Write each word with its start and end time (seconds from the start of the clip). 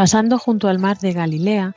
Pasando 0.00 0.38
junto 0.38 0.68
al 0.68 0.78
mar 0.78 0.96
de 0.96 1.12
Galilea, 1.12 1.76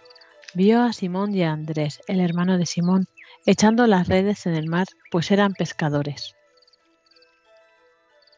vio 0.54 0.82
a 0.82 0.94
Simón 0.94 1.36
y 1.36 1.44
a 1.44 1.52
Andrés, 1.52 2.00
el 2.08 2.22
hermano 2.22 2.58
de 2.58 2.66
Simón, 2.66 3.06
echando 3.46 3.86
las 3.86 4.08
redes 4.08 4.46
en 4.46 4.54
el 4.54 4.70
mar, 4.70 4.88
pues 5.12 5.30
eran 5.30 5.52
pescadores. 5.52 6.34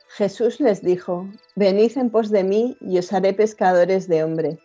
Jesús 0.07 0.59
les 0.59 0.81
dijo, 0.81 1.29
Venid 1.55 1.99
en 1.99 2.09
pos 2.09 2.31
de 2.31 2.43
mí 2.43 2.75
y 2.81 2.97
os 2.97 3.13
haré 3.13 3.33
pescadores 3.33 4.07
de 4.07 4.23
hombre. 4.23 4.57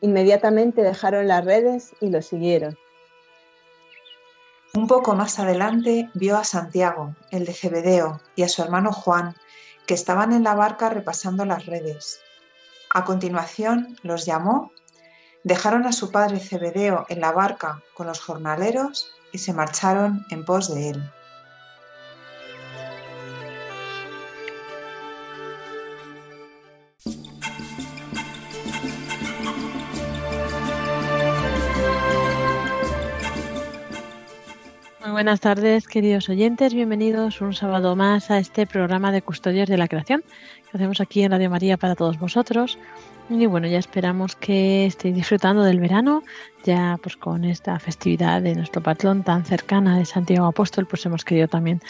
Inmediatamente 0.00 0.80
dejaron 0.80 1.28
las 1.28 1.44
redes 1.44 1.92
y 2.00 2.08
lo 2.08 2.22
siguieron. 2.22 2.78
Un 4.72 4.86
poco 4.86 5.14
más 5.14 5.38
adelante 5.40 6.08
vio 6.14 6.38
a 6.38 6.44
Santiago, 6.44 7.14
el 7.32 7.44
de 7.44 7.52
Zebedeo, 7.52 8.22
y 8.34 8.44
a 8.44 8.48
su 8.48 8.62
hermano 8.62 8.92
Juan, 8.92 9.34
que 9.86 9.92
estaban 9.92 10.32
en 10.32 10.44
la 10.44 10.54
barca 10.54 10.88
repasando 10.88 11.44
las 11.44 11.66
redes. 11.66 12.18
A 12.94 13.04
continuación 13.04 13.96
los 14.02 14.26
llamó, 14.26 14.70
dejaron 15.44 15.86
a 15.86 15.92
su 15.92 16.12
padre 16.12 16.38
Zebedeo 16.38 17.06
en 17.08 17.20
la 17.20 17.32
barca 17.32 17.82
con 17.94 18.06
los 18.06 18.20
jornaleros 18.20 19.10
y 19.32 19.38
se 19.38 19.54
marcharon 19.54 20.26
en 20.28 20.44
pos 20.44 20.74
de 20.74 20.90
él. 20.90 21.12
Buenas 35.22 35.38
tardes, 35.38 35.86
queridos 35.86 36.28
oyentes. 36.28 36.74
Bienvenidos 36.74 37.40
un 37.40 37.54
sábado 37.54 37.94
más 37.94 38.28
a 38.32 38.38
este 38.38 38.66
programa 38.66 39.12
de 39.12 39.22
Custodios 39.22 39.68
de 39.68 39.76
la 39.76 39.86
Creación 39.86 40.24
que 40.68 40.76
hacemos 40.76 41.00
aquí 41.00 41.22
en 41.22 41.30
Radio 41.30 41.48
María 41.48 41.76
para 41.76 41.94
todos 41.94 42.18
vosotros. 42.18 42.76
Y 43.30 43.46
bueno, 43.46 43.68
ya 43.68 43.78
esperamos 43.78 44.34
que 44.34 44.84
estéis 44.84 45.14
disfrutando 45.14 45.62
del 45.62 45.78
verano, 45.78 46.24
ya 46.64 46.98
pues 47.00 47.16
con 47.16 47.44
esta 47.44 47.78
festividad 47.78 48.42
de 48.42 48.56
nuestro 48.56 48.82
patrón 48.82 49.22
tan 49.22 49.44
cercana 49.44 49.96
de 49.96 50.06
Santiago 50.06 50.46
Apóstol, 50.46 50.86
pues 50.86 51.06
hemos 51.06 51.24
querido 51.24 51.46
también 51.46 51.80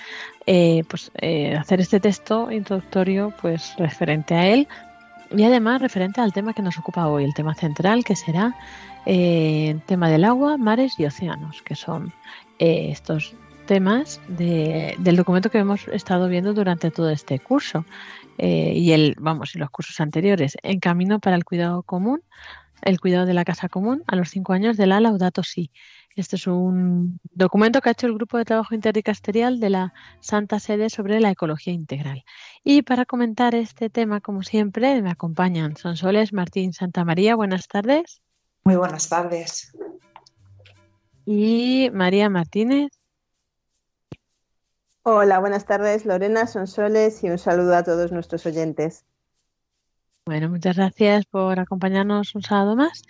eh, 0.44 0.84
pues, 0.86 1.10
eh, 1.22 1.56
hacer 1.56 1.81
este 1.81 2.00
texto 2.00 2.53
introductorio 2.53 3.32
pues 3.41 3.75
referente 3.78 4.34
a 4.34 4.47
él 4.47 4.69
y 5.34 5.42
además 5.44 5.81
referente 5.81 6.21
al 6.21 6.34
tema 6.34 6.53
que 6.53 6.60
nos 6.60 6.78
ocupa 6.78 7.09
hoy, 7.09 7.25
el 7.25 7.32
tema 7.32 7.54
central 7.54 8.04
que 8.04 8.15
será 8.15 8.54
eh, 9.06 9.71
el 9.71 9.81
tema 9.81 10.10
del 10.10 10.25
agua, 10.25 10.59
mares 10.59 11.00
y 11.00 11.06
océanos, 11.06 11.62
que 11.62 11.75
son 11.75 12.12
estos 12.59 13.35
temas 13.67 14.21
del 14.29 15.17
documento 15.17 15.51
que 15.51 15.59
hemos 15.59 15.89
estado 15.89 16.29
viendo 16.29 16.53
durante 16.53 16.91
todo 16.91 17.11
este 17.11 17.39
curso. 17.39 17.85
Eh, 18.39 18.73
y 18.75 18.93
el, 18.93 19.15
vamos, 19.19 19.55
y 19.55 19.59
los 19.59 19.71
cursos 19.71 20.01
anteriores, 20.01 20.57
en 20.63 20.81
camino 20.81 21.21
para 21.21 21.37
el 21.37 21.45
cuidado 21.45 21.83
común, 21.83 22.23
el 22.83 23.01
cuidado 23.01 23.27
de 23.27 23.35
la 23.35 23.45
casa 23.45 23.69
común 23.69 24.03
a 24.07 24.17
los 24.17 24.31
cinco 24.31 24.53
años 24.53 24.77
de 24.77 24.87
la 24.87 25.01
Laudato 25.01 25.43
Si. 25.43 25.71
Este 26.15 26.37
es 26.37 26.47
un 26.47 27.21
documento 27.33 27.81
que 27.81 27.89
ha 27.89 27.93
hecho 27.93 28.07
el 28.07 28.15
Grupo 28.15 28.37
de 28.37 28.45
Trabajo 28.45 28.75
Interdicasterial 28.75 29.61
de 29.61 29.71
la 29.71 29.95
Santa 30.21 30.61
Sede 30.61 30.91
sobre 30.91 31.21
la 31.21 31.31
ecología 31.31 31.73
integral. 31.73 32.25
Y 32.63 32.83
para 32.83 33.07
comentar 33.07 33.55
este 33.55 33.89
tema, 33.89 34.21
como 34.21 34.43
siempre, 34.43 35.01
me 35.01 35.11
acompañan 35.11 35.77
Sonsoles 35.77 36.33
Martín 36.34 36.75
Santa 36.75 37.05
María. 37.05 37.34
Buenas 37.34 37.67
tardes. 37.67 38.21
Muy 38.65 38.77
buenas 38.77 39.09
tardes. 39.09 39.73
Y 41.25 41.91
María 41.93 42.28
Martínez. 42.28 42.91
Hola, 45.05 45.41
buenas 45.41 45.66
tardes 45.66 46.06
Lorena, 46.06 46.47
Sonsoles 46.47 47.25
y 47.25 47.31
un 47.31 47.38
saludo 47.38 47.75
a 47.75 47.83
todos 47.83 48.12
nuestros 48.12 48.47
oyentes. 48.47 49.05
Bueno, 50.27 50.49
muchas 50.49 50.77
gracias 50.77 51.27
por 51.27 51.59
acompañarnos 51.59 52.34
un 52.34 52.43
sábado 52.43 52.77
más. 52.77 53.03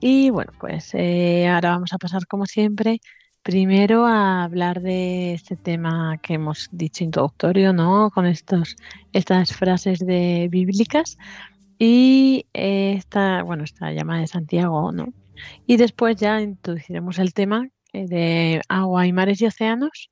Y 0.00 0.30
bueno, 0.30 0.52
pues 0.58 0.90
eh, 0.94 1.46
ahora 1.48 1.70
vamos 1.70 1.92
a 1.92 1.98
pasar 1.98 2.26
como 2.26 2.46
siempre 2.46 3.00
primero 3.42 4.06
a 4.06 4.44
hablar 4.44 4.80
de 4.80 5.34
este 5.34 5.56
tema 5.56 6.18
que 6.22 6.34
hemos 6.34 6.68
dicho 6.72 7.04
introductorio, 7.04 7.74
¿no? 7.74 8.10
Con 8.10 8.24
estos, 8.24 8.76
estas 9.12 9.52
frases 9.54 9.98
de 9.98 10.48
bíblicas 10.50 11.18
y 11.78 12.46
esta, 12.54 13.42
bueno, 13.42 13.64
esta 13.64 13.92
llamada 13.92 14.20
de 14.20 14.26
Santiago, 14.26 14.92
¿no? 14.92 15.12
Y 15.66 15.76
después 15.76 16.16
ya 16.16 16.40
introduciremos 16.40 17.18
el 17.18 17.34
tema 17.34 17.68
eh, 17.92 18.06
de 18.06 18.62
agua 18.68 19.06
y 19.06 19.12
mares 19.12 19.40
y 19.40 19.46
océanos 19.46 20.10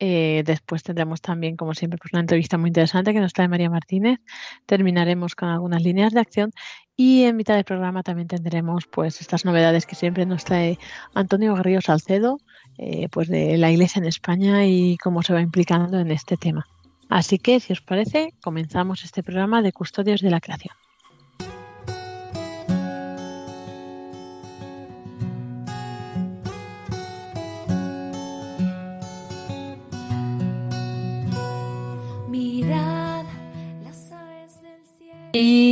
eh, 0.00 0.42
después 0.46 0.82
tendremos 0.82 1.20
también, 1.20 1.56
como 1.56 1.74
siempre, 1.74 1.98
pues 1.98 2.12
una 2.12 2.20
entrevista 2.20 2.56
muy 2.56 2.68
interesante 2.68 3.12
que 3.12 3.20
nos 3.20 3.32
trae 3.32 3.48
María 3.48 3.70
Martínez. 3.70 4.20
Terminaremos 4.66 5.34
con 5.34 5.48
algunas 5.48 5.82
líneas 5.82 6.12
de 6.12 6.20
acción 6.20 6.52
y 6.96 7.24
en 7.24 7.36
mitad 7.36 7.56
del 7.56 7.64
programa 7.64 8.02
también 8.02 8.28
tendremos 8.28 8.86
pues 8.86 9.20
estas 9.20 9.44
novedades 9.44 9.86
que 9.86 9.96
siempre 9.96 10.26
nos 10.26 10.44
trae 10.44 10.78
Antonio 11.14 11.54
Garrido 11.54 11.80
Salcedo, 11.80 12.38
eh, 12.76 13.08
pues 13.10 13.28
de 13.28 13.56
la 13.58 13.70
Iglesia 13.70 14.00
en 14.00 14.06
España 14.06 14.66
y 14.66 14.96
cómo 14.98 15.22
se 15.22 15.32
va 15.32 15.40
implicando 15.40 15.98
en 15.98 16.10
este 16.10 16.36
tema. 16.36 16.66
Así 17.08 17.38
que, 17.38 17.58
si 17.58 17.72
os 17.72 17.80
parece, 17.80 18.34
comenzamos 18.42 19.02
este 19.02 19.22
programa 19.22 19.62
de 19.62 19.72
Custodios 19.72 20.20
de 20.20 20.30
la 20.30 20.40
Creación. 20.40 20.74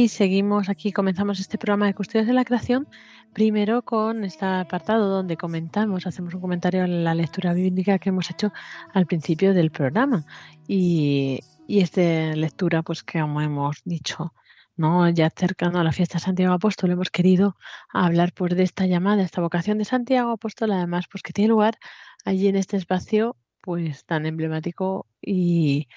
Seguimos 0.09 0.69
aquí, 0.69 0.93
comenzamos 0.93 1.41
este 1.41 1.59
programa 1.59 1.87
de 1.87 1.94
Custodios 1.94 2.27
de 2.27 2.33
la 2.33 2.44
Creación, 2.44 2.89
primero 3.33 3.83
con 3.83 4.25
este 4.25 4.44
apartado 4.44 5.09
donde 5.09 5.37
comentamos, 5.37 6.06
hacemos 6.06 6.34
un 6.34 6.41
comentario 6.41 6.84
en 6.84 7.05
la 7.05 7.15
lectura 7.15 7.53
bíblica 7.55 7.99
que 7.99 8.11
hemos 8.11 8.31
hecho 8.31 8.53
al 8.93 9.06
principio 9.06 9.55
del 9.55 9.71
programa. 9.71 10.25
Y, 10.69 11.41
esta 11.69 12.00
lectura, 12.37 12.83
pues 12.83 13.03
como 13.03 13.41
hemos 13.41 13.83
dicho, 13.84 14.33
¿no? 14.77 15.09
ya 15.11 15.31
cercano 15.31 15.81
a 15.81 15.84
la 15.84 15.93
fiesta 15.93 16.19
de 16.19 16.25
Santiago 16.25 16.55
Apóstol, 16.55 16.91
hemos 16.91 17.11
querido 17.11 17.56
hablar 17.93 18.33
pues, 18.33 18.55
de 18.56 18.62
esta 18.62 18.87
llamada, 18.87 19.23
esta 19.23 19.41
vocación 19.41 19.79
de 19.79 19.85
Santiago 19.85 20.31
Apóstol, 20.31 20.73
además, 20.73 21.06
pues 21.11 21.23
que 21.23 21.32
tiene 21.32 21.49
lugar 21.49 21.79
allí 22.25 22.49
en 22.49 22.56
este 22.56 22.76
espacio 22.76 23.37
pues 23.61 24.05
tan 24.05 24.26
emblemático 24.26 25.06
y 25.20 25.88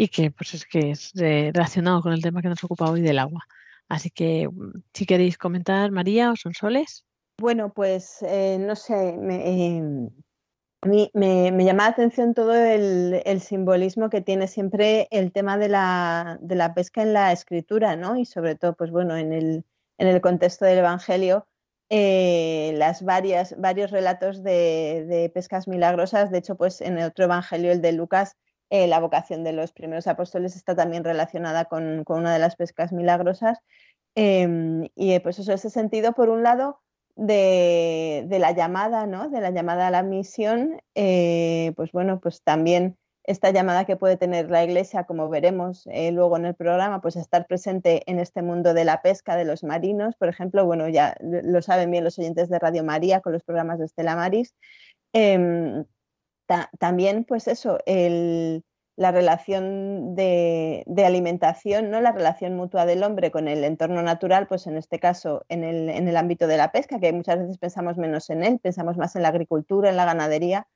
y 0.00 0.08
que 0.08 0.30
pues 0.30 0.54
es 0.54 0.64
que 0.64 0.92
es 0.92 1.12
eh, 1.16 1.50
relacionado 1.52 2.00
con 2.02 2.12
el 2.12 2.22
tema 2.22 2.40
que 2.40 2.48
nos 2.48 2.62
ocupa 2.62 2.88
hoy 2.88 3.00
del 3.00 3.18
agua. 3.18 3.48
Así 3.88 4.10
que 4.10 4.48
si 4.92 5.06
queréis 5.06 5.38
comentar, 5.38 5.90
María 5.90 6.30
o 6.30 6.36
Sonsoles. 6.36 7.04
Bueno, 7.40 7.72
pues 7.72 8.22
eh, 8.22 8.58
no 8.60 8.74
sé, 8.76 9.16
me, 9.16 9.76
em, 9.76 10.10
a 10.82 10.86
mí 10.86 11.10
me, 11.14 11.64
llama 11.64 11.84
la 11.84 11.90
atención 11.90 12.34
todo 12.34 12.54
el, 12.54 13.40
simbolismo 13.40 14.10
que 14.10 14.20
tiene 14.20 14.46
siempre 14.46 15.08
el 15.10 15.32
tema 15.32 15.58
de 15.58 15.68
la, 15.68 16.38
de 16.40 16.54
la, 16.54 16.74
pesca 16.74 17.02
en 17.02 17.12
la 17.12 17.32
escritura, 17.32 17.96
¿no? 17.96 18.16
Y 18.16 18.24
sobre 18.24 18.54
todo, 18.54 18.74
pues 18.74 18.90
bueno, 18.90 19.16
en 19.16 19.32
el, 19.32 19.64
en 19.98 20.08
el 20.08 20.20
contexto 20.20 20.64
del 20.64 20.78
Evangelio, 20.78 21.46
eh, 21.90 22.74
las 22.76 23.02
varias, 23.02 23.54
varios 23.58 23.90
relatos 23.90 24.42
de, 24.44 25.04
de, 25.08 25.30
pescas 25.30 25.66
milagrosas. 25.66 26.30
De 26.30 26.38
hecho, 26.38 26.56
pues 26.56 26.80
en 26.80 26.98
el 26.98 27.06
otro 27.06 27.24
Evangelio, 27.24 27.72
el 27.72 27.82
de 27.82 27.92
Lucas, 27.92 28.36
eh, 28.70 28.86
la 28.86 29.00
vocación 29.00 29.44
de 29.44 29.52
los 29.52 29.72
primeros 29.72 30.06
apóstoles 30.06 30.54
está 30.54 30.74
también 30.74 31.04
relacionada 31.04 31.64
con, 31.66 32.04
una 32.06 32.32
de 32.32 32.38
las 32.38 32.56
pescas 32.56 32.92
milagrosas. 32.92 33.58
Em, 34.14 34.88
y 34.94 35.12
eh, 35.12 35.20
pues 35.20 35.38
eso, 35.38 35.52
ese 35.52 35.70
sentido, 35.70 36.12
por 36.12 36.28
un 36.28 36.42
lado, 36.42 36.80
de, 37.16 38.26
la 38.30 38.52
llamada, 38.52 39.06
¿no? 39.06 39.28
De 39.30 39.40
la 39.40 39.50
llamada 39.50 39.88
a 39.88 39.90
la 39.90 40.02
misión, 40.02 40.80
eh, 40.94 41.72
pues 41.76 41.92
bueno, 41.92 42.20
pues 42.20 42.42
también 42.42 42.96
esta 43.24 43.50
llamada 43.50 43.84
que 43.84 43.96
puede 43.96 44.16
tener 44.16 44.50
la 44.50 44.64
Iglesia, 44.64 45.04
como 45.04 45.28
veremos 45.28 45.86
luego 46.12 46.36
en 46.38 46.46
el 46.46 46.54
programa, 46.54 47.00
pues 47.02 47.16
estar 47.16 47.46
presente 47.46 48.02
en 48.10 48.18
este 48.20 48.40
mundo 48.42 48.72
de 48.72 48.84
la 48.84 49.02
pesca 49.02 49.36
de 49.36 49.44
los 49.44 49.64
marinos, 49.64 50.16
por 50.16 50.28
ejemplo, 50.28 50.64
bueno, 50.64 50.88
ya 50.88 51.14
lo 51.20 51.60
saben 51.60 51.90
bien 51.90 52.04
los 52.04 52.18
oyentes 52.18 52.48
de 52.48 52.58
Radio 52.58 52.84
María 52.84 53.20
con 53.20 53.34
los 53.34 53.42
programas 53.42 53.78
de 53.78 53.86
Estela 53.86 54.16
Maris. 54.16 54.54
También, 56.78 57.24
pues 57.24 57.46
eso, 57.48 57.78
el, 57.86 58.64
la 58.98 59.12
relación 59.12 60.16
de, 60.16 60.84
alimentación, 61.06 61.88
¿no? 61.88 62.00
la 62.00 62.10
relación 62.10 62.56
mutua 62.56 62.84
del 62.84 63.04
hombre 63.04 63.30
con 63.30 63.46
el 63.46 63.62
entorno 63.62 64.02
natural, 64.02 64.48
pues 64.48 64.66
en 64.66 64.76
este 64.76 64.98
caso 64.98 65.44
en 65.48 65.62
el, 65.62 66.16
ámbito 66.16 66.48
de 66.48 66.56
la 66.56 66.72
pesca, 66.72 66.98
que 66.98 67.12
muchas 67.12 67.38
veces 67.38 67.58
pensamos 67.58 67.96
menos 67.96 68.28
en 68.28 68.42
él, 68.42 68.58
pensamos 68.58 68.96
más 68.96 69.14
en 69.14 69.22
la 69.22 69.28
agricultura, 69.28 69.88
en 69.88 69.96
la 69.96 70.04
ganadería, 70.04 70.66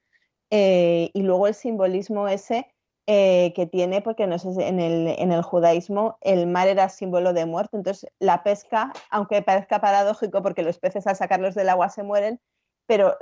eh, 0.51 1.11
y 1.15 1.23
luego 1.23 1.49
el 1.49 1.55
simbolismo 1.55 2.29
ese 2.29 2.73
eh, 3.09 3.53
que 3.57 3.67
tiene, 3.67 4.03
porque 4.03 4.29
no 4.29 4.39
sé, 4.39 4.51
en 4.69 4.79
el, 4.79 5.17
en 5.19 5.33
el 5.33 5.43
judaísmo 5.43 6.19
el 6.21 6.47
mar 6.47 6.69
era 6.69 6.89
símbolo 6.91 7.33
de 7.33 7.47
muerte, 7.47 7.77
entonces 7.77 8.09
la 8.21 8.45
pesca, 8.45 8.93
aunque 9.11 9.43
parezca 9.43 9.81
paradójico 9.81 10.43
porque 10.43 10.63
los 10.63 10.79
peces 10.79 11.09
al 11.09 11.17
sacarlos 11.17 11.57
del 11.57 11.71
agua 11.71 11.89
se 11.89 12.05
mueren, 12.05 12.41
pero 12.87 13.17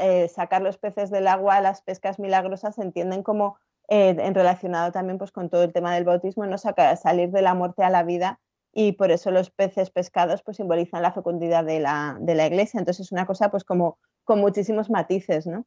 eh, 0.00 0.28
sacar 0.28 0.62
los 0.62 0.78
peces 0.78 1.10
del 1.10 1.28
agua, 1.28 1.60
las 1.60 1.82
pescas 1.82 2.18
milagrosas 2.18 2.74
se 2.76 2.82
entienden 2.82 3.22
como 3.22 3.56
eh, 3.88 4.16
en 4.18 4.34
relacionado 4.34 4.92
también 4.92 5.18
pues, 5.18 5.32
con 5.32 5.50
todo 5.50 5.64
el 5.64 5.72
tema 5.72 5.94
del 5.94 6.04
bautismo, 6.04 6.46
¿no? 6.46 6.58
Saca, 6.58 6.96
salir 6.96 7.30
de 7.30 7.42
la 7.42 7.54
muerte 7.54 7.84
a 7.84 7.90
la 7.90 8.02
vida 8.02 8.40
y 8.72 8.92
por 8.92 9.10
eso 9.10 9.30
los 9.30 9.50
peces 9.50 9.90
pescados 9.90 10.42
pues, 10.42 10.56
simbolizan 10.56 11.02
la 11.02 11.12
fecundidad 11.12 11.64
de 11.64 11.80
la, 11.80 12.16
de 12.20 12.34
la 12.34 12.46
iglesia. 12.46 12.78
Entonces 12.78 13.06
es 13.06 13.12
una 13.12 13.26
cosa 13.26 13.50
pues 13.50 13.64
como 13.64 13.98
con 14.24 14.40
muchísimos 14.40 14.88
matices, 14.88 15.46
¿no? 15.46 15.66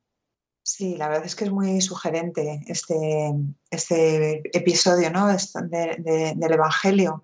Sí, 0.64 0.98
la 0.98 1.10
verdad 1.10 1.28
es 1.28 1.36
que 1.36 1.44
es 1.44 1.52
muy 1.52 1.80
sugerente 1.80 2.62
este, 2.66 3.32
este 3.70 4.58
episodio 4.58 5.12
¿no? 5.12 5.28
del 5.28 6.52
Evangelio. 6.52 7.24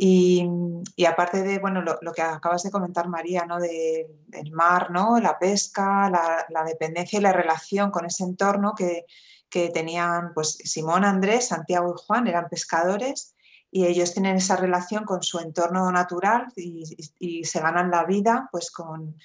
Y, 0.00 0.46
y, 0.94 1.06
aparte 1.06 1.42
de 1.42 1.58
bueno, 1.58 1.82
lo, 1.82 2.12
que 2.12 2.22
acabas 2.22 2.62
de 2.62 2.70
comentar, 2.70 3.08
María, 3.08 3.44
¿no? 3.46 3.58
De, 3.58 4.06
del 4.28 4.52
mar, 4.52 4.92
¿no? 4.92 5.18
la 5.18 5.40
pesca, 5.40 6.08
la, 6.08 6.64
dependencia 6.64 7.18
y 7.18 7.22
la 7.22 7.32
relación 7.32 7.90
con 7.90 8.06
ese 8.06 8.22
entorno 8.22 8.74
que, 8.76 9.06
que 9.50 9.70
tenían, 9.70 10.32
pues 10.34 10.58
Simón, 10.64 11.04
Andrés, 11.04 11.48
Santiago 11.48 11.92
y 11.96 12.00
Juan 12.06 12.28
eran 12.28 12.48
pescadores 12.48 13.34
y 13.70 13.86
ellos 13.86 14.12
tienen 14.12 14.36
esa 14.36 14.56
relación 14.56 15.04
con 15.04 15.22
su 15.22 15.38
entorno 15.38 15.90
natural 15.92 16.46
y, 16.56 17.44
se 17.44 17.60
ganan 17.60 17.90
la 17.90 18.04
vida 18.04 18.48
pues 18.50 18.70
con, 18.70 19.16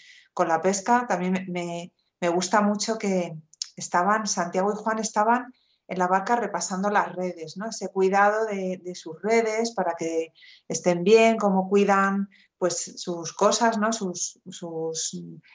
la 0.46 0.62
pesca. 0.62 1.06
También 1.08 1.46
me, 1.50 1.92
gusta 2.30 2.62
mucho 2.62 2.98
que 2.98 3.36
estaban, 3.76 4.28
Santiago 4.28 4.74
y 4.74 4.76
Juan 4.76 5.00
estaban 5.00 5.54
en 5.88 6.00
la 6.00 6.08
barca 6.08 6.36
repasando 6.36 6.90
las 6.90 7.14
redes, 7.14 7.58
¿no? 7.58 7.70
ese 7.70 7.90
cuidado 7.90 8.46
de, 8.46 8.96
sus 8.96 9.22
redes 9.22 9.72
para 9.74 9.96
que 9.98 10.34
estén 10.68 11.04
bien, 11.04 11.38
cómo 11.38 11.70
cuidan 11.70 12.30
pues, 12.58 12.94
sus 12.98 13.34
cosas, 13.34 13.78
¿no? 13.78 13.92
sus, 13.92 14.40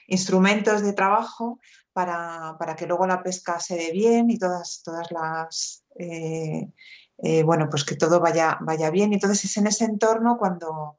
instrumentos 0.07 0.83
de 0.83 0.93
trabajo 0.93 1.61
para, 1.93 2.57
que 2.77 2.87
luego 2.87 3.07
la 3.07 3.23
pesca 3.23 3.59
se 3.59 3.77
dé 3.77 3.91
bien 3.93 4.31
y 4.31 4.39
todas, 4.39 4.83
todas 4.85 5.11
las, 5.11 5.85
eh, 5.99 6.71
eh, 7.19 7.43
bueno, 7.43 7.69
pues 7.71 7.85
que 7.85 7.97
todo 7.97 8.21
vaya, 8.21 8.59
vaya 8.61 8.91
bien. 8.91 9.13
Entonces 9.13 9.45
es 9.45 9.57
en 9.57 9.67
ese 9.67 9.87
entorno 9.87 10.37
cuando, 10.39 10.99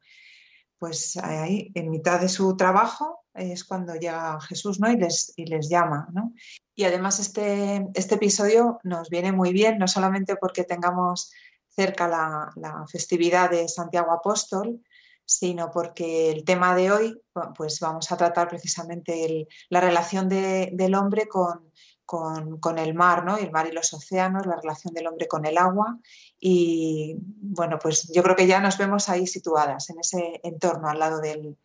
pues 0.78 1.18
ahí, 1.18 1.72
en 1.76 1.90
mitad 1.90 2.20
de 2.20 2.30
su 2.30 2.58
trabajo, 2.58 3.26
es 3.34 3.64
cuando 3.64 3.96
llega 3.96 4.42
Jesús 4.42 4.80
¿no? 4.80 4.92
y, 4.92 4.98
les, 4.98 5.34
y 5.36 5.46
les 5.46 5.70
llama. 5.70 6.08
¿no? 6.12 6.34
Y 6.80 6.86
además 6.86 7.20
este, 7.20 7.90
este 7.94 8.16
episodio 8.16 8.80
nos 8.84 9.10
viene 9.10 9.34
muy 9.34 9.52
bien, 9.52 9.80
no 9.80 9.88
solamente 9.90 10.38
porque 10.38 10.64
tengamos 10.64 11.30
cerca 11.68 12.08
la, 12.08 12.54
la 12.56 12.86
festividad 12.88 13.50
de 13.50 13.68
Santiago 13.68 14.14
Apóstol, 14.14 14.80
sino 15.26 15.72
porque 15.72 16.32
el 16.32 16.46
tema 16.46 16.74
de 16.78 16.90
hoy, 16.90 17.22
pues 17.58 17.82
vamos 17.82 18.10
a 18.14 18.16
tratar 18.16 18.48
precisamente 18.48 19.46
la 19.68 19.82
relación 19.82 20.30
del 20.30 20.96
hombre 20.96 21.28
con, 21.28 22.78
el 22.78 22.94
mar, 22.94 23.26
¿no? 23.26 23.36
El 23.36 23.52
mar 23.52 23.68
y 23.68 23.74
los 23.74 23.94
océanos, 23.94 24.46
la 24.46 24.56
relación 24.56 24.94
del 24.94 25.08
hombre 25.08 25.28
con 25.28 25.46
el 25.46 25.58
agua. 25.58 26.00
Y 26.40 27.18
bueno, 27.20 27.78
pues 27.78 28.10
yo 28.16 28.24
creo 28.24 28.38
que 28.38 28.48
ya 28.48 28.62
nos 28.62 28.78
vemos 28.78 29.10
ahí 29.10 29.28
situadas, 29.28 29.90
en 29.90 30.00
ese 30.00 30.40
entorno 30.44 30.88
al 30.88 31.00
lado 31.00 31.20
del, 31.20 31.58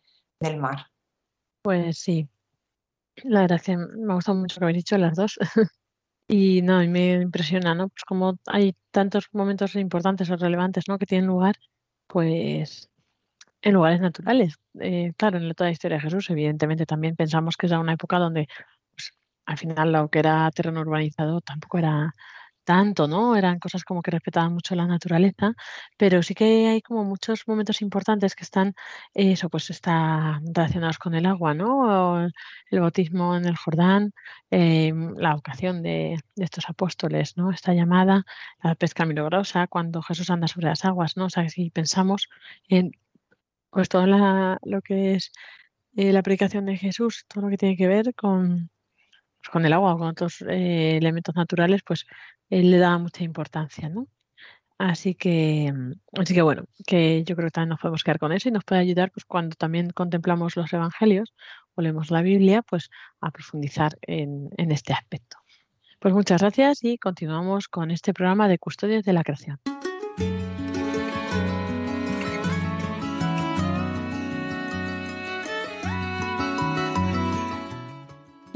mar. 0.57 0.87
Pues 1.61 1.99
sí, 1.99 2.27
la 3.23 3.41
verdad 3.41 3.57
es 3.57 3.63
que 3.63 3.77
me 3.77 4.11
ha 4.11 4.15
gustado 4.15 4.37
mucho 4.37 4.59
que 4.59 4.65
habéis 4.65 4.77
dicho 4.77 4.97
las 4.97 5.15
dos. 5.15 5.37
y 6.27 6.61
no, 6.61 6.79
me 6.87 7.13
impresiona, 7.13 7.75
¿no? 7.75 7.89
Pues 7.89 8.03
como 8.05 8.37
hay 8.47 8.75
tantos 8.91 9.27
momentos 9.33 9.75
importantes 9.75 10.29
o 10.29 10.37
relevantes, 10.37 10.85
¿no? 10.87 10.97
Que 10.97 11.05
tienen 11.05 11.27
lugar, 11.27 11.55
pues 12.07 12.89
en 13.61 13.73
lugares 13.73 14.01
naturales. 14.01 14.55
Eh, 14.79 15.13
claro, 15.17 15.39
en 15.39 15.53
toda 15.55 15.69
la 15.69 15.73
historia 15.73 15.97
de 15.97 16.03
Jesús, 16.03 16.29
evidentemente 16.29 16.85
también 16.85 17.15
pensamos 17.15 17.57
que 17.57 17.67
era 17.67 17.79
una 17.79 17.93
época 17.93 18.19
donde 18.19 18.47
pues, 18.95 19.11
al 19.45 19.57
final 19.57 19.91
lo 19.91 20.09
que 20.09 20.19
era 20.19 20.49
terreno 20.51 20.81
urbanizado 20.81 21.41
tampoco 21.41 21.79
era 21.79 22.13
tanto, 22.65 23.07
¿no? 23.07 23.35
Eran 23.37 23.59
cosas 23.59 23.83
como 23.85 24.01
que 24.01 24.11
respetaban 24.11 24.53
mucho 24.53 24.75
la 24.75 24.87
naturaleza, 24.87 25.53
pero 25.97 26.23
sí 26.23 26.35
que 26.35 26.67
hay 26.67 26.81
como 26.81 27.03
muchos 27.05 27.47
momentos 27.47 27.81
importantes 27.81 28.35
que 28.35 28.43
están, 28.43 28.75
eso, 29.13 29.49
pues 29.49 29.69
está 29.69 30.41
relacionados 30.43 30.97
con 30.97 31.15
el 31.15 31.25
agua, 31.25 31.53
¿no? 31.53 32.25
El 32.71 32.79
bautismo 32.81 33.35
en 33.37 33.45
el 33.45 33.55
Jordán, 33.55 34.13
eh, 34.51 34.93
la 35.17 35.35
vocación 35.35 35.83
de, 35.83 36.19
de, 36.35 36.45
estos 36.45 36.69
apóstoles, 36.69 37.37
¿no? 37.37 37.51
Esta 37.51 37.73
llamada, 37.73 38.25
la 38.63 38.75
pesca 38.75 39.05
milagrosa, 39.05 39.67
cuando 39.67 40.01
Jesús 40.01 40.29
anda 40.29 40.47
sobre 40.47 40.67
las 40.67 40.85
aguas, 40.85 41.17
¿no? 41.17 41.25
O 41.25 41.29
sea, 41.29 41.47
si 41.49 41.69
pensamos 41.71 42.29
en 42.69 42.91
pues 43.75 43.89
todo 43.89 44.07
lo 44.07 44.81
que 44.81 45.15
es 45.15 45.33
eh, 45.97 46.13
la 46.13 46.23
predicación 46.23 46.65
de 46.65 46.77
Jesús, 46.77 47.25
todo 47.27 47.45
lo 47.45 47.49
que 47.49 47.57
tiene 47.57 47.77
que 47.77 47.87
ver 47.87 48.15
con, 48.15 48.69
con 49.49 49.65
el 49.65 49.73
agua 49.73 49.93
o 49.93 49.97
con 49.97 50.07
otros 50.07 50.41
eh, 50.41 50.97
elementos 50.97 51.35
naturales, 51.35 51.81
pues 51.85 52.05
él 52.49 52.71
le 52.71 52.77
da 52.77 52.97
mucha 52.97 53.23
importancia, 53.23 53.89
¿no? 53.89 54.07
Así 54.77 55.15
que, 55.15 55.73
así 56.13 56.33
que 56.33 56.41
bueno, 56.41 56.65
que 56.85 57.23
yo 57.23 57.35
creo 57.35 57.47
que 57.47 57.51
también 57.51 57.69
nos 57.69 57.79
podemos 57.79 58.03
quedar 58.03 58.19
con 58.19 58.33
eso 58.33 58.49
y 58.49 58.51
nos 58.51 58.65
puede 58.65 58.81
ayudar 58.81 59.09
pues 59.11 59.23
cuando 59.23 59.55
también 59.55 59.91
contemplamos 59.91 60.57
los 60.57 60.71
evangelios 60.73 61.33
o 61.75 61.81
leemos 61.81 62.11
la 62.11 62.21
Biblia, 62.21 62.61
pues 62.61 62.89
a 63.21 63.31
profundizar 63.31 63.97
en, 64.01 64.49
en 64.57 64.71
este 64.71 64.91
aspecto. 64.91 65.37
Pues 65.99 66.13
muchas 66.13 66.41
gracias 66.41 66.83
y 66.83 66.97
continuamos 66.97 67.69
con 67.69 67.89
este 67.89 68.13
programa 68.13 68.49
de 68.49 68.59
Custodios 68.59 69.05
de 69.05 69.13
la 69.13 69.23
Creación. 69.23 69.59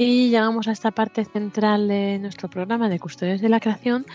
Y 0.01 0.29
llegamos 0.29 0.69
a 0.69 0.71
esta 0.71 0.91
parte 0.91 1.25
central 1.25 1.89
de 1.89 2.19
nuestro 2.19 2.49
programa 2.49 2.87
de 2.87 2.99
Custodios 2.99 3.41
de 3.41 3.49
la 3.49 3.59
Creación, 3.59 4.05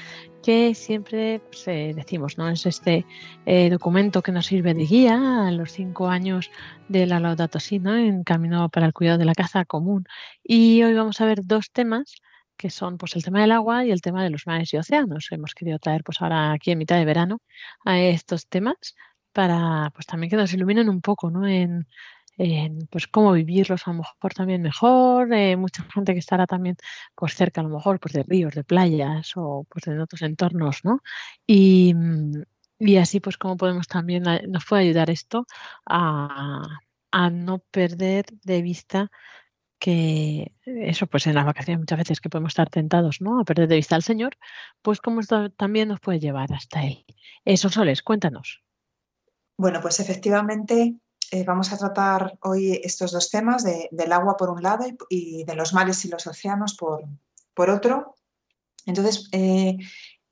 que 0.42 0.74
siempre 0.74 1.40
pues, 1.40 1.68
eh, 1.68 1.92
decimos, 1.94 2.38
¿no? 2.38 2.48
Es 2.48 2.64
este 2.64 3.04
eh, 3.44 3.68
documento 3.68 4.22
que 4.22 4.32
nos 4.32 4.46
sirve 4.46 4.72
de 4.72 4.86
guía 4.86 5.46
a 5.46 5.50
los 5.50 5.72
cinco 5.72 6.08
años 6.08 6.50
de 6.88 7.04
la 7.06 7.20
Laudato 7.20 7.58
¿no? 7.82 7.98
En 7.98 8.24
camino 8.24 8.70
para 8.70 8.86
el 8.86 8.94
cuidado 8.94 9.18
de 9.18 9.26
la 9.26 9.34
casa 9.34 9.66
común. 9.66 10.06
Y 10.42 10.82
hoy 10.82 10.94
vamos 10.94 11.20
a 11.20 11.26
ver 11.26 11.40
dos 11.44 11.70
temas 11.70 12.14
que 12.56 12.70
son 12.70 12.96
pues 12.96 13.14
el 13.14 13.22
tema 13.22 13.42
del 13.42 13.52
agua 13.52 13.84
y 13.84 13.90
el 13.90 14.00
tema 14.00 14.24
de 14.24 14.30
los 14.30 14.46
mares 14.46 14.72
y 14.72 14.78
océanos. 14.78 15.26
Hemos 15.32 15.54
querido 15.54 15.78
traer 15.78 16.02
pues 16.02 16.22
ahora 16.22 16.52
aquí 16.52 16.70
en 16.70 16.78
mitad 16.78 16.96
de 16.96 17.04
verano 17.04 17.42
a 17.84 18.00
estos 18.00 18.46
temas 18.46 18.96
para 19.34 19.90
pues 19.94 20.06
también 20.06 20.30
que 20.30 20.36
nos 20.36 20.54
iluminen 20.54 20.88
un 20.88 21.02
poco, 21.02 21.30
¿no? 21.30 21.46
En, 21.46 21.86
pues 22.90 23.06
cómo 23.08 23.32
vivirlos 23.32 23.86
a 23.86 23.92
lo 23.92 23.98
mejor 23.98 24.34
también 24.34 24.62
mejor, 24.62 25.32
eh, 25.32 25.56
mucha 25.56 25.84
gente 25.84 26.12
que 26.12 26.18
estará 26.18 26.46
también 26.46 26.76
pues 27.14 27.34
cerca 27.34 27.60
a 27.60 27.64
lo 27.64 27.70
mejor 27.70 28.00
pues 28.00 28.12
de 28.14 28.22
ríos, 28.24 28.54
de 28.54 28.64
playas 28.64 29.32
o 29.36 29.66
pues 29.68 29.84
de 29.84 30.00
otros 30.00 30.22
entornos, 30.22 30.84
¿no? 30.84 31.00
Y, 31.46 31.94
mm, 31.94 32.42
y 32.80 32.96
así 32.96 33.20
pues 33.20 33.36
cómo 33.36 33.56
podemos 33.56 33.86
también, 33.86 34.26
eh, 34.28 34.46
nos 34.48 34.64
puede 34.64 34.82
ayudar 34.84 35.10
esto 35.10 35.46
a, 35.86 36.62
a 37.12 37.30
no 37.30 37.58
perder 37.70 38.26
de 38.42 38.62
vista 38.62 39.10
que 39.78 40.52
eso 40.64 41.06
pues 41.06 41.26
en 41.26 41.34
las 41.34 41.44
vacaciones 41.44 41.80
muchas 41.80 41.98
veces 41.98 42.20
que 42.20 42.30
podemos 42.30 42.52
estar 42.52 42.70
tentados 42.70 43.20
¿no? 43.20 43.40
a 43.40 43.44
perder 43.44 43.68
de 43.68 43.76
vista 43.76 43.94
al 43.96 44.02
Señor, 44.02 44.36
pues 44.82 45.00
cómo 45.00 45.20
esto 45.20 45.50
también 45.50 45.88
nos 45.88 46.00
puede 46.00 46.20
llevar 46.20 46.52
hasta 46.52 46.84
Él. 46.84 47.04
Eso, 47.44 47.68
Soles, 47.68 48.02
cuéntanos. 48.02 48.62
Bueno, 49.56 49.80
pues 49.80 50.00
efectivamente 50.00 50.96
eh, 51.34 51.42
vamos 51.42 51.72
a 51.72 51.76
tratar 51.76 52.38
hoy 52.42 52.80
estos 52.84 53.10
dos 53.10 53.28
temas, 53.28 53.64
del 53.64 54.12
agua 54.12 54.36
por 54.36 54.50
un 54.50 54.62
lado 54.62 54.84
y, 55.08 55.42
de 55.42 55.54
los 55.56 55.74
mares 55.74 56.04
y 56.04 56.08
los 56.08 56.24
océanos 56.28 56.74
por, 56.74 57.02
por 57.54 57.70
otro. 57.70 58.14
Entonces, 58.86 59.28
eh, 59.32 59.76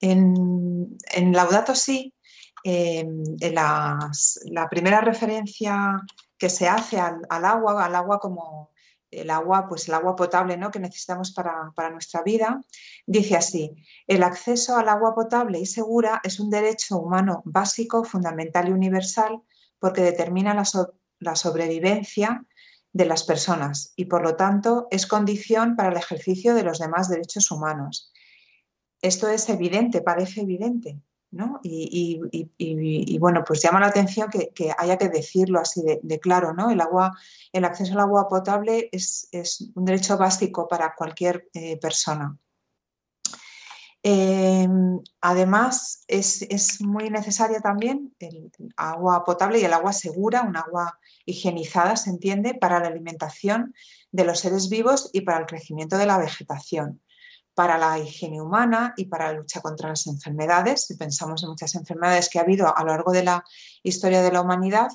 en, 0.01 0.97
Laudato 1.33 1.75
Si, 1.75 2.15
eh, 2.63 3.05
la 3.41 4.69
primera 4.71 5.01
referencia 5.01 6.01
que 6.39 6.49
se 6.49 6.69
hace 6.69 7.01
al, 7.01 7.25
agua, 7.29 7.85
al 7.85 7.97
agua 7.97 8.21
como, 8.21 8.71
el 9.11 9.31
agua, 9.31 9.69
pues 9.69 9.89
el 9.89 9.95
agua 9.95 10.15
potable 10.15 10.57
¿no? 10.57 10.71
que 10.71 10.79
necesitamos 10.79 11.33
para, 11.33 11.91
nuestra 11.91 12.23
vida, 12.23 12.61
dice 13.07 13.37
así, 13.37 13.75
el 14.07 14.23
acceso 14.23 14.77
al 14.77 14.89
agua 14.89 15.17
potable 15.17 15.59
y 15.59 15.67
segura 15.67 16.21
es 16.23 16.39
un 16.39 16.49
derecho 16.49 16.99
humano 16.99 17.43
básico, 17.45 18.05
fundamental 18.05 18.69
y 18.69 18.73
universal 18.73 19.43
porque 19.83 20.01
determina 20.01 20.55
la, 20.55 21.35
sobrevivencia 21.35 22.47
de 22.93 23.05
las 23.05 23.25
personas 23.25 23.93
y 23.97 24.05
por 24.05 24.23
lo 24.23 24.37
tanto 24.37 24.87
es 24.93 25.09
condición 25.09 25.75
para 25.75 25.89
el 25.89 25.97
ejercicio 25.97 26.55
de 26.55 26.63
los 26.63 26.79
demás 26.79 27.09
derechos 27.09 27.51
humanos. 27.51 28.13
Esto 29.01 29.29
es 29.29 29.49
evidente, 29.49 30.01
parece 30.01 30.43
evidente, 30.43 31.01
y, 31.65 33.19
bueno, 33.19 33.43
pues 33.45 33.61
llama 33.61 33.81
la 33.81 33.89
atención 33.89 34.29
que, 34.31 34.73
haya 34.79 34.99
que 34.99 35.09
decirlo 35.09 35.59
así 35.59 35.83
de, 35.83 36.21
claro, 36.21 36.53
¿no? 36.53 36.71
El 36.71 36.81
agua, 36.81 37.19
el 37.53 37.65
acceso 37.65 37.95
al 37.95 38.01
agua 38.01 38.29
potable 38.29 38.89
es, 38.93 39.29
un 39.75 39.85
derecho 39.85 40.17
básico 40.17 40.69
para 40.69 40.95
cualquier 40.95 41.49
eh, 41.55 41.77
persona. 41.79 42.39
Em, 44.05 45.01
además, 45.21 46.05
es, 46.09 46.81
muy 46.81 47.09
necesaria 47.09 47.61
también 47.61 48.15
el 48.19 48.51
agua 48.77 49.25
potable 49.25 49.61
y 49.61 49.65
el 49.65 49.73
agua 49.73 49.93
segura, 49.93 50.43
un 50.43 50.57
agua 50.57 50.99
higienizada, 51.25 51.97
se 51.97 52.11
entiende, 52.11 52.55
para 52.55 52.81
la 52.81 52.89
alimentación 52.89 53.75
de 54.11 54.25
los 54.25 54.41
seres 54.41 54.69
vivos 54.69 55.11
y 55.13 55.21
para 55.21 55.39
el 55.39 55.47
crecimiento 55.47 55.99
de 55.99 56.07
la 56.07 56.19
vegetación 56.19 57.01
para 57.55 57.77
la 57.77 57.99
higiene 57.99 58.41
humana 58.41 58.95
y 58.97 59.07
para 59.07 59.27
la 59.27 59.39
lucha 59.39 59.61
contra 59.61 59.91
las 59.91 60.07
enfermedades. 60.07 60.87
Si 60.87 60.97
pensamos 60.97 61.43
en 61.43 61.51
muchas 61.51 61.75
enfermedades 61.75 62.29
que 62.31 62.39
ha 62.39 62.43
habido 62.43 62.75
a 62.75 62.83
lo 62.83 62.93
largo 62.93 63.13
de 63.13 63.25
la 63.25 63.45
historia 63.83 64.23
de 64.23 64.33
la 64.33 64.41
humanidad, 64.41 64.89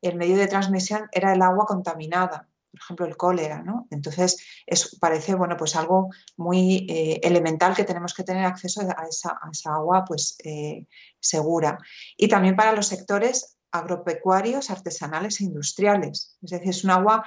el 0.00 0.16
medio 0.16 0.36
de 0.36 0.46
transmisión 0.46 1.08
era 1.12 1.32
el 1.32 1.42
agua 1.42 1.66
contaminada, 1.66 2.48
por 2.74 2.80
ejemplo 2.82 3.06
el 3.06 3.16
cólera, 3.16 3.62
¿no? 3.62 3.86
Entonces 3.90 4.36
es, 4.66 4.98
parece 5.00 5.34
bueno 5.34 5.56
pues 5.56 5.76
algo 5.76 6.10
muy 6.36 6.86
eh, 6.88 7.20
elemental 7.22 7.74
que 7.74 7.84
tenemos 7.84 8.14
que 8.14 8.24
tener 8.24 8.44
acceso 8.44 8.80
a 8.82 9.06
esa, 9.08 9.38
agua 9.72 10.04
pues 10.04 10.36
eh, 10.44 10.86
segura 11.20 11.78
y 12.16 12.28
también 12.28 12.56
para 12.56 12.72
los 12.72 12.88
sectores 12.88 13.56
agropecuarios, 13.70 14.70
artesanales 14.70 15.40
e 15.40 15.44
industriales. 15.44 16.36
Es 16.42 16.50
decir, 16.50 16.70
es 16.70 16.84
un 16.84 16.90
agua 16.90 17.24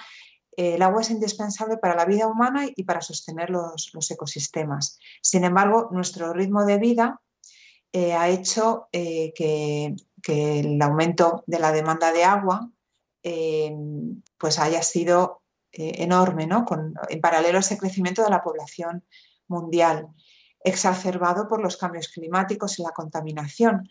el 0.58 0.82
agua 0.82 1.01
es 1.01 1.12
indispensable 1.12 1.77
para 1.77 1.96
la 1.96 2.06
vida 2.06 2.27
humana 2.27 2.66
y 2.75 2.84
para 2.84 3.01
sostener 3.01 3.51
los, 3.51 3.92
ecosistemas. 4.10 5.00
Sin 5.22 5.44
embargo, 5.44 5.89
nuestro 5.92 6.34
ritmo 6.34 6.66
de 6.66 6.80
vida 6.80 7.22
eh, 7.94 8.13
ha 8.13 8.27
hecho 8.30 8.88
eh, 8.92 9.34
que, 9.36 9.96
el 10.27 10.82
aumento 10.82 11.44
de 11.46 11.60
la 11.60 11.72
demanda 11.72 12.12
de 12.12 12.24
agua 12.24 12.72
pues 14.38 14.60
haya 14.60 14.82
sido 14.84 15.41
enorme, 15.72 16.48
¿no? 16.48 16.65
en 17.10 17.22
paralelo 17.22 17.58
a 17.58 17.62
ese 17.62 17.77
crecimiento 17.77 18.24
de 18.24 18.29
la 18.29 18.41
población 18.41 19.03
mundial, 19.48 20.08
exacerbado 20.63 21.48
por 21.48 21.62
los 21.62 21.77
cambios 21.77 22.08
climáticos 22.08 22.79
y 22.79 22.84
la 22.84 22.91
contaminación. 22.91 23.88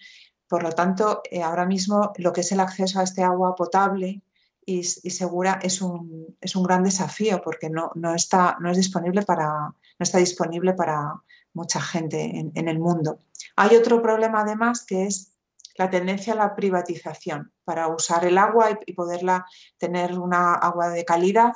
Por 0.49 0.63
lo 0.63 0.73
tanto, 0.73 1.23
ahora 1.45 1.67
mismo 1.67 2.13
lo 2.17 2.33
que 2.33 2.41
es 2.41 2.53
el 2.53 2.61
acceso 2.61 2.99
a 2.99 3.05
este 3.05 3.23
agua 3.23 3.55
potable 3.55 4.23
y, 4.67 4.83
segura 4.83 5.61
es 5.63 5.81
un, 5.81 6.37
es 6.41 6.57
un, 6.57 6.65
gran 6.65 6.83
desafío 6.83 7.41
porque 7.41 7.71
no, 7.71 7.93
no, 7.95 8.15
está, 8.15 8.57
no, 8.61 8.71
es 8.71 8.77
disponible 8.77 9.23
para, 9.23 9.49
no 9.49 9.75
está 10.01 10.19
disponible 10.19 10.75
para 10.75 11.15
mucha 11.55 11.81
gente 11.81 12.21
en, 12.21 12.51
en, 12.55 12.69
el 12.69 12.81
mundo. 12.81 13.21
Hay 13.55 13.77
otro 13.77 14.03
problema 14.03 14.41
además 14.41 14.85
que 14.85 15.07
es 15.07 15.36
la 15.79 15.91
tendencia 15.91 16.33
a 16.33 16.37
la 16.37 16.55
privatización. 16.55 17.53
Para 17.65 17.89
usar 17.89 18.25
el 18.25 18.39
agua 18.39 18.79
y, 18.87 18.93
poderla 18.93 19.47
tener 19.79 20.19
una 20.19 20.55
agua 20.55 20.89
de 20.89 21.05
calidad, 21.05 21.53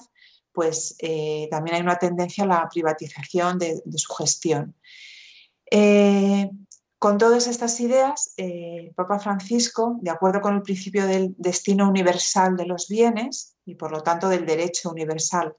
pues 0.52 0.96
eh, 0.98 1.48
también 1.50 1.76
hay 1.76 1.82
una 1.82 1.98
tendencia 1.98 2.44
a 2.44 2.48
la 2.48 2.68
privatización 2.68 3.58
de, 3.58 3.80
su 3.96 4.12
gestión. 4.14 4.74
Eh, 5.70 6.50
con 6.98 7.16
todas 7.16 7.46
estas 7.46 7.80
ideas, 7.80 8.34
el 8.36 8.88
eh, 8.88 8.92
Papa 8.94 9.18
Francisco, 9.18 9.96
de 10.02 10.10
acuerdo 10.10 10.40
con 10.40 10.54
el 10.54 10.62
principio 10.62 11.06
del 11.06 11.34
destino 11.38 11.88
universal 11.88 12.56
de 12.56 12.66
los 12.66 12.88
bienes 12.88 13.56
y 13.64 13.76
por 13.76 13.90
lo 13.90 14.02
tanto 14.02 14.28
del 14.28 14.44
derecho 14.44 14.90
universal 14.90 15.56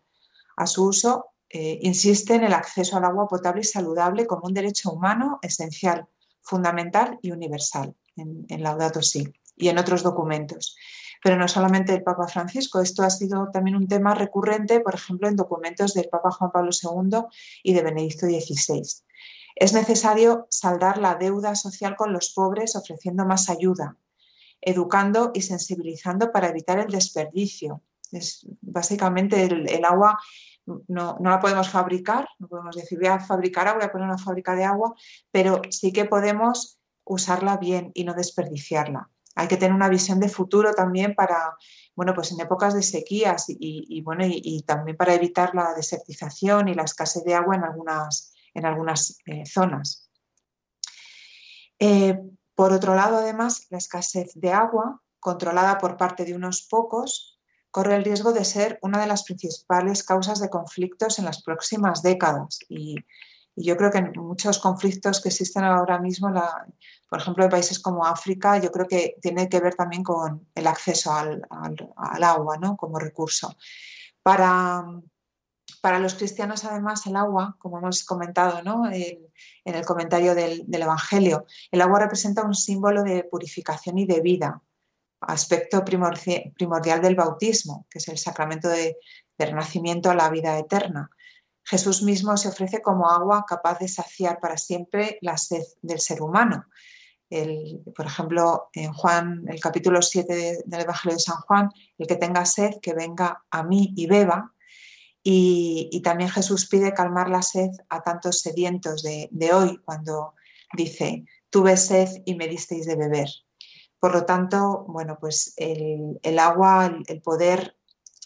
a 0.58 0.68
su 0.68 0.86
uso, 0.86 1.28
insiste 1.54 2.36
en 2.36 2.46
el 2.46 2.54
acceso 2.54 2.96
al 2.96 3.04
agua 3.04 3.28
potable 3.28 3.60
y 3.60 3.66
saludable 3.66 4.26
como 4.26 4.48
un 4.48 4.54
derecho 4.54 4.90
humano 4.90 5.38
esencial, 5.42 6.08
fundamental 6.42 7.20
y 7.22 7.32
universal 7.32 7.94
en, 8.22 8.46
en 8.50 8.64
Laudato 8.64 9.02
Si 9.02 9.34
y 9.56 9.70
en 9.70 9.78
otros 9.78 10.04
documentos. 10.04 10.76
Pero 11.24 11.38
no 11.38 11.48
solamente 11.48 11.94
el 11.94 12.04
Papa 12.04 12.28
Francisco, 12.28 12.82
esto 12.82 13.04
ha 13.04 13.10
sido 13.10 13.50
también 13.52 13.76
un 13.76 13.88
tema 13.88 14.16
recurrente, 14.16 14.80
por 14.80 14.96
ejemplo, 14.96 15.28
en 15.28 15.36
documentos 15.36 15.94
del 15.94 16.10
Papa 16.10 16.32
Juan 16.32 16.52
Pablo 16.52 16.72
II 16.72 17.20
y 17.64 17.74
de 17.74 17.84
Benedicto 17.84 18.26
XVI. 18.26 18.82
Es 19.56 19.74
necesario 19.74 20.48
saldar 20.50 20.98
la 20.98 21.16
deuda 21.16 21.56
social 21.56 21.96
con 21.96 22.12
los 22.14 22.32
pobres 22.32 22.76
ofreciendo 22.76 23.26
más 23.26 23.50
ayuda, 23.50 23.98
educando 24.62 25.32
y 25.36 25.42
sensibilizando 25.42 26.32
para 26.32 26.50
evitar 26.50 26.80
el 26.80 26.90
desperdicio. 26.92 27.84
Es, 28.12 28.48
básicamente 28.62 29.46
el, 29.46 29.86
agua 29.86 30.20
no, 30.66 31.18
la 31.22 31.40
podemos 31.40 31.70
fabricar, 31.70 32.28
no 32.40 32.48
podemos 32.48 32.76
decir 32.76 32.98
voy 32.98 33.08
a 33.08 33.20
fabricar 33.20 33.68
agua, 33.68 33.80
voy 33.80 33.88
a 33.88 33.92
poner 33.92 34.08
una 34.08 34.18
fábrica 34.18 34.56
de 34.56 34.64
agua, 34.64 34.96
pero 35.32 35.62
sí 35.70 35.94
que 35.94 36.06
podemos 36.06 36.81
usarla 37.06 37.58
bien 37.58 37.92
y 37.94 38.04
no 38.04 38.14
desperdiciarla. 38.14 39.10
Hay 39.36 39.48
que 39.48 39.58
tener 39.58 39.74
una 39.74 39.90
visión 39.90 40.20
de 40.20 40.30
futuro 40.30 40.74
también 40.74 41.16
para, 41.16 41.56
bueno, 41.96 42.14
pues 42.14 42.32
en 42.32 42.42
épocas 42.42 42.74
de 42.74 42.84
sequías 42.84 43.46
y, 43.48 44.02
bueno, 44.02 44.24
y 44.28 44.62
también 44.64 44.98
para 44.98 45.14
evitar 45.14 45.56
la 45.56 45.74
desertización 45.74 46.68
y 46.68 46.74
la 46.74 46.84
escasez 46.84 47.24
de 47.24 47.36
agua 47.36 47.56
en 47.56 47.64
algunas, 47.64 48.34
en 48.54 48.66
algunas 48.66 49.18
eh, 49.26 49.46
zonas. 49.46 50.10
Eh, 51.80 52.20
por 52.56 52.74
otro 52.74 52.94
lado, 52.94 53.18
además, 53.18 53.68
la 53.70 53.78
escasez 53.78 54.34
de 54.36 54.52
agua, 54.52 55.02
controlada 55.20 55.78
por 55.78 55.98
parte 55.98 56.26
de 56.26 56.36
unos 56.36 56.62
pocos, 56.64 57.40
corre 57.72 57.96
el 57.96 58.04
riesgo 58.04 58.34
de 58.34 58.44
ser 58.44 58.78
una 58.82 59.00
de 59.00 59.08
las 59.08 59.24
principales 59.24 60.04
causas 60.04 60.42
de 60.42 60.50
conflictos 60.50 61.20
en 61.20 61.26
las 61.26 61.42
próximas 61.42 62.02
décadas. 62.04 62.60
Y, 62.68 62.98
yo 63.56 63.78
creo 63.78 63.92
que 63.92 64.02
muchos 64.20 64.60
conflictos 64.60 65.22
que 65.22 65.30
existen 65.30 65.64
ahora 65.64 66.00
mismo, 66.00 66.32
por 67.10 67.20
ejemplo, 67.20 67.44
en 67.44 67.50
países 67.50 67.80
como 67.80 68.06
África, 68.06 68.58
yo 68.58 68.72
creo 68.72 68.88
que 68.88 69.16
tiene 69.22 69.50
que 69.50 69.60
ver 69.60 69.76
también 69.76 70.04
con 70.04 70.48
el 70.56 70.68
acceso 70.68 71.14
al, 71.14 71.46
agua 72.24 72.58
¿no? 72.58 72.78
como 72.78 73.00
recurso. 73.00 73.56
Para, 74.24 74.86
para 75.82 76.00
los 76.00 76.14
cristianos, 76.14 76.64
además, 76.64 77.06
el 77.08 77.16
agua, 77.16 77.56
como 77.60 77.80
hemos 77.80 78.04
comentado 78.04 78.60
en, 78.92 79.18
el 79.66 79.86
comentario 79.86 80.36
del, 80.36 80.66
Evangelio, 80.72 81.46
el 81.72 81.82
agua 81.82 82.00
representa 82.00 82.44
un 82.44 82.56
símbolo 82.56 83.04
de 83.04 83.24
purificación 83.24 83.98
y 83.98 84.06
de 84.06 84.22
vida, 84.22 84.62
aspecto 85.22 85.84
primordial 85.84 87.02
del 87.02 87.16
bautismo, 87.16 87.86
que 87.90 88.00
es 88.00 88.08
el 88.08 88.18
sacramento 88.18 88.70
de, 88.70 88.98
renacimiento 89.38 90.12
a 90.12 90.16
la 90.16 90.30
vida 90.30 90.58
eterna. 90.60 91.10
Jesús 91.64 92.02
mismo 92.04 92.36
se 92.38 92.50
ofrece 92.50 92.82
como 92.82 93.10
agua 93.10 93.46
capaz 93.48 93.80
de 93.80 93.88
saciar 93.88 94.40
para 94.40 94.58
siempre 94.58 95.18
la 95.22 95.38
sed 95.38 95.64
del 95.82 96.00
ser 96.00 96.22
humano. 96.22 96.66
por 97.96 98.06
ejemplo, 98.06 98.70
en 98.74 98.92
Juan, 98.92 99.46
el 99.48 99.62
capítulo 99.62 100.02
7 100.02 100.64
del 100.66 100.82
Evangelio 100.82 101.16
de 101.16 101.24
San 101.24 101.38
Juan, 101.38 101.70
el 101.98 102.08
que 102.08 102.18
tenga 102.18 102.46
sed, 102.46 102.82
que 102.82 102.94
venga 102.94 103.44
a 103.50 103.64
mí 103.64 103.94
y 103.96 104.06
beba. 104.08 104.54
Y, 105.24 106.02
también 106.04 106.30
Jesús 106.30 106.68
pide 106.68 106.94
calmar 106.94 107.30
la 107.30 107.42
sed 107.42 107.70
a 107.90 108.02
tantos 108.02 108.42
sedientos 108.42 109.04
de, 109.04 109.54
hoy, 109.54 109.80
cuando 109.86 110.34
dice, 110.74 111.26
tuve 111.50 111.78
sed 111.78 112.10
y 112.26 112.36
me 112.36 112.48
disteis 112.48 112.86
de 112.86 112.96
beber. 112.96 113.30
Por 114.00 114.14
lo 114.14 114.26
tanto, 114.26 114.86
bueno, 114.88 115.18
pues 115.20 115.54
el, 115.58 116.40
agua, 116.40 116.92
el, 117.08 117.22
poder, 117.22 117.78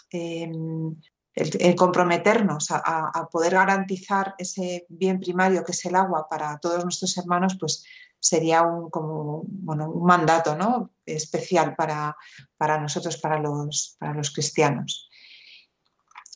em, 0.10 0.96
el, 1.36 1.76
comprometernos 1.76 2.72
a, 2.72 3.28
poder 3.32 3.54
garantizar 3.54 4.36
ese 4.38 4.86
bien 4.88 5.20
primario 5.20 5.64
que 5.64 5.74
es 5.74 5.86
el 5.86 5.96
agua 5.96 6.28
para 6.30 6.58
todos 6.60 6.84
nuestros 6.84 7.18
hermanos, 7.18 7.58
pues 7.60 7.84
sería 8.20 8.64
un, 8.64 8.90
como, 8.90 9.44
bueno, 9.46 9.92
un 9.92 10.06
mandato 10.06 10.56
¿no? 10.56 10.92
especial 11.06 11.76
para, 11.76 12.16
para 12.58 12.80
nosotros, 12.80 13.18
para 13.18 13.40
los, 13.40 13.98
para 14.00 14.14
los 14.14 14.32
cristianos. 14.32 15.10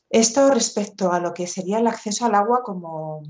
Esto 0.10 0.52
respecto 0.52 1.12
a 1.12 1.20
lo 1.20 1.34
que 1.34 1.48
sería 1.48 1.80
el 1.80 1.88
acceso 1.88 2.26
al 2.26 2.36
agua 2.36 2.62
como, 2.64 3.24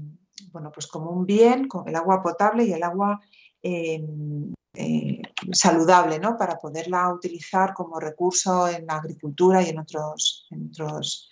bueno, 0.52 0.72
pues 0.72 0.88
como 0.88 1.12
un 1.12 1.26
bien, 1.26 1.68
el 1.86 1.96
agua 1.96 2.22
potable 2.22 2.64
y 2.64 2.74
el 2.74 2.84
agua 2.84 3.20
em, 3.62 4.54
eh, 4.74 5.22
saludable, 5.52 6.20
¿no? 6.20 6.38
Para 6.38 6.58
poderla 6.58 7.14
utilizar 7.14 7.74
como 7.74 8.00
recurso 8.00 8.68
en 8.68 8.86
la 8.86 8.96
agricultura 8.96 9.62
y 9.62 9.70
en 9.70 9.80
otros, 9.80 10.48
otros 10.70 11.30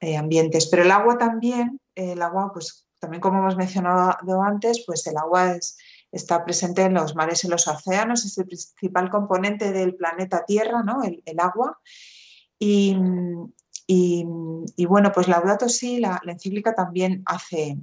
eh, 0.00 0.16
ambientes. 0.16 0.66
Pero 0.66 0.82
el 0.82 0.90
agua 0.90 1.18
también, 1.18 1.80
el 1.94 2.22
agua, 2.22 2.50
pues 2.52 2.86
también 3.00 3.20
como 3.20 3.38
hemos 3.38 3.56
mencionado 3.56 4.42
antes, 4.42 4.84
pues 4.86 5.06
el 5.06 5.16
agua 5.16 5.56
está 6.10 6.44
presente 6.44 6.82
en 6.82 6.94
los 6.94 7.14
mares 7.14 7.44
y 7.44 7.48
los 7.48 7.68
océanos, 7.68 8.24
es 8.24 8.38
el 8.38 8.46
principal 8.46 9.10
componente 9.10 9.72
del 9.72 9.94
planeta 9.94 10.44
Tierra, 10.46 10.82
¿no? 10.82 11.02
el, 11.02 11.22
agua. 11.38 11.78
Y, 12.58 12.96
bueno, 14.86 15.12
pues 15.12 15.28
Laudato 15.28 15.68
Si, 15.68 15.98
la, 15.98 16.20
encíclica 16.24 16.74
también 16.74 17.22
hace, 17.26 17.78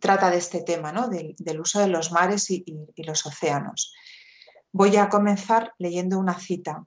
trata 0.00 0.30
de 0.30 0.38
este 0.38 0.62
tema, 0.62 0.92
¿no? 0.92 1.08
del, 1.08 1.60
uso 1.60 1.80
de 1.80 1.88
los 1.88 2.12
mares 2.12 2.50
y, 2.50 2.64
los 2.96 3.26
océanos. 3.26 3.92
Voy 4.72 4.96
a 4.96 5.08
comenzar 5.08 5.74
leyendo 5.78 6.18
una 6.18 6.38
cita 6.38 6.86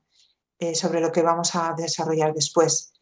eh, 0.58 0.74
sobre 0.74 1.02
lo 1.02 1.12
que 1.12 1.22
vamos 1.22 1.56
a 1.56 1.76
desarrollar 1.78 2.34
después. 2.34 2.95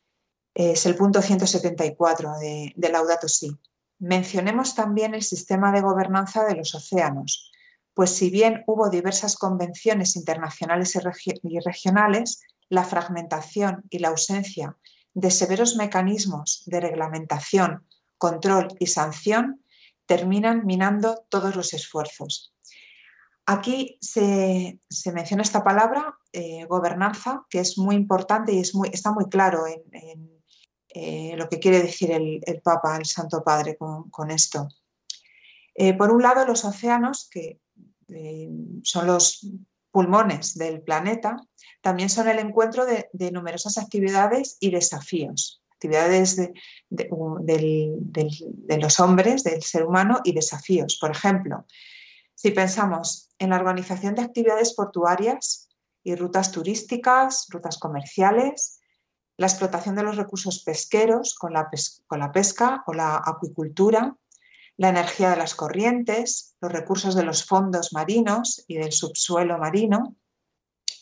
Es 0.54 0.86
el 0.86 0.96
punto 0.96 1.22
174 1.22 2.38
de, 2.40 2.74
de 2.76 2.90
Laudato 2.90 3.28
Si. 3.28 3.58
Mencionemos 4.00 4.76
también 4.76 5.14
el 5.16 5.24
sistema 5.24 5.72
de 5.72 5.82
gobernanza 5.82 6.44
de 6.46 6.56
los 6.56 6.76
océanos, 6.76 7.52
pues 7.94 8.16
si 8.16 8.30
bien 8.30 8.64
hubo 8.68 8.90
diversas 8.90 9.38
convenciones 9.38 10.16
internacionales 10.16 10.96
y 11.44 11.60
regionales, 11.60 12.42
la 12.70 12.84
fragmentación 12.84 13.84
y 13.90 14.00
la 14.00 14.10
ausencia 14.10 14.78
de 15.14 15.30
severos 15.30 15.76
mecanismos 15.76 16.64
de 16.66 16.80
reglamentación, 16.80 17.86
control 18.18 18.70
y 18.80 18.88
sanción 18.88 19.64
terminan 20.06 20.66
minando 20.66 21.24
todos 21.30 21.56
los 21.56 21.74
esfuerzos. 21.74 22.54
Aquí 23.46 23.98
se, 24.02 24.80
menciona 25.14 25.44
esta 25.44 25.64
palabra, 25.64 26.18
eh, 26.32 26.66
gobernanza, 26.66 27.46
que 27.50 27.60
es 27.60 27.78
muy 27.78 27.96
importante 27.96 28.54
y 28.54 28.60
es 28.60 28.74
muy, 28.74 28.90
está 28.92 29.12
muy 29.12 29.26
claro 29.30 29.66
en, 29.68 30.33
eh, 30.94 31.34
lo 31.38 31.50
que 31.50 31.60
quiere 31.60 31.82
decir 31.82 32.12
el, 32.12 32.62
Papa, 32.64 32.98
el 32.98 33.06
Santo 33.06 33.44
Padre, 33.44 33.78
con, 33.78 34.32
esto. 34.32 34.68
Eh, 35.76 35.94
por 35.94 36.12
un 36.12 36.22
lado, 36.22 36.46
los 36.46 36.64
océanos, 36.66 37.28
que 37.32 37.60
son 38.84 39.08
los 39.08 39.48
pulmones 39.94 40.56
del 40.56 40.82
planeta, 40.82 41.38
también 41.82 42.10
son 42.10 42.28
el 42.28 42.40
encuentro 42.40 42.86
de, 42.86 43.32
numerosas 43.32 43.78
actividades 43.78 44.58
y 44.60 44.72
desafíos, 44.72 45.62
actividades 45.72 46.36
de, 46.38 46.58
los 48.80 49.00
hombres, 49.00 49.44
del 49.44 49.62
ser 49.62 49.86
humano 49.86 50.20
y 50.24 50.34
desafíos. 50.34 50.98
Por 51.00 51.12
ejemplo, 51.12 51.66
si 52.34 52.52
pensamos 52.52 53.30
en 53.38 53.52
la 53.52 53.58
organización 53.58 54.16
de 54.16 54.24
actividades 54.24 54.74
portuarias 54.74 55.70
y 56.04 56.16
rutas 56.16 56.52
turísticas, 56.52 57.48
rutas 57.50 57.78
comerciales, 57.78 58.80
la 59.38 59.48
explotación 59.48 59.96
de 59.96 60.04
los 60.04 60.16
recursos 60.16 60.63
pesqueros 60.63 61.36
con 61.36 61.54
la, 61.54 61.70
con 62.08 62.20
la 62.20 62.32
pesca 62.32 62.84
o 62.88 62.94
la 62.94 63.22
acuicultura, 63.24 64.16
la 64.78 64.90
energía 64.90 65.32
de 65.32 65.38
las 65.38 65.56
corrientes, 65.56 66.56
los 66.62 66.72
recursos 66.72 67.16
de 67.16 67.24
los 67.24 67.46
fondos 67.46 67.94
marinos 67.94 68.63
y 68.68 68.78
del 68.78 68.92
subsuelo 68.92 69.58
marino, 69.58 70.16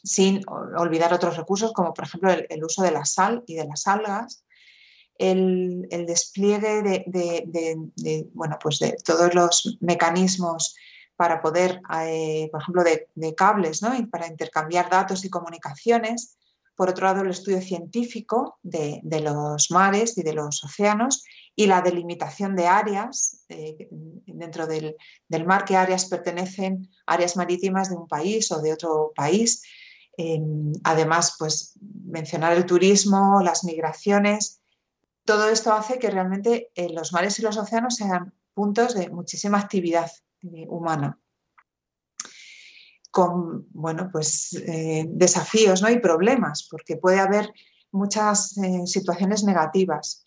sin 0.03 0.41
olvidar 0.47 1.13
otros 1.13 1.37
recursos 1.37 1.73
como 1.73 1.93
por 1.93 2.05
ejemplo 2.05 2.31
el, 2.31 2.63
uso 2.63 2.81
de 2.81 2.91
la 2.91 3.05
sal 3.05 3.43
y 3.47 3.55
de 3.55 3.65
las 3.65 3.87
algas, 3.87 4.43
el, 5.17 5.87
despliegue 6.07 6.81
de, 6.81 8.29
bueno, 8.33 8.57
pues 8.61 8.79
de 8.79 8.97
todos 9.03 9.35
los 9.35 9.77
mecanismos 9.79 10.75
para 11.15 11.39
poder, 11.41 11.81
eh, 12.03 12.49
por 12.51 12.61
ejemplo, 12.61 12.83
de, 12.83 13.35
cables, 13.35 13.83
¿no? 13.83 13.91
para 14.09 14.27
intercambiar 14.27 14.89
datos 14.89 15.23
y 15.23 15.29
comunicaciones. 15.29 16.37
Por 16.81 16.89
otro 16.89 17.05
lado, 17.05 17.21
el 17.21 17.29
estudio 17.29 17.61
científico 17.61 18.57
de, 18.63 19.01
los 19.23 19.69
mares 19.69 20.17
y 20.17 20.23
de 20.23 20.33
los 20.33 20.63
océanos 20.63 21.23
y 21.55 21.67
la 21.67 21.83
delimitación 21.83 22.55
de 22.55 22.65
áreas 22.65 23.45
eh, 23.49 23.87
dentro 24.25 24.65
del, 24.65 24.95
mar, 25.45 25.63
qué 25.63 25.75
áreas 25.75 26.05
pertenecen, 26.05 26.89
áreas 27.05 27.37
marítimas 27.37 27.91
de 27.91 27.97
un 27.97 28.07
país 28.07 28.51
o 28.51 28.63
de 28.63 28.73
otro 28.73 29.11
país. 29.15 29.61
además, 30.83 31.35
pues 31.37 31.77
mencionar 32.03 32.53
el 32.53 32.65
turismo, 32.65 33.41
las 33.43 33.63
migraciones, 33.63 34.59
todo 35.23 35.49
esto 35.49 35.73
hace 35.73 35.99
que 35.99 36.09
realmente 36.09 36.71
eh, 36.73 36.89
los 36.89 37.13
mares 37.13 37.37
y 37.37 37.43
los 37.43 37.57
océanos 37.57 37.97
sean 37.97 38.33
puntos 38.55 38.95
de 38.95 39.07
muchísima 39.11 39.59
actividad 39.59 40.09
eh, 40.41 40.65
humana 40.67 41.20
con 43.11 43.67
bueno, 43.71 44.09
pues, 44.11 44.49
desafíos 45.07 45.81
¿no? 45.81 45.89
y 45.89 45.99
problemas, 45.99 46.67
porque 46.69 46.97
puede 46.97 47.19
haber 47.19 47.51
muchas 47.91 48.55
situaciones 48.85 49.43
negativas. 49.43 50.23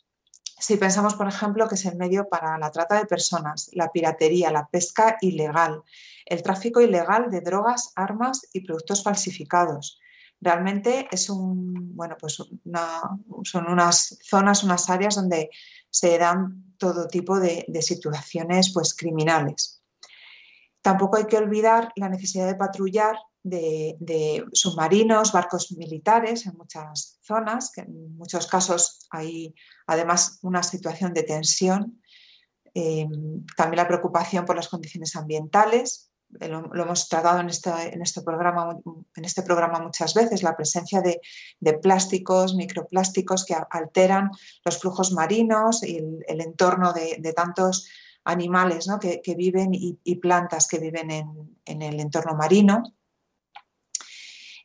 Si 0.59 0.77
pensamos, 0.77 1.15
por 1.15 1.27
ejemplo, 1.27 1.69
que 1.69 1.75
es 1.75 1.85
el 1.85 1.97
medio 1.97 2.29
para 2.29 2.57
la 2.59 2.71
trata 2.71 2.97
de 2.97 3.07
personas, 3.07 3.71
la 3.73 3.91
piratería, 3.91 4.51
la 4.51 4.67
pesca 4.69 5.17
ilegal, 5.21 5.83
el 6.27 6.43
tráfico 6.43 6.81
ilegal 6.81 7.31
de 7.31 7.41
drogas, 7.41 7.93
armas 7.97 8.47
y 8.53 8.61
productos 8.61 9.03
falsificados. 9.03 10.01
Realmente 10.41 11.09
es 11.11 11.29
un, 11.29 11.97
bueno, 11.97 12.17
pues 12.21 12.35
son 12.35 13.67
unas 13.67 14.19
zonas, 14.23 14.65
unas 14.65 14.91
áreas 14.91 15.17
donde 15.17 15.51
se 15.91 16.19
dan 16.19 16.75
todo 16.79 17.09
tipo 17.09 17.39
de, 17.41 17.65
situaciones 17.81 18.73
pues, 18.73 18.95
criminales. 18.95 19.74
Tampoco 20.85 21.17
hay 21.17 21.25
que 21.25 21.39
olvidar 21.39 21.93
la 21.97 22.11
necesidad 22.11 22.47
de 22.47 22.57
patrullar 22.57 23.17
de, 23.43 24.45
submarinos, 24.53 25.33
barcos 25.33 25.73
militares 25.73 26.45
en 26.45 26.59
muchas 26.59 27.19
zonas, 27.23 27.73
que 27.75 27.81
en 27.81 28.15
muchos 28.19 28.47
casos 28.47 29.07
hay 29.09 29.55
además 29.87 30.41
una 30.43 30.63
situación 30.63 31.15
de 31.15 31.23
tensión. 31.23 32.03
Eh, 32.75 33.09
también 33.57 33.79
la 33.79 33.89
preocupación 33.89 34.45
por 34.45 34.57
las 34.57 34.69
condiciones 34.69 35.17
ambientales. 35.17 36.11
Eh, 36.39 36.49
lo, 36.49 36.71
hemos 36.75 37.09
tratado 37.09 37.41
este, 37.49 37.71
este 37.71 37.91
en 37.91 39.25
este 39.25 39.43
programa 39.43 39.79
muchas 39.81 40.13
veces, 40.13 40.43
la 40.43 40.55
presencia 40.55 41.01
de, 41.01 41.19
plásticos, 41.79 42.55
microplásticos 42.55 43.47
que 43.47 43.57
alteran 43.71 44.31
los 44.67 44.79
flujos 44.79 45.13
marinos 45.13 45.83
y 45.83 45.97
el, 45.97 46.41
entorno 46.43 46.93
de, 46.93 47.33
tantos 47.35 47.89
animales 48.25 48.89
que, 49.01 49.35
viven 49.35 49.71
y, 49.73 50.15
plantas 50.17 50.67
que 50.67 50.79
viven 50.79 51.11
en, 51.11 51.57
en 51.65 51.83
el 51.83 52.01
entorno 52.01 52.35
marino. 52.35 52.83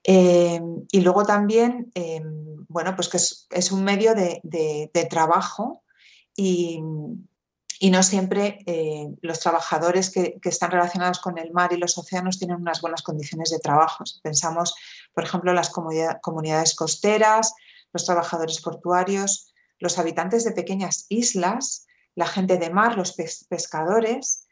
Em, 0.04 0.88
y 0.92 1.02
luego 1.02 1.26
también, 1.26 1.92
em, 1.94 2.66
bueno, 2.68 2.96
pues 2.96 3.10
que 3.10 3.18
es, 3.18 3.72
un 3.72 3.84
medio 3.84 4.16
de, 4.16 5.08
trabajo 5.10 5.84
y, 6.36 6.82
no 7.92 8.04
siempre 8.04 8.60
eh, 8.66 9.08
los 9.22 9.40
trabajadores 9.40 10.10
que, 10.10 10.40
están 10.44 10.72
relacionados 10.72 11.20
con 11.20 11.38
el 11.38 11.52
mar 11.52 11.74
y 11.74 11.78
los 11.78 11.98
océanos 11.98 12.40
tienen 12.40 12.58
unas 12.58 12.82
buenas 12.82 13.02
condiciones 13.02 13.50
de 13.52 13.60
trabajo. 13.60 14.04
Pensamos, 14.24 14.76
por 15.14 15.24
ejemplo, 15.24 15.54
las 15.54 15.70
comunidades 15.70 16.76
costeras, 16.76 17.54
los 17.94 18.06
trabajadores 18.06 18.62
portuarios, 18.62 19.54
los 19.80 19.98
habitantes 19.98 20.44
de 20.44 20.52
pequeñas 20.52 21.06
islas, 21.10 21.88
la 22.20 22.28
gente 22.28 22.58
de 22.58 22.70
mar, 22.70 22.98
los 22.98 23.14
pescadores, 23.48 24.46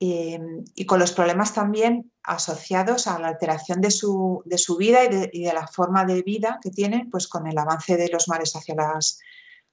y, 0.00 0.84
con 0.84 0.98
los 0.98 1.12
problemas 1.12 1.54
también 1.54 2.10
asociados 2.24 3.06
a 3.06 3.20
la 3.20 3.28
alteración 3.28 3.80
de 3.80 3.92
su, 3.92 4.42
vida 4.76 5.04
y 5.04 5.44
de, 5.44 5.52
la 5.54 5.68
forma 5.68 6.04
de 6.04 6.22
vida 6.22 6.58
que 6.60 6.70
tienen 6.70 7.10
pues, 7.10 7.28
con 7.28 7.46
el 7.46 7.56
avance 7.56 7.96
de 7.96 8.08
los 8.08 8.26
mares 8.26 8.56
hacia 8.56 8.74
las 8.74 9.20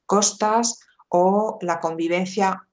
costas 0.06 0.82
o 1.10 1.58
la 1.62 1.80
convivencia 1.80 2.67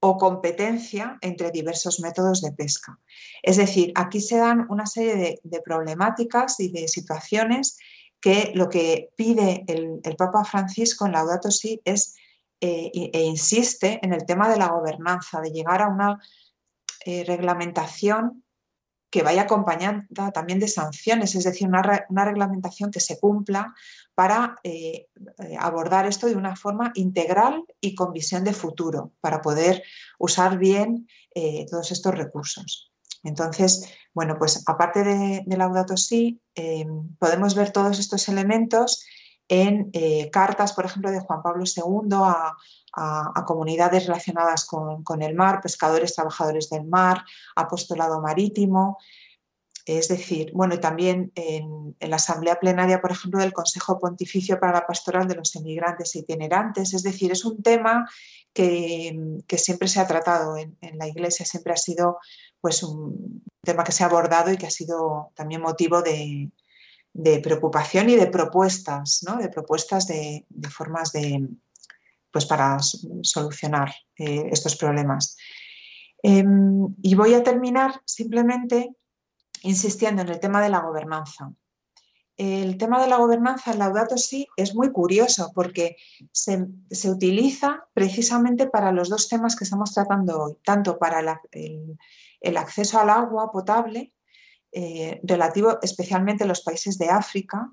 o 0.00 0.16
competencia 0.16 1.18
entre 1.20 1.50
diversos 1.50 2.00
métodos 2.00 2.40
de 2.40 2.52
pesca. 2.52 2.98
Es 3.42 3.58
decir, 3.58 3.92
aquí 3.96 4.22
se 4.22 4.38
dan 4.38 4.66
una 4.70 4.86
serie 4.86 5.40
de, 5.42 5.60
problemáticas 5.60 6.58
y 6.58 6.70
de 6.72 6.88
situaciones 6.88 7.76
que 8.18 8.52
lo 8.54 8.70
que 8.70 9.10
pide 9.14 9.64
el, 9.68 10.16
Papa 10.16 10.42
Francisco 10.44 11.04
en 11.04 11.12
Laudato 11.12 11.50
Si 11.50 11.82
es 11.84 12.16
eh, 12.60 12.90
e 12.94 13.22
insiste 13.22 14.00
en 14.02 14.12
el 14.12 14.26
tema 14.26 14.48
de 14.48 14.58
la 14.58 14.68
gobernanza, 14.68 15.40
de 15.40 15.50
llegar 15.50 15.82
a 15.82 15.88
una 15.88 16.18
eh, 17.04 17.24
reglamentación 17.24 18.44
que 19.10 19.22
vaya 19.22 19.42
acompañada 19.42 20.04
también 20.34 20.58
de 20.58 20.68
sanciones, 20.68 21.34
es 21.34 21.44
decir, 21.44 21.66
una, 21.66 22.24
reglamentación 22.26 22.90
que 22.90 23.00
se 23.00 23.18
cumpla 23.18 23.74
para 24.14 24.56
eh, 24.64 25.06
eh, 25.38 25.56
abordar 25.58 26.06
esto 26.06 26.26
de 26.26 26.36
una 26.36 26.56
forma 26.56 26.92
integral 26.94 27.64
y 27.80 27.94
con 27.94 28.12
visión 28.12 28.44
de 28.44 28.52
futuro, 28.52 29.12
para 29.20 29.40
poder 29.40 29.82
usar 30.18 30.58
bien 30.58 31.08
todos 31.70 31.92
estos 31.92 32.14
recursos. 32.16 32.92
Entonces, 33.22 33.88
bueno, 34.12 34.36
pues 34.38 34.64
aparte 34.66 35.04
de, 35.04 35.44
de 35.46 35.56
Laudato 35.56 35.96
Si, 35.96 36.42
podemos 37.18 37.54
ver 37.54 37.70
todos 37.70 37.98
estos 38.00 38.28
elementos 38.28 39.06
en 39.48 39.90
cartas, 40.30 40.72
por 40.72 40.84
ejemplo, 40.84 41.10
de 41.10 41.20
Juan 41.20 41.42
Pablo 41.42 41.64
II 41.64 42.18
a, 42.94 43.44
comunidades 43.46 44.06
relacionadas 44.06 44.66
con, 44.66 45.22
el 45.22 45.34
mar, 45.34 45.60
pescadores, 45.62 46.14
trabajadores 46.14 46.68
del 46.68 46.84
mar, 46.84 47.24
apostolado 47.56 48.20
marítimo. 48.20 48.98
Es 49.86 50.08
decir, 50.08 50.50
bueno, 50.52 50.74
y 50.74 50.80
también 50.80 51.32
en, 51.34 51.96
la 52.00 52.16
asamblea 52.16 52.60
plenaria, 52.60 53.00
por 53.00 53.10
ejemplo, 53.10 53.40
del 53.40 53.54
Consejo 53.54 53.98
Pontificio 53.98 54.60
para 54.60 54.74
la 54.74 54.86
Pastoral 54.86 55.26
de 55.26 55.36
los 55.36 55.56
Emigrantes 55.56 56.14
e 56.14 56.18
Itinerantes. 56.18 56.92
Es 56.92 57.02
decir, 57.02 57.32
es 57.32 57.44
un 57.46 57.62
tema 57.62 58.06
que, 58.52 59.16
siempre 59.56 59.88
se 59.88 60.00
ha 60.00 60.06
tratado 60.06 60.58
en, 60.58 60.76
la 60.98 61.08
Iglesia, 61.08 61.46
siempre 61.46 61.72
ha 61.72 61.76
sido 61.76 62.18
pues, 62.60 62.82
un 62.82 63.42
tema 63.62 63.82
que 63.82 63.92
se 63.92 64.02
ha 64.02 64.08
abordado 64.08 64.52
y 64.52 64.58
que 64.58 64.66
ha 64.66 64.70
sido 64.70 65.32
también 65.34 65.62
motivo 65.62 66.02
de, 66.02 66.50
preocupación 67.42 68.10
y 68.10 68.16
de 68.16 68.28
propuestas, 68.28 69.24
¿no? 69.26 69.36
de 69.36 69.48
propuestas 69.48 70.06
de, 70.06 70.46
formas 70.70 71.12
de, 71.12 71.48
pues 72.30 72.46
para 72.46 72.78
solucionar 73.22 73.92
eh, 74.16 74.48
estos 74.50 74.76
problemas. 74.76 75.36
Em, 76.22 76.94
y 77.02 77.14
voy 77.14 77.34
a 77.34 77.42
terminar 77.42 78.00
simplemente 78.04 78.90
insistiendo 79.62 80.22
en 80.22 80.28
el 80.28 80.40
tema 80.40 80.62
de 80.62 80.68
la 80.68 80.80
gobernanza. 80.80 81.52
El 82.36 82.78
tema 82.78 83.02
de 83.02 83.08
la 83.08 83.16
gobernanza 83.16 83.72
en 83.72 83.80
Laudato 83.80 84.16
Si 84.16 84.46
es 84.56 84.72
muy 84.74 84.92
curioso 84.92 85.50
porque 85.52 85.96
se, 86.30 86.68
utiliza 87.10 87.88
precisamente 87.92 88.68
para 88.68 88.92
los 88.92 89.08
dos 89.08 89.28
temas 89.28 89.56
que 89.56 89.64
estamos 89.64 89.92
tratando 89.92 90.40
hoy, 90.40 90.56
tanto 90.64 91.00
para 91.00 91.42
el, 91.50 92.56
acceso 92.56 93.00
al 93.00 93.10
agua 93.10 93.50
potable, 93.50 94.12
eh, 94.72 95.20
relativo 95.22 95.78
especialmente 95.82 96.44
en 96.44 96.48
los 96.48 96.62
países 96.62 96.98
de 96.98 97.08
África, 97.08 97.72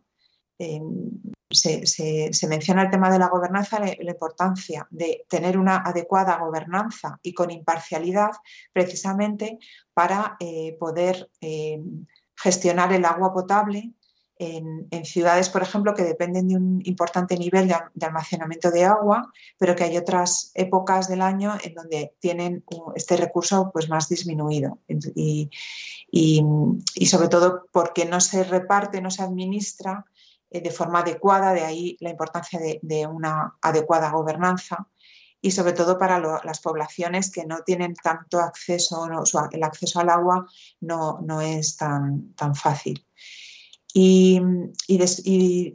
se, 1.51 2.47
menciona 2.47 2.83
el 2.83 2.89
tema 2.89 3.11
de 3.11 3.19
la 3.19 3.29
gobernanza, 3.29 3.79
la, 3.79 4.11
importancia 4.11 4.87
de 4.89 5.25
tener 5.29 5.57
una 5.57 5.77
adecuada 5.77 6.37
gobernanza 6.37 7.19
y 7.21 7.33
con 7.33 7.51
imparcialidad, 7.51 8.31
precisamente 8.73 9.59
para 9.93 10.37
eh, 10.39 10.75
poder 10.79 11.29
eh, 11.41 11.81
gestionar 12.35 12.93
el 12.93 13.05
agua 13.05 13.33
potable 13.33 13.93
en, 14.37 15.05
ciudades, 15.05 15.49
por 15.49 15.61
ejemplo, 15.61 15.93
que 15.93 16.03
dependen 16.03 16.47
de 16.47 16.55
un 16.55 16.81
importante 16.83 17.37
nivel 17.37 17.67
de, 17.67 18.05
almacenamiento 18.05 18.69
de 18.69 18.83
agua, 18.83 19.31
pero 19.57 19.75
que 19.75 19.85
hay 19.85 19.97
otras 19.97 20.51
épocas 20.55 21.07
del 21.07 21.21
año 21.21 21.57
en 21.63 21.73
donde 21.73 22.13
tienen 22.19 22.63
este 22.95 23.15
recurso 23.17 23.69
pues, 23.71 23.89
más 23.89 24.09
disminuido. 24.09 24.79
Y, 24.87 25.49
sobre 27.07 27.29
todo 27.29 27.67
porque 27.71 28.05
no 28.05 28.19
se 28.19 28.43
reparte, 28.43 29.01
no 29.01 29.11
se 29.11 29.23
administra 29.23 30.05
eh, 30.49 30.61
de 30.61 30.71
forma 30.71 30.99
adecuada, 30.99 31.53
de 31.53 31.61
ahí 31.61 31.97
la 31.99 32.09
importancia 32.09 32.59
de, 32.59 33.07
una 33.07 33.55
adecuada 33.61 34.11
gobernanza 34.11 34.87
y 35.41 35.51
sobre 35.51 35.73
todo 35.73 35.97
para 35.97 36.19
las 36.43 36.59
poblaciones 36.59 37.31
que 37.31 37.45
no 37.45 37.59
tienen 37.63 37.93
tanto 37.93 38.39
acceso, 38.39 39.07
el 39.51 39.63
acceso 39.63 39.99
al 39.99 40.09
agua 40.09 40.47
no, 40.81 41.19
no 41.21 41.39
es 41.39 41.77
tan, 41.77 42.33
tan 42.33 42.55
fácil. 42.55 43.05
Y, 43.97 44.41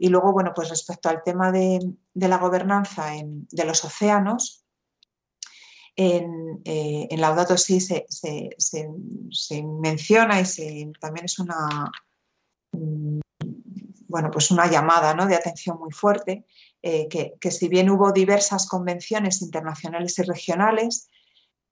luego, 0.09 0.31
bueno, 0.31 0.51
pues 0.55 0.69
respecto 0.69 1.09
al 1.09 1.23
tema 1.23 1.51
de, 1.51 1.79
la 2.13 2.37
gobernanza 2.37 3.13
de 3.49 3.65
los 3.65 3.83
océanos, 3.83 4.63
en, 5.95 6.61
eh, 6.63 7.07
en 7.09 7.19
Laudato 7.19 7.57
Si 7.57 7.81
se, 7.81 8.05
menciona 9.63 10.39
y 10.39 10.91
también 10.99 11.25
es 11.25 11.39
una, 11.39 11.91
bueno, 14.07 14.29
pues 14.29 14.51
una 14.51 14.69
llamada 14.69 15.13
de 15.25 15.35
atención 15.35 15.79
muy 15.79 15.91
fuerte, 15.91 16.45
eh, 16.83 17.07
que, 17.09 17.51
si 17.51 17.69
bien 17.69 17.89
hubo 17.89 18.11
diversas 18.11 18.67
convenciones 18.67 19.41
internacionales 19.41 20.19
y 20.19 20.21
regionales, 20.21 21.09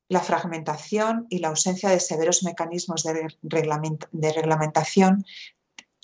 la 0.07 0.21
fragmentación 0.21 1.27
y 1.29 1.37
la 1.37 1.49
ausencia 1.49 1.89
de 1.89 1.99
severos 1.99 2.43
mecanismos 2.43 3.03
de, 3.03 3.27
reglamentación, 3.43 5.23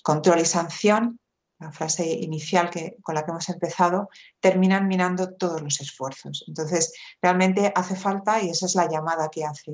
control 0.06 0.38
y 0.38 0.44
sanción, 0.44 1.18
la 1.58 1.72
frase 1.72 2.08
inicial 2.08 2.70
que, 2.70 2.96
con 3.02 3.16
la 3.16 3.24
que 3.24 3.32
hemos 3.32 3.48
empezado, 3.48 4.08
terminan 4.38 4.86
minando 4.86 5.34
todos 5.34 5.60
los 5.60 5.80
esfuerzos. 5.80 6.44
Entonces, 6.46 6.92
realmente 7.20 7.72
hace 7.74 7.96
falta, 7.96 8.40
y 8.40 8.50
esa 8.50 8.66
es 8.66 8.76
la 8.76 8.88
llamada 8.88 9.28
que 9.32 9.44
hace 9.44 9.72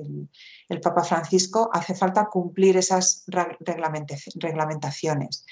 el, 0.71 0.81
Papa 0.81 1.05
Francisco, 1.05 1.69
hace 1.71 1.95
falta 1.95 2.31
cumplir 2.31 2.79
esas 2.79 3.27
reglamentaciones 3.27 5.45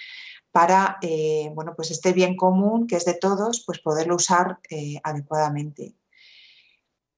para 0.50 0.96
eh, 1.02 1.50
bueno, 1.54 1.74
pues 1.76 1.90
este 1.90 2.14
bien 2.14 2.34
común 2.34 2.86
que 2.86 2.96
es 2.96 3.04
de 3.04 3.14
todos, 3.14 3.62
pues 3.66 3.80
poderlo 3.80 4.16
usar 4.16 4.60
eh, 4.70 4.98
adecuadamente. 5.04 5.94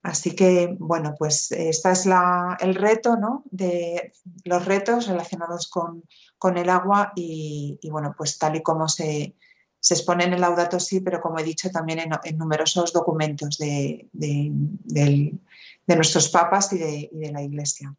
Así 0.02 0.34
que, 0.34 0.76
bueno, 0.80 1.14
pues 1.16 1.52
este 1.52 1.90
es 1.92 2.06
el 2.60 2.74
reto, 2.74 3.16
¿no? 3.16 3.44
De 3.50 4.12
los 4.44 4.64
retos 4.64 5.06
relacionados 5.06 5.68
con, 5.68 6.02
el 6.56 6.68
agua 6.70 7.12
y, 7.14 7.78
bueno, 7.90 8.14
pues 8.18 8.36
tal 8.36 8.56
y 8.56 8.62
como 8.62 8.88
se, 8.88 9.36
expone 9.90 10.24
en 10.24 10.32
el 10.32 10.40
Laudato 10.40 10.80
sí, 10.80 11.00
pero 11.00 11.20
como 11.20 11.38
he 11.38 11.44
dicho 11.44 11.70
también 11.70 12.00
en, 12.00 12.36
numerosos 12.36 12.92
documentos 12.92 13.58
de, 13.58 14.08
nuestros 15.86 16.28
papas 16.30 16.72
y 16.72 16.78
de, 16.78 17.10
y 17.12 17.18
de 17.18 17.32
la 17.32 17.42
Iglesia. 17.42 17.94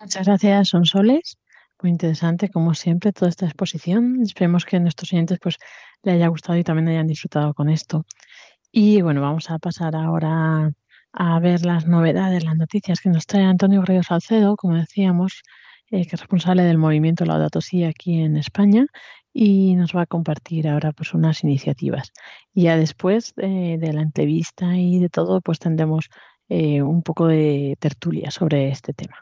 Muchas 0.00 0.26
gracias, 0.26 0.68
Sonsoles. 0.68 1.38
Muy 1.82 1.90
interesante, 1.90 2.50
como 2.50 2.74
siempre, 2.74 3.12
toda 3.12 3.28
esta 3.28 3.46
exposición. 3.46 4.22
Esperemos 4.22 4.64
que 4.64 4.76
a 4.76 4.80
nuestros 4.80 5.12
oyentes 5.12 5.38
pues, 5.40 5.58
le 6.02 6.12
haya 6.12 6.28
gustado 6.28 6.56
y 6.56 6.64
también 6.64 6.88
hayan 6.88 7.08
disfrutado 7.08 7.52
con 7.52 7.68
esto. 7.68 8.06
Y 8.70 9.02
bueno, 9.02 9.22
vamos 9.22 9.50
a 9.50 9.58
pasar 9.58 9.96
ahora 9.96 10.72
a 11.16 11.40
ver 11.40 11.64
las 11.64 11.86
novedades, 11.86 12.44
las 12.44 12.56
noticias 12.56 13.00
que 13.00 13.08
nos 13.08 13.26
trae 13.26 13.42
Antonio 13.42 13.80
Guerrero 13.80 14.02
Salcedo, 14.02 14.54
como 14.54 14.76
decíamos, 14.76 15.42
eh, 15.90 16.06
que 16.06 16.14
es 16.14 16.20
responsable 16.20 16.62
del 16.62 16.76
movimiento 16.76 17.24
Laudato 17.24 17.62
Si 17.62 17.84
aquí 17.84 18.20
en 18.20 18.36
España 18.36 18.86
y 19.32 19.74
nos 19.76 19.96
va 19.96 20.02
a 20.02 20.06
compartir 20.06 20.68
ahora 20.68 20.92
pues 20.92 21.14
unas 21.14 21.42
iniciativas. 21.42 22.12
Y 22.52 22.64
ya 22.64 22.76
después 22.76 23.32
eh, 23.38 23.78
de 23.80 23.92
la 23.94 24.02
entrevista 24.02 24.76
y 24.76 24.98
de 24.98 25.08
todo, 25.08 25.40
pues 25.40 25.58
tendremos 25.58 26.10
eh, 26.50 26.82
un 26.82 27.02
poco 27.02 27.26
de 27.26 27.76
tertulia 27.80 28.30
sobre 28.30 28.68
este 28.68 28.92
tema. 28.92 29.16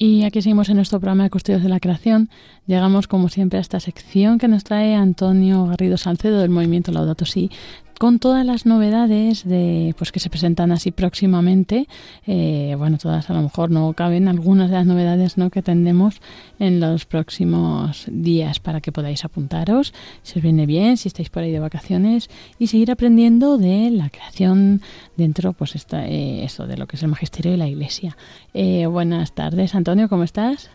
Y 0.00 0.22
aquí 0.22 0.42
seguimos 0.42 0.68
en 0.68 0.76
nuestro 0.76 1.00
programa 1.00 1.24
de 1.24 1.30
Custodios 1.30 1.62
de 1.62 1.68
la 1.68 1.80
Creación. 1.80 2.30
Llegamos, 2.66 3.08
como 3.08 3.28
siempre, 3.28 3.58
a 3.58 3.60
esta 3.60 3.80
sección 3.80 4.38
que 4.38 4.46
nos 4.46 4.62
trae 4.62 4.94
Antonio 4.94 5.66
Garrido 5.66 5.96
Salcedo 5.96 6.38
del 6.38 6.50
Movimiento 6.50 6.92
Laudato 6.92 7.24
Si, 7.24 7.50
con 7.98 8.18
todas 8.18 8.46
las 8.46 8.64
novedades 8.64 9.46
de 9.46 9.94
pues 9.98 10.12
que 10.12 10.20
se 10.20 10.30
presentan 10.30 10.72
así 10.72 10.92
próximamente. 10.92 11.88
Eh, 12.26 12.74
bueno, 12.78 12.96
todas 12.98 13.28
a 13.28 13.34
lo 13.34 13.42
mejor 13.42 13.70
no 13.70 13.92
caben, 13.92 14.28
algunas 14.28 14.70
de 14.70 14.76
las 14.76 14.86
novedades 14.86 15.36
¿no? 15.36 15.50
que 15.50 15.62
tendremos 15.62 16.20
en 16.58 16.80
los 16.80 17.04
próximos 17.06 18.06
días 18.08 18.60
para 18.60 18.80
que 18.80 18.92
podáis 18.92 19.24
apuntaros, 19.24 19.92
si 20.22 20.38
os 20.38 20.42
viene 20.42 20.66
bien, 20.66 20.96
si 20.96 21.08
estáis 21.08 21.30
por 21.30 21.42
ahí 21.42 21.50
de 21.50 21.60
vacaciones 21.60 22.30
y 22.58 22.68
seguir 22.68 22.90
aprendiendo 22.90 23.58
de 23.58 23.90
la 23.90 24.08
creación 24.10 24.80
dentro, 25.16 25.52
pues 25.52 25.74
esta, 25.74 26.06
eh, 26.06 26.44
eso, 26.44 26.66
de 26.66 26.76
lo 26.76 26.86
que 26.86 26.96
es 26.96 27.02
el 27.02 27.08
magisterio 27.08 27.52
y 27.52 27.56
la 27.56 27.66
iglesia. 27.66 28.16
Eh, 28.54 28.86
buenas 28.86 29.32
tardes, 29.32 29.74
Antonio, 29.74 30.08
¿cómo 30.08 30.22
estás? 30.22 30.70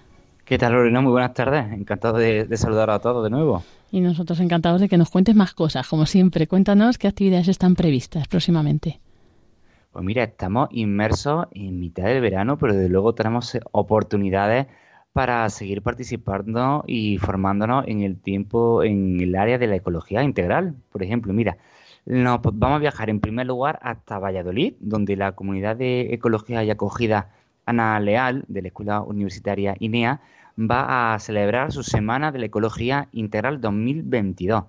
¿Qué 0.45 0.57
tal, 0.57 0.73
Lorena? 0.73 0.99
Muy 0.99 1.13
buenas 1.13 1.33
tardes. 1.33 1.71
Encantado 1.71 2.17
de, 2.17 2.43
de 2.43 2.57
saludar 2.57 2.89
a 2.89 2.99
todos 2.99 3.23
de 3.23 3.29
nuevo. 3.29 3.63
Y 3.93 4.01
nosotros 4.01 4.39
encantados 4.39 4.81
de 4.81 4.89
que 4.89 4.97
nos 4.97 5.11
cuentes 5.11 5.35
más 5.35 5.53
cosas, 5.53 5.87
como 5.87 6.07
siempre. 6.07 6.47
Cuéntanos 6.47 6.97
qué 6.97 7.07
actividades 7.07 7.47
están 7.47 7.75
previstas 7.75 8.27
próximamente. 8.27 8.99
Pues 9.91 10.03
mira, 10.03 10.23
estamos 10.23 10.69
inmersos 10.71 11.45
en 11.51 11.79
mitad 11.79 12.05
del 12.05 12.19
verano, 12.19 12.57
pero 12.57 12.73
desde 12.73 12.89
luego 12.89 13.13
tenemos 13.13 13.55
oportunidades 13.71 14.65
para 15.13 15.47
seguir 15.51 15.83
participando 15.83 16.83
y 16.87 17.19
formándonos 17.19 17.87
en 17.87 18.01
el 18.01 18.19
tiempo, 18.19 18.81
en 18.81 19.19
el 19.19 19.35
área 19.35 19.59
de 19.59 19.67
la 19.67 19.75
ecología 19.75 20.23
integral. 20.23 20.73
Por 20.91 21.03
ejemplo, 21.03 21.31
mira, 21.31 21.57
nos, 22.07 22.39
vamos 22.41 22.77
a 22.77 22.79
viajar 22.79 23.11
en 23.11 23.19
primer 23.19 23.45
lugar 23.45 23.77
hasta 23.83 24.17
Valladolid, 24.17 24.73
donde 24.79 25.15
la 25.15 25.33
comunidad 25.33 25.75
de 25.75 26.15
ecología 26.15 26.63
y 26.63 26.71
acogida 26.71 27.29
Ana 27.67 27.99
Leal, 27.99 28.43
de 28.47 28.63
la 28.63 28.69
Escuela 28.69 29.01
Universitaria 29.01 29.75
INEA, 29.77 30.19
va 30.59 31.13
a 31.13 31.19
celebrar 31.19 31.71
su 31.71 31.83
Semana 31.83 32.31
de 32.31 32.39
la 32.39 32.45
Ecología 32.45 33.07
Integral 33.11 33.59
2022, 33.61 34.65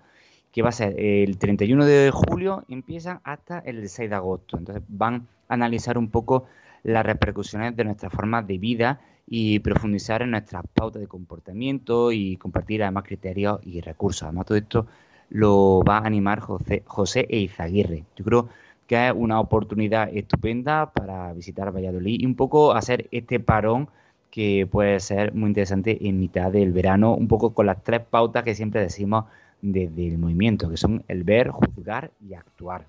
que 0.53 0.63
va 0.63 0.71
a 0.71 0.73
ser 0.73 0.99
el 0.99 1.39
31 1.39 1.85
de 1.85 2.11
julio, 2.13 2.65
empieza 2.69 3.21
hasta 3.25 3.59
el 3.61 3.89
6 3.89 4.11
de 4.11 4.17
agosto. 4.17 4.57
Entonces 4.57 4.83
van 4.89 5.27
a 5.49 5.55
analizar 5.55 5.99
un 5.99 6.11
poco 6.11 6.47
las 6.83 7.05
repercusiones 7.05 7.77
de 7.77 7.85
nuestra 7.85 8.11
forma 8.11 8.43
de 8.43 8.59
vida 8.59 9.01
y 9.27 9.59
profundizar 9.61 10.23
en 10.23 10.33
nuestras 10.33 10.65
pautas 10.75 11.01
de 11.01 11.09
comportamiento 11.09 12.13
y 12.13 12.37
compartir 12.37 12.83
además 12.83 13.05
criterios 13.05 13.61
y 13.65 13.81
recursos. 13.81 14.25
Además 14.25 14.47
todo 14.47 14.59
esto 14.59 14.87
lo 15.31 15.83
va 15.83 15.99
a 15.99 16.07
animar 16.07 16.41
José, 16.41 16.83
José 16.87 17.27
Eizaguirre. 17.31 18.05
Yo 18.17 18.25
creo 18.25 18.49
que 18.87 19.09
es 19.09 19.15
una 19.17 19.41
oportunidad 19.41 20.15
estupenda 20.15 20.93
para 20.93 21.33
visitar 21.33 21.75
Valladolid 21.75 22.21
y 22.21 22.27
un 22.27 22.37
poco 22.37 22.73
hacer 22.73 23.09
este 23.11 23.41
parón 23.41 23.89
que 24.35 24.67
puede 24.69 24.99
ser 24.99 25.33
muy 25.33 25.47
interesante 25.47 26.09
en 26.09 26.19
mitad 26.19 26.51
del 26.51 26.73
verano, 26.73 27.15
un 27.15 27.29
poco 27.29 27.55
con 27.55 27.67
las 27.67 27.85
tres 27.85 28.01
pautas 28.01 28.43
que 28.43 28.57
siempre 28.57 28.81
decimos 28.81 29.27
desde 29.63 30.09
el 30.09 30.19
movimiento, 30.19 30.69
que 30.69 30.77
son 30.77 31.05
el 31.07 31.23
ver, 31.23 31.51
juzgar 31.51 32.11
y 32.21 32.35
actuar. 32.35 32.85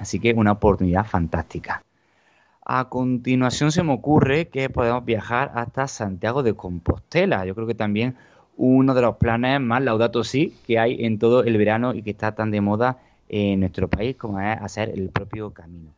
Así 0.00 0.18
que 0.18 0.34
una 0.34 0.50
oportunidad 0.50 1.06
fantástica. 1.06 1.84
A 2.66 2.88
continuación 2.88 3.70
se 3.70 3.84
me 3.84 3.92
ocurre 3.92 4.48
que 4.48 4.68
podemos 4.68 5.04
viajar 5.04 5.52
hasta 5.54 5.86
Santiago 5.86 6.42
de 6.42 6.54
Compostela. 6.54 7.46
Yo 7.46 7.54
creo 7.54 7.68
que 7.68 7.76
también 7.76 8.16
uno 8.56 8.94
de 8.94 9.02
los 9.02 9.14
planes 9.14 9.60
más 9.60 9.80
laudatos 9.80 10.26
sí 10.26 10.56
que 10.66 10.80
hay 10.80 11.04
en 11.04 11.20
todo 11.20 11.44
el 11.44 11.56
verano 11.56 11.94
y 11.94 12.02
que 12.02 12.10
está 12.10 12.34
tan 12.34 12.50
de 12.50 12.60
moda 12.60 12.98
en 13.28 13.60
nuestro 13.60 13.86
país 13.86 14.16
como 14.16 14.40
es 14.40 14.60
hacer 14.60 14.90
el 14.90 15.10
propio 15.10 15.52
camino. 15.52 15.92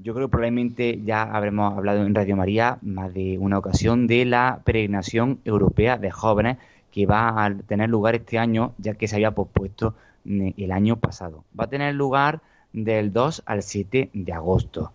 Yo 0.00 0.14
creo 0.14 0.28
que 0.28 0.30
probablemente 0.30 1.00
ya 1.02 1.24
habremos 1.24 1.76
hablado 1.76 2.06
en 2.06 2.14
Radio 2.14 2.36
María 2.36 2.78
más 2.82 3.12
de 3.12 3.36
una 3.36 3.58
ocasión 3.58 4.06
de 4.06 4.24
la 4.24 4.60
peregrinación 4.64 5.40
europea 5.44 5.98
de 5.98 6.12
jóvenes 6.12 6.58
que 6.92 7.04
va 7.04 7.44
a 7.44 7.52
tener 7.66 7.90
lugar 7.90 8.14
este 8.14 8.38
año, 8.38 8.74
ya 8.78 8.94
que 8.94 9.08
se 9.08 9.16
había 9.16 9.32
pospuesto 9.32 9.96
mm, 10.24 10.50
el 10.56 10.70
año 10.70 11.00
pasado. 11.00 11.42
Va 11.58 11.64
a 11.64 11.68
tener 11.68 11.96
lugar 11.96 12.42
del 12.72 13.12
2 13.12 13.42
al 13.44 13.64
7 13.64 14.10
de 14.12 14.32
agosto. 14.32 14.92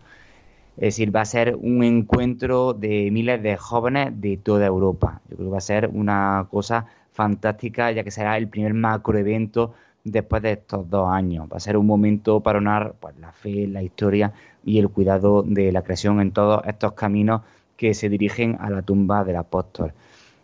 Es 0.78 0.96
decir, 0.96 1.14
va 1.14 1.20
a 1.20 1.26
ser 1.26 1.58
un 1.58 1.84
encuentro 1.84 2.72
de 2.74 3.12
miles 3.12 3.44
de 3.44 3.58
jóvenes 3.58 4.22
de 4.22 4.38
toda 4.38 4.66
Europa. 4.66 5.22
Yo 5.30 5.36
creo 5.36 5.50
que 5.50 5.52
va 5.52 5.58
a 5.58 5.62
ser 5.62 5.90
una 5.92 6.48
cosa 6.50 6.86
fantástica, 7.12 7.92
ya 7.92 8.06
que 8.06 8.12
será 8.12 8.38
el 8.38 8.48
primer 8.48 8.74
macroevento 8.74 9.74
después 10.04 10.42
de 10.42 10.54
estos 10.54 10.90
dos 10.90 11.10
años. 11.10 11.48
Va 11.52 11.58
a 11.58 11.60
ser 11.60 11.78
un 11.78 11.88
momento 11.88 12.42
para 12.42 12.60
honrar 12.60 12.96
pues, 13.00 13.18
la 13.20 13.32
fe, 13.32 13.68
la 13.68 13.84
historia 13.84 14.34
y 14.64 14.80
el 14.80 14.90
cuidado 14.90 15.44
de 15.44 15.72
la 15.72 15.82
creación 15.82 16.20
en 16.20 16.32
todos 16.32 16.62
estos 16.66 16.94
caminos 16.94 17.42
que 17.78 17.94
se 17.94 18.10
dirigen 18.10 18.58
a 18.60 18.70
la 18.70 18.82
tumba 18.82 19.24
del 19.24 19.38
apóstol. 19.38 19.94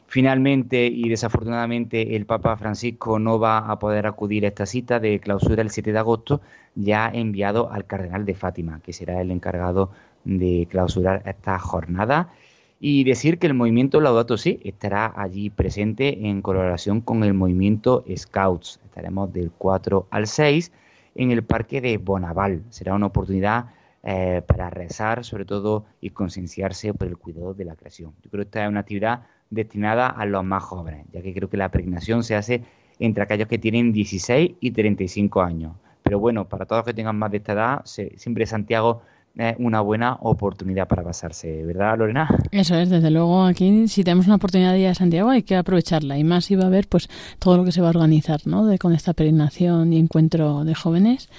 Finalmente 0.08 0.88
y 0.88 1.08
desafortunadamente 1.08 2.16
el 2.16 2.26
Papa 2.26 2.58
Francisco 2.58 3.20
no 3.20 3.40
va 3.40 3.60
a 3.60 3.78
poder 3.78 4.08
acudir 4.08 4.44
a 4.44 4.48
esta 4.48 4.66
cita 4.66 5.00
de 5.00 5.20
clausura 5.20 5.62
el 5.62 5.70
7 5.70 5.94
de 5.94 6.00
agosto, 6.00 6.42
ya 6.74 7.10
enviado 7.14 7.72
al 7.72 7.86
cardenal 7.86 8.26
de 8.26 8.34
Fátima, 8.34 8.82
que 8.84 8.92
será 8.92 9.22
el 9.22 9.30
encargado 9.30 9.92
de 10.24 10.68
clausurar 10.70 11.22
esta 11.26 11.60
jornada. 11.60 12.34
Y 12.82 13.04
decir 13.04 13.40
que 13.40 13.48
el 13.48 13.54
movimiento 13.54 14.00
Laudato 14.00 14.38
Si 14.38 14.60
estará 14.64 15.14
allí 15.18 15.50
presente 15.50 16.28
en 16.30 16.42
colaboración 16.42 17.02
con 17.02 17.26
el 17.26 17.34
movimiento 17.34 18.06
Scouts. 18.16 18.80
Estaremos 18.86 19.34
del 19.34 19.52
4 19.52 20.08
al 20.10 20.28
6 20.28 20.72
en 21.16 21.32
el 21.32 21.44
Parque 21.44 21.82
de 21.82 21.98
Bonaval. 21.98 22.64
Será 22.70 22.94
una 22.94 23.08
oportunidad 23.08 23.66
eh, 24.02 24.42
para 24.48 24.70
rezar, 24.70 25.26
sobre 25.26 25.44
todo, 25.44 25.84
y 26.00 26.12
concienciarse 26.12 26.94
por 26.94 27.10
el 27.10 27.18
cuidado 27.18 27.54
de 27.54 27.66
la 27.66 27.76
creación. 27.76 28.14
Yo 28.24 28.30
creo 28.30 28.46
que 28.46 28.48
esta 28.48 28.64
es 28.64 28.70
una 28.70 28.80
actividad 28.80 29.24
destinada 29.50 30.08
a 30.08 30.26
los 30.26 30.46
más 30.46 30.64
jóvenes, 30.64 31.06
ya 31.12 31.22
que 31.22 31.34
creo 31.34 31.50
que 31.50 31.58
la 31.58 31.72
pregnación 31.72 32.24
se 32.24 32.36
hace 32.36 32.64
entre 33.00 33.24
aquellos 33.24 33.50
que 33.50 33.58
tienen 33.58 33.92
16 33.92 34.52
y 34.58 34.72
35 34.72 35.42
años. 35.42 35.74
Pero 36.02 36.20
bueno, 36.20 36.48
para 36.48 36.66
todos 36.66 36.80
los 36.80 36.86
que 36.86 36.94
tengan 36.94 37.18
más 37.18 37.30
de 37.32 37.38
esta 37.38 37.54
edad, 37.54 37.82
siempre 37.86 38.46
Santiago 38.46 39.02
es 39.40 39.56
una 39.58 39.82
buena 39.82 40.18
oportunidad 40.22 40.88
para 40.88 41.04
pasarse, 41.04 41.64
¿verdad, 41.66 41.98
Lorena? 41.98 42.28
Eso 42.52 42.76
es, 42.76 42.90
desde 42.90 43.10
luego 43.10 43.44
aquí 43.44 43.88
si 43.88 44.04
tenemos 44.04 44.28
una 44.28 44.36
oportunidad 44.36 44.74
de 44.74 44.80
ir 44.80 44.88
a 44.88 44.96
Santiago 44.96 45.30
hay 45.30 45.44
que 45.44 45.56
aprovecharla 45.56 46.18
y 46.18 46.24
más 46.24 46.46
si 46.46 46.56
va 46.56 46.64
a 46.64 46.68
haber 46.68 46.88
pues 46.88 47.10
todo 47.40 47.58
lo 47.58 47.64
que 47.64 47.72
se 47.72 47.82
va 47.82 47.88
a 47.88 47.92
organizar, 47.92 48.42
¿no? 48.46 48.66
De, 48.66 48.78
con 48.78 48.94
esta 48.94 49.14
peregrinación 49.14 49.94
y 49.94 49.98
encuentro 49.98 50.66
de 50.66 50.76
jóvenes 50.76 51.30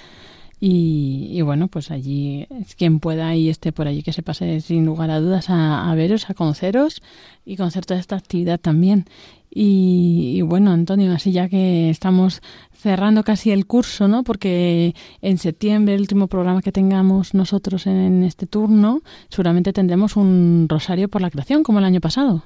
y, 0.63 1.41
bueno, 1.41 1.69
pues 1.69 1.89
allí 1.89 2.47
quien 2.77 2.99
pueda 2.99 3.33
y 3.33 3.49
esté 3.49 3.71
por 3.71 3.87
allí 3.87 4.03
que 4.03 4.13
se 4.13 4.21
pase 4.21 4.61
sin 4.61 4.85
lugar 4.85 5.09
a 5.09 5.19
dudas 5.19 5.47
a, 5.49 5.91
veros, 5.95 6.29
a 6.29 6.35
conoceros 6.35 7.01
y 7.43 7.57
conocer 7.57 7.83
toda 7.83 7.99
esta 7.99 8.15
actividad 8.15 8.59
también. 8.59 9.05
Y, 9.49 10.39
bueno, 10.43 10.69
Antonio, 10.69 11.13
así 11.13 11.31
ya 11.31 11.49
que 11.49 11.89
estamos 11.89 12.43
cerrando 12.73 13.23
casi 13.23 13.49
el 13.49 13.65
curso, 13.65 14.07
¿no? 14.07 14.23
Porque 14.23 14.93
en 15.23 15.39
septiembre, 15.39 15.95
el 15.95 16.01
último 16.01 16.27
programa 16.27 16.61
que 16.61 16.71
tengamos 16.71 17.33
nosotros 17.33 17.87
en 17.87 18.23
este 18.23 18.45
turno, 18.45 19.01
seguramente 19.29 19.73
tendremos 19.73 20.15
un 20.15 20.67
rosario 20.69 21.09
por 21.09 21.23
la 21.23 21.31
creación, 21.31 21.63
como 21.63 21.79
el 21.79 21.85
año 21.85 22.01
pasado. 22.01 22.43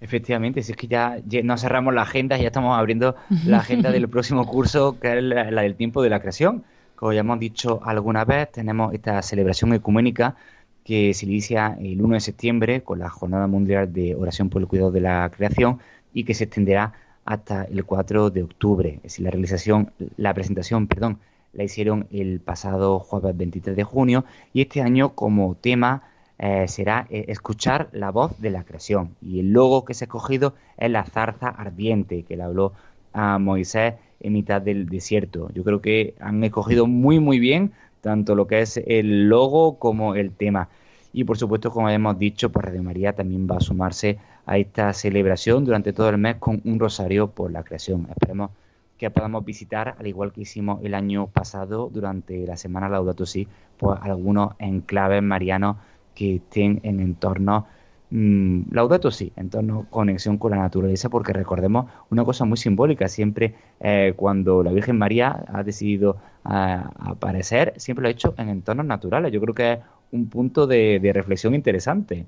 Efectivamente, 0.00 0.62
si 0.62 0.72
es 0.72 0.78
que 0.78 0.88
ya, 0.88 1.18
no 1.44 1.58
cerramos 1.58 1.92
la 1.92 2.02
agenda, 2.02 2.38
ya 2.38 2.46
estamos 2.46 2.78
abriendo 2.78 3.14
la 3.44 3.58
agenda 3.58 3.90
del 3.90 4.08
próximo 4.08 4.46
curso, 4.46 4.98
que 4.98 5.18
es 5.18 5.22
la 5.22 5.60
del 5.60 5.74
tiempo 5.74 6.02
de 6.02 6.08
la 6.08 6.20
creación 6.20 6.64
como 6.96 7.12
ya 7.12 7.20
hemos 7.20 7.38
dicho 7.38 7.80
alguna 7.84 8.24
vez, 8.24 8.50
tenemos 8.50 8.92
esta 8.94 9.22
celebración 9.22 9.72
ecuménica 9.74 10.36
que 10.82 11.12
se 11.14 11.26
inicia 11.26 11.76
el 11.80 12.00
1 12.00 12.14
de 12.14 12.20
septiembre 12.20 12.82
con 12.82 12.98
la 12.98 13.10
Jornada 13.10 13.46
Mundial 13.46 13.92
de 13.92 14.14
Oración 14.14 14.48
por 14.48 14.62
el 14.62 14.68
Cuidado 14.68 14.90
de 14.90 15.00
la 15.00 15.30
Creación 15.30 15.80
y 16.14 16.24
que 16.24 16.34
se 16.34 16.44
extenderá 16.44 16.94
hasta 17.24 17.64
el 17.64 17.84
4 17.84 18.30
de 18.30 18.42
octubre. 18.44 18.94
Es 18.96 19.02
decir, 19.02 19.24
la 19.24 19.30
realización, 19.30 19.92
la 20.16 20.32
presentación, 20.32 20.86
perdón, 20.86 21.18
la 21.52 21.64
hicieron 21.64 22.06
el 22.10 22.40
pasado 22.40 23.00
jueves 23.00 23.36
23 23.36 23.76
de 23.76 23.84
junio 23.84 24.24
y 24.52 24.62
este 24.62 24.80
año 24.80 25.14
como 25.14 25.54
tema 25.56 26.04
eh, 26.38 26.68
será 26.68 27.06
eh, 27.10 27.26
escuchar 27.28 27.88
la 27.92 28.10
voz 28.10 28.38
de 28.40 28.50
la 28.50 28.64
creación. 28.64 29.16
Y 29.20 29.40
el 29.40 29.52
logo 29.52 29.84
que 29.84 29.94
se 29.94 30.04
ha 30.04 30.06
escogido 30.06 30.54
es 30.76 30.90
la 30.90 31.04
zarza 31.04 31.48
ardiente 31.48 32.22
que 32.22 32.36
le 32.36 32.42
habló 32.44 32.72
a 33.12 33.38
Moisés 33.38 33.94
en 34.20 34.32
mitad 34.32 34.62
del 34.62 34.88
desierto. 34.88 35.50
Yo 35.54 35.64
creo 35.64 35.80
que 35.80 36.14
han 36.20 36.42
escogido 36.44 36.86
muy 36.86 37.20
muy 37.20 37.38
bien 37.38 37.72
tanto 38.00 38.34
lo 38.34 38.46
que 38.46 38.60
es 38.60 38.76
el 38.86 39.28
logo 39.28 39.78
como 39.78 40.14
el 40.14 40.30
tema. 40.30 40.68
Y 41.12 41.24
por 41.24 41.38
supuesto, 41.38 41.70
como 41.70 41.88
hemos 41.88 42.18
dicho, 42.18 42.52
pues 42.52 42.64
Radio 42.64 42.82
María 42.82 43.14
también 43.14 43.48
va 43.50 43.56
a 43.56 43.60
sumarse 43.60 44.18
a 44.44 44.58
esta 44.58 44.92
celebración 44.92 45.64
durante 45.64 45.92
todo 45.92 46.10
el 46.10 46.18
mes 46.18 46.36
con 46.36 46.60
un 46.64 46.78
rosario 46.78 47.30
por 47.30 47.50
la 47.50 47.64
creación. 47.64 48.06
Esperemos 48.10 48.50
que 48.98 49.10
podamos 49.10 49.44
visitar, 49.44 49.96
al 49.98 50.06
igual 50.06 50.32
que 50.32 50.42
hicimos 50.42 50.84
el 50.84 50.94
año 50.94 51.26
pasado 51.26 51.90
durante 51.92 52.46
la 52.46 52.56
semana 52.56 52.88
Laudato 52.88 53.26
Si, 53.26 53.48
pues 53.76 53.98
algunos 54.02 54.54
enclaves 54.58 55.22
marianos 55.22 55.76
que 56.14 56.36
estén 56.36 56.80
en 56.82 57.00
entornos 57.00 57.64
Mm, 58.10 58.72
Laudato 58.72 59.10
sí, 59.10 59.32
en 59.36 59.50
torno 59.50 59.80
a 59.80 59.90
conexión 59.90 60.38
con 60.38 60.52
la 60.52 60.58
naturaleza, 60.58 61.08
porque 61.08 61.32
recordemos 61.32 61.90
una 62.10 62.24
cosa 62.24 62.44
muy 62.44 62.56
simbólica, 62.56 63.08
siempre 63.08 63.54
eh, 63.80 64.14
cuando 64.16 64.62
la 64.62 64.72
Virgen 64.72 64.96
María 64.98 65.44
ha 65.48 65.62
decidido 65.64 66.18
aparecer, 66.44 67.74
siempre 67.78 68.02
lo 68.02 68.08
ha 68.08 68.12
hecho 68.12 68.34
en 68.38 68.48
entornos 68.48 68.86
naturales. 68.86 69.32
Yo 69.32 69.40
creo 69.40 69.54
que 69.54 69.72
es 69.72 69.78
un 70.12 70.28
punto 70.28 70.66
de 70.68 71.10
reflexión 71.12 71.54
interesante. 71.54 72.26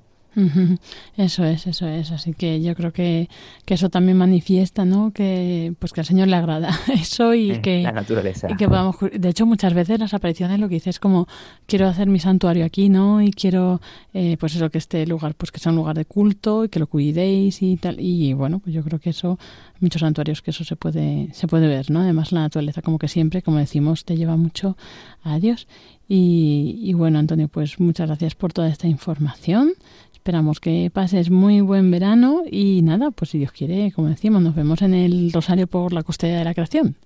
Eso 1.16 1.44
es, 1.44 1.66
eso 1.66 1.88
es. 1.88 2.12
Así 2.12 2.32
que 2.32 2.62
yo 2.62 2.74
creo 2.74 2.92
que, 2.92 3.28
que, 3.64 3.74
eso 3.74 3.88
también 3.88 4.16
manifiesta, 4.16 4.84
¿no? 4.84 5.12
Que 5.12 5.74
pues 5.78 5.92
que 5.92 6.00
al 6.00 6.06
Señor 6.06 6.28
le 6.28 6.36
agrada 6.36 6.70
eso 6.92 7.34
y 7.34 7.58
que 7.60 7.82
la 7.82 7.92
naturaleza. 7.92 8.48
Y 8.50 8.56
que 8.56 8.68
podamos, 8.68 8.96
de 9.12 9.28
hecho, 9.28 9.46
muchas 9.46 9.74
veces 9.74 9.98
las 9.98 10.14
apariciones 10.14 10.60
lo 10.60 10.68
que 10.68 10.76
dice 10.76 10.90
es 10.90 11.00
como 11.00 11.26
quiero 11.66 11.88
hacer 11.88 12.08
mi 12.08 12.20
santuario 12.20 12.64
aquí, 12.64 12.88
¿no? 12.88 13.20
Y 13.22 13.32
quiero, 13.32 13.80
eh, 14.14 14.36
pues 14.38 14.54
eso 14.54 14.70
que 14.70 14.78
este 14.78 15.06
lugar, 15.06 15.34
pues 15.34 15.50
que 15.50 15.58
sea 15.58 15.70
un 15.70 15.76
lugar 15.76 15.96
de 15.96 16.04
culto 16.04 16.64
y 16.64 16.68
que 16.68 16.78
lo 16.78 16.86
cuidéis 16.86 17.62
y 17.62 17.76
tal. 17.76 18.00
Y 18.00 18.32
bueno, 18.32 18.60
pues 18.60 18.74
yo 18.74 18.82
creo 18.82 18.98
que 18.98 19.10
eso, 19.10 19.38
muchos 19.80 20.00
santuarios 20.00 20.42
que 20.42 20.50
eso 20.50 20.64
se 20.64 20.76
puede, 20.76 21.28
se 21.32 21.46
puede 21.46 21.66
ver, 21.66 21.90
¿no? 21.90 22.00
Además 22.00 22.32
la 22.32 22.40
naturaleza, 22.40 22.82
como 22.82 22.98
que 22.98 23.08
siempre, 23.08 23.42
como 23.42 23.58
decimos, 23.58 24.04
te 24.04 24.16
lleva 24.16 24.36
mucho 24.36 24.76
a 25.22 25.38
Dios. 25.38 25.66
Y, 26.08 26.80
y 26.82 26.94
bueno, 26.94 27.18
Antonio, 27.18 27.48
pues 27.48 27.78
muchas 27.80 28.06
gracias 28.06 28.34
por 28.34 28.52
toda 28.52 28.68
esta 28.68 28.86
información. 28.86 29.72
Esperamos 30.18 30.60
que 30.60 30.90
pases 30.92 31.30
muy 31.30 31.62
buen 31.62 31.90
verano 31.90 32.42
y 32.50 32.82
nada, 32.82 33.10
pues 33.10 33.30
si 33.30 33.38
Dios 33.38 33.50
quiere, 33.50 33.92
como 33.92 34.08
decimos, 34.08 34.42
nos 34.42 34.54
vemos 34.54 34.82
en 34.82 34.92
el 34.92 35.32
Rosario 35.32 35.66
por 35.66 35.94
la 35.94 36.02
custodia 36.02 36.36
de 36.36 36.44
la 36.44 36.52
creación. 36.52 36.96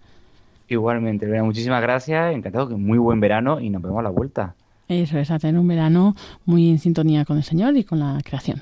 Igualmente, 0.69 1.27
muchísimas 1.43 1.83
gracias, 1.83 2.35
encantado, 2.35 2.69
que 2.69 2.75
muy 2.75 2.99
buen 2.99 3.21
verano 3.21 3.61
y 3.61 3.71
nos 3.71 3.81
vemos 3.81 4.01
a 4.01 4.03
la 4.03 4.11
vuelta. 4.11 4.57
Eso 4.89 5.19
es, 5.19 5.31
a 5.31 5.39
tener 5.39 5.61
un 5.61 5.69
verano 5.69 6.17
muy 6.47 6.71
en 6.71 6.79
sintonía 6.79 7.25
con 7.25 7.37
el 7.37 7.45
Señor 7.45 7.77
y 7.77 7.85
con 7.85 8.01
la 8.01 8.19
creación. 8.25 8.61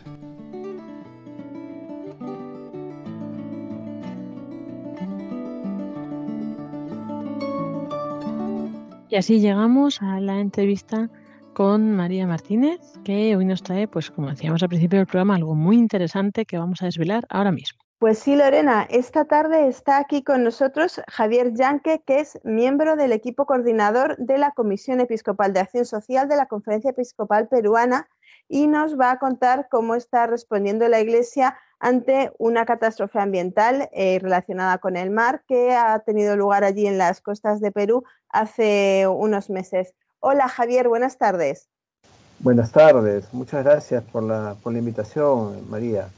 Y 9.09 9.17
así 9.17 9.41
llegamos 9.41 10.03
a 10.03 10.21
la 10.21 10.39
entrevista 10.39 11.09
con 11.61 11.94
María 11.94 12.27
Martínez, 12.27 12.81
que 13.05 13.37
hoy 13.37 13.44
nos 13.44 13.62
trae, 13.62 13.87
pues 13.87 14.11
como 14.11 14.31
decíamos 14.31 14.62
al 14.62 14.70
principio 14.70 14.99
del 14.99 15.07
programa, 15.07 15.35
algo 15.35 15.55
muy 15.55 15.77
interesante 15.77 16.46
que 16.46 16.57
vamos 16.57 16.81
a 16.81 16.87
desvelar 16.87 17.27
ahora 17.29 17.53
mismo. 17.53 17.79
Pues 17.99 18.18
sí, 18.18 18.35
Lorena, 18.35 18.87
esta 18.88 19.27
tarde 19.27 19.68
está 19.68 19.99
aquí 19.99 20.25
con 20.25 20.42
nosotros 20.42 21.03
Javier 21.07 21.53
Yanque, 21.53 22.03
que 22.07 22.20
es 22.20 22.40
miembro 22.44 22.96
del 22.96 23.12
equipo 23.12 23.44
coordinador 23.44 24.16
de 24.16 24.38
la 24.38 24.53
Comisión 24.53 25.01
Episcopal 25.01 25.53
de 25.53 25.61
Acción 25.61 25.85
Social 25.85 26.31
de 26.31 26.37
la 26.37 26.46
Conferencia 26.46 26.92
Episcopal 26.92 27.46
Peruana 27.49 28.09
y 28.49 28.66
nos 28.66 28.99
va 28.99 29.11
a 29.11 29.18
contar 29.18 29.68
cómo 29.70 29.96
está 29.96 30.27
respondiendo 30.27 30.88
la 30.88 31.01
Iglesia 31.01 31.59
ante 31.79 32.33
una 32.38 32.64
catástrofe 32.64 33.18
ambiental 33.18 33.90
eh, 33.92 34.18
relacionada 34.18 34.79
con 34.79 34.96
el 34.96 35.11
mar 35.11 35.42
que 35.46 35.75
ha 35.75 35.99
tenido 35.99 36.38
lugar 36.38 36.64
allí 36.64 36.87
en 36.87 36.96
las 36.96 37.20
costas 37.20 37.61
de 37.61 37.70
Perú 37.70 38.03
hace 38.31 39.07
unos 39.07 39.51
meses. 39.51 39.92
Hola 40.22 40.48
Javier, 40.48 40.87
buenas 40.87 41.16
tardes. 41.16 41.66
Buenas 42.40 42.72
tardes, 42.72 43.24
muchas 43.33 43.64
gracias 43.64 44.04
por 44.04 44.22
la, 44.22 44.54
por 44.62 44.74
la 44.74 44.78
invitación, 44.78 45.68
María. 45.70 46.09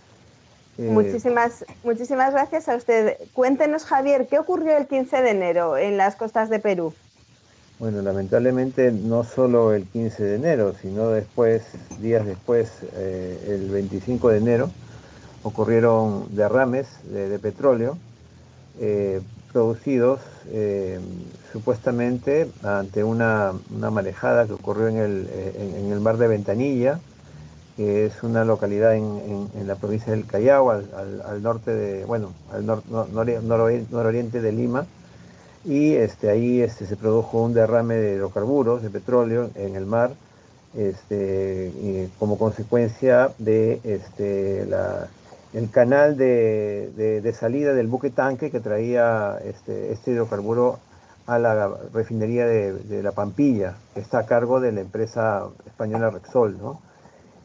Eh, 0.76 0.88
muchísimas, 0.90 1.64
muchísimas 1.84 2.32
gracias 2.32 2.68
a 2.68 2.74
usted. 2.74 3.16
Cuéntenos, 3.32 3.84
Javier, 3.84 4.26
¿qué 4.28 4.40
ocurrió 4.40 4.76
el 4.76 4.88
15 4.88 5.22
de 5.22 5.30
enero 5.30 5.76
en 5.76 5.96
las 5.96 6.16
costas 6.16 6.50
de 6.50 6.58
Perú? 6.58 6.92
Bueno, 7.78 8.02
lamentablemente 8.02 8.90
no 8.90 9.22
solo 9.22 9.72
el 9.72 9.86
15 9.86 10.24
de 10.24 10.34
enero, 10.34 10.74
sino 10.80 11.10
después, 11.10 11.62
días 12.00 12.26
después, 12.26 12.70
eh, 12.94 13.38
el 13.50 13.70
25 13.70 14.30
de 14.30 14.38
enero, 14.38 14.70
ocurrieron 15.44 16.26
derrames 16.34 16.88
de, 17.04 17.38
petróleo 17.38 17.98
eh, 18.80 19.20
producidos 19.52 20.20
eh, 20.50 20.98
supuestamente 21.52 22.48
ante 22.62 23.04
una, 23.04 23.52
marejada 23.70 24.46
que 24.46 24.54
ocurrió 24.54 24.88
en 24.88 24.96
el, 24.96 25.28
en, 25.56 25.92
el, 25.92 26.00
mar 26.00 26.16
de 26.16 26.28
Ventanilla, 26.28 27.00
que 27.76 28.06
es 28.06 28.22
una 28.22 28.44
localidad 28.44 28.94
en, 28.94 29.48
la 29.66 29.76
provincia 29.76 30.12
del 30.12 30.26
Callao, 30.26 30.70
al, 30.70 31.42
norte 31.42 31.72
de, 31.74 32.04
bueno, 32.04 32.32
al 32.52 32.66
nororiente 32.66 34.40
de 34.40 34.52
Lima, 34.52 34.86
y 35.64 35.94
este, 35.94 36.30
ahí 36.30 36.60
este, 36.60 36.86
se 36.86 36.96
produjo 36.96 37.40
un 37.40 37.54
derrame 37.54 37.94
de 37.94 38.14
hidrocarburos, 38.14 38.82
de 38.82 38.90
petróleo 38.90 39.50
en 39.54 39.76
el 39.76 39.86
mar, 39.86 40.12
este, 40.76 42.08
como 42.18 42.38
consecuencia 42.38 43.30
de 43.38 43.80
este, 43.84 44.66
la, 44.66 45.08
el 45.52 45.70
canal 45.70 46.16
de, 46.16 47.34
salida 47.38 47.74
del 47.74 47.86
buque 47.86 48.10
tanque 48.10 48.50
que 48.50 48.60
traía 48.60 49.38
este, 49.44 49.92
este 49.92 50.12
hidrocarburo 50.12 50.78
a 51.26 51.38
la 51.38 51.70
refinería 51.92 52.46
de, 52.46 53.02
La 53.02 53.12
Pampilla, 53.12 53.76
que 53.94 54.00
está 54.00 54.20
a 54.20 54.26
cargo 54.26 54.60
de 54.60 54.72
la 54.72 54.80
empresa 54.80 55.48
española 55.66 56.10
Repsol, 56.10 56.58
¿no? 56.58 56.80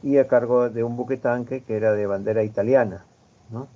y 0.03 0.17
a 0.17 0.27
cargo 0.27 0.69
de 0.69 0.83
un 0.83 0.95
buque 0.95 1.17
tanque 1.17 1.61
que 1.61 1.75
era 1.75 1.93
de 1.93 2.05
bandera 2.07 2.43
italiana. 2.43 3.05
¿no? 3.49 3.67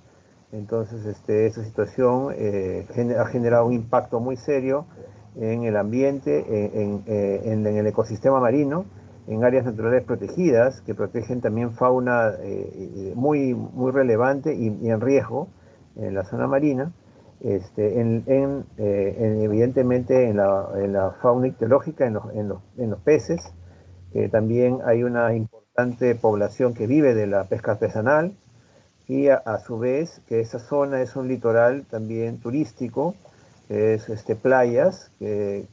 Entonces, 0.52 1.04
este, 1.06 1.46
esa 1.46 1.64
situación 1.64 2.34
eh, 2.36 2.86
ha 3.18 3.26
generado 3.26 3.66
un 3.66 3.72
impacto 3.72 4.20
muy 4.20 4.36
serio 4.36 4.86
en 5.40 5.64
el 5.64 5.76
ambiente, 5.76 6.44
eh, 6.46 7.00
en, 7.44 7.66
el 7.66 7.86
ecosistema 7.86 8.38
marino, 8.38 8.84
en 9.26 9.44
áreas 9.44 9.64
naturales 9.64 10.04
protegidas 10.04 10.80
que 10.80 10.94
protegen 10.94 11.40
también 11.40 11.72
fauna 11.72 12.32
eh, 12.40 13.12
muy, 13.14 13.54
muy 13.54 13.92
relevante 13.92 14.54
y, 14.54 14.66
en 14.88 15.00
riesgo 15.00 15.48
en 15.96 16.14
la 16.14 16.24
zona 16.24 16.46
marina, 16.46 16.92
este, 17.40 18.00
en, 18.00 18.64
evidentemente 18.76 20.28
en 20.28 20.36
la, 20.36 21.14
fauna 21.20 21.48
ictiológica, 21.48 22.06
en 22.06 22.48
los, 22.48 23.00
peces, 23.04 23.52
que 24.12 24.28
también 24.28 24.78
hay 24.84 25.02
una 25.02 25.34
importante 25.34 26.14
población 26.14 26.74
que 26.74 26.86
vive 26.86 27.14
de 27.14 27.26
la 27.26 27.44
pesca 27.44 27.72
artesanal, 27.72 28.34
y 29.08 29.28
a, 29.28 29.58
su 29.58 29.78
vez 29.78 30.22
que 30.28 30.40
esa 30.40 30.58
zona 30.58 31.02
es 31.02 31.16
un 31.16 31.28
litoral 31.28 31.84
también 31.90 32.38
turístico, 32.38 33.14
es 33.68 34.08
este, 34.08 34.36
playas 34.36 35.10
que, 35.18 35.66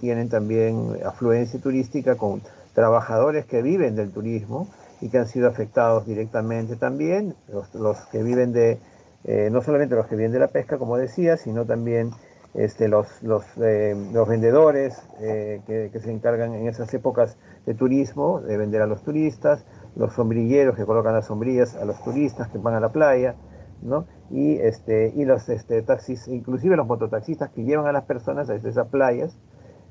tienen 0.00 0.28
también 0.28 0.98
afluencia 1.04 1.60
turística 1.60 2.16
con 2.16 2.42
trabajadores 2.74 3.46
que 3.46 3.62
viven 3.62 3.96
del 3.96 4.10
turismo 4.10 4.68
y 5.00 5.08
que 5.08 5.18
han 5.18 5.26
sido 5.26 5.48
afectados 5.48 6.06
directamente 6.06 6.76
también, 6.76 7.34
los, 7.74 7.98
que 8.06 8.22
viven 8.22 8.52
de, 8.52 8.78
eh, 9.24 9.48
no 9.50 9.62
solamente 9.62 9.94
los 9.94 10.06
que 10.06 10.16
viven 10.16 10.32
de 10.32 10.38
la 10.38 10.48
pesca, 10.48 10.78
como 10.78 10.96
decía, 10.96 11.36
sino 11.36 11.64
también 11.64 12.10
este, 12.54 12.88
los, 12.88 13.22
los, 13.22 13.44
eh, 13.60 13.94
los 14.12 14.28
vendedores 14.28 14.96
eh, 15.20 15.60
que, 15.66 15.90
que, 15.92 16.00
se 16.00 16.12
encargan 16.12 16.54
en 16.54 16.68
esas 16.68 16.92
épocas 16.94 17.36
de 17.66 17.74
turismo, 17.74 18.40
de 18.40 18.56
vender 18.56 18.82
a 18.82 18.86
los 18.86 19.02
turistas, 19.02 19.64
los 19.96 20.12
sombrilleros 20.12 20.76
que 20.76 20.84
colocan 20.84 21.14
las 21.14 21.26
sombrillas 21.26 21.74
a 21.76 21.84
los 21.84 22.02
turistas 22.02 22.48
que 22.48 22.58
van 22.58 22.74
a 22.74 22.80
la 22.80 22.90
playa, 22.90 23.34
¿no? 23.82 24.06
Y, 24.30 24.56
este, 24.56 25.12
y 25.14 25.24
los 25.24 25.48
este, 25.48 25.82
taxis, 25.82 26.28
inclusive 26.28 26.76
los 26.76 26.86
mototaxistas 26.86 27.50
que 27.50 27.64
llevan 27.64 27.86
a 27.86 27.92
las 27.92 28.04
personas 28.04 28.48
a 28.50 28.54
esas 28.54 28.88
playas, 28.88 29.36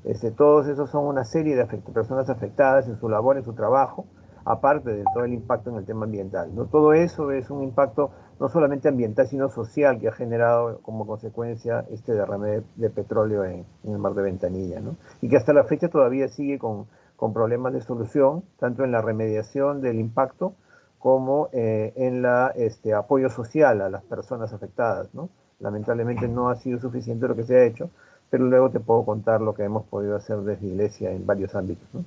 este, 0.04 0.30
todos 0.30 0.66
esos 0.68 0.90
son 0.90 1.06
una 1.06 1.24
serie 1.24 1.56
de 1.56 1.64
personas 1.64 2.28
afectadas 2.28 2.86
en 2.88 2.96
su 2.96 3.08
labor, 3.08 3.36
en 3.36 3.44
su 3.44 3.54
trabajo, 3.54 4.06
aparte 4.44 4.92
de 4.92 5.04
todo 5.14 5.24
el 5.24 5.32
impacto 5.32 5.70
en 5.70 5.76
el 5.76 5.84
tema 5.84 6.04
ambiental. 6.04 6.54
¿no? 6.54 6.66
Todo 6.66 6.92
eso 6.92 7.30
es 7.30 7.50
un 7.50 7.62
impacto 7.62 8.10
no 8.38 8.48
solamente 8.48 8.88
ambiental, 8.88 9.26
sino 9.26 9.48
social 9.48 9.98
que 9.98 10.08
ha 10.08 10.12
generado 10.12 10.80
como 10.82 11.06
consecuencia 11.06 11.86
este 11.90 12.12
derrame 12.12 12.62
de, 12.76 12.90
petróleo 12.90 13.44
en, 13.44 13.64
el 13.84 13.98
mar 13.98 14.14
de 14.14 14.22
Ventanilla, 14.22 14.80
¿no? 14.80 14.96
y 15.22 15.28
que 15.28 15.36
hasta 15.36 15.52
la 15.52 15.64
fecha 15.64 15.88
todavía 15.88 16.28
sigue 16.28 16.58
con, 16.58 16.86
con 17.16 17.32
problemas 17.32 17.72
de 17.72 17.80
solución, 17.80 18.44
tanto 18.58 18.84
en 18.84 18.92
la 18.92 19.00
remediación 19.00 19.80
del 19.80 19.98
impacto 19.98 20.54
como 20.98 21.48
eh, 21.52 21.92
en 21.96 22.22
la 22.22 22.52
este, 22.56 22.94
apoyo 22.94 23.28
social 23.28 23.80
a 23.82 23.90
las 23.90 24.02
personas 24.04 24.52
afectadas. 24.52 25.14
¿no? 25.14 25.28
Lamentablemente 25.60 26.28
no 26.28 26.48
ha 26.48 26.56
sido 26.56 26.78
suficiente 26.78 27.28
lo 27.28 27.36
que 27.36 27.44
se 27.44 27.56
ha 27.56 27.64
hecho, 27.64 27.90
pero 28.34 28.46
luego 28.46 28.68
te 28.68 28.80
puedo 28.80 29.04
contar 29.04 29.40
lo 29.40 29.54
que 29.54 29.62
hemos 29.62 29.84
podido 29.84 30.16
hacer 30.16 30.38
desde 30.38 30.66
Iglesia 30.66 31.12
en 31.12 31.24
varios 31.24 31.54
ámbitos. 31.54 31.86
¿no? 31.92 32.04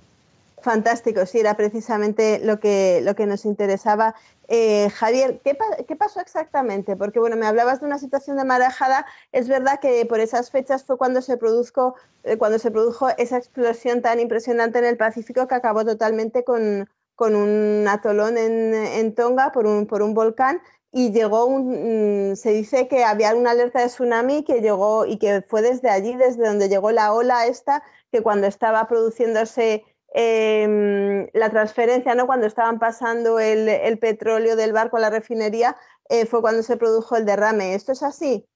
Fantástico, 0.62 1.26
sí, 1.26 1.40
era 1.40 1.56
precisamente 1.56 2.42
lo 2.44 2.60
que, 2.60 3.00
lo 3.02 3.16
que 3.16 3.26
nos 3.26 3.46
interesaba. 3.46 4.14
Eh, 4.50 4.90
Javier, 4.90 5.40
¿qué, 5.42 5.58
¿qué, 5.88 5.96
pasó 5.96 6.20
exactamente? 6.20 6.98
Porque, 6.98 7.22
bueno, 7.22 7.38
me 7.38 7.48
hablabas 7.48 7.80
de 7.80 7.86
una 7.86 7.98
situación 7.98 8.36
de 8.36 8.44
marejada. 8.44 9.06
Es 9.32 9.48
verdad 9.48 9.80
que 9.80 10.06
por 10.06 10.20
esas 10.20 10.52
fechas 10.52 10.84
fue 10.84 10.98
cuando 10.98 11.22
se, 11.22 11.38
produjo, 11.38 11.96
eh, 12.26 12.38
cuando 12.38 12.60
se 12.60 12.72
produjo 12.72 13.08
esa 13.18 13.38
explosión 13.38 14.02
tan 14.02 14.20
impresionante 14.20 14.80
en 14.80 14.86
el 14.86 14.98
Pacífico 14.98 15.48
que 15.48 15.56
acabó 15.56 15.86
totalmente 15.86 16.44
con, 16.44 16.90
con 17.16 17.38
un 17.38 17.88
atolón 17.88 18.38
en, 18.38 18.76
en, 18.76 19.16
Tonga 19.16 19.54
por 19.54 19.66
un, 19.66 19.88
por 19.88 20.02
un 20.02 20.14
volcán 20.14 20.60
y 20.98 21.12
llegó 21.12 21.46
un, 21.46 22.32
mm, 22.32 22.36
se 22.36 22.52
dice 22.52 22.88
que 22.88 23.04
había 23.04 23.36
una 23.36 23.52
alerta 23.52 23.82
de 23.82 23.88
tsunami 23.88 24.44
que 24.44 24.62
llegó 24.62 25.06
y 25.06 25.18
que 25.18 25.42
fue 25.42 25.62
desde 25.62 25.90
allí, 25.90 26.16
desde 26.16 26.48
donde 26.48 26.70
llegó 26.70 26.92
la 26.92 27.14
ola 27.14 27.48
esta, 27.48 27.84
que 28.12 28.22
cuando 28.22 28.48
estaba 28.48 28.88
produciéndose 28.88 29.84
Em, 30.14 31.28
la 31.34 31.50
transferencia, 31.50 32.16
¿no? 32.16 32.26
cuando 32.28 32.48
estaban 32.48 32.80
pasando 32.80 33.40
el, 33.40 34.00
petróleo 34.00 34.56
del 34.56 34.74
barco 34.74 34.98
a 34.98 35.00
la 35.02 35.10
refinería, 35.10 35.76
eh, 36.10 36.26
fue 36.26 36.42
cuando 36.42 36.64
se 36.64 36.78
produjo 36.78 37.18
el 37.18 37.26
derrame. 37.26 37.76
¿Esto 37.76 37.92
es 37.92 38.04
así? 38.04 38.48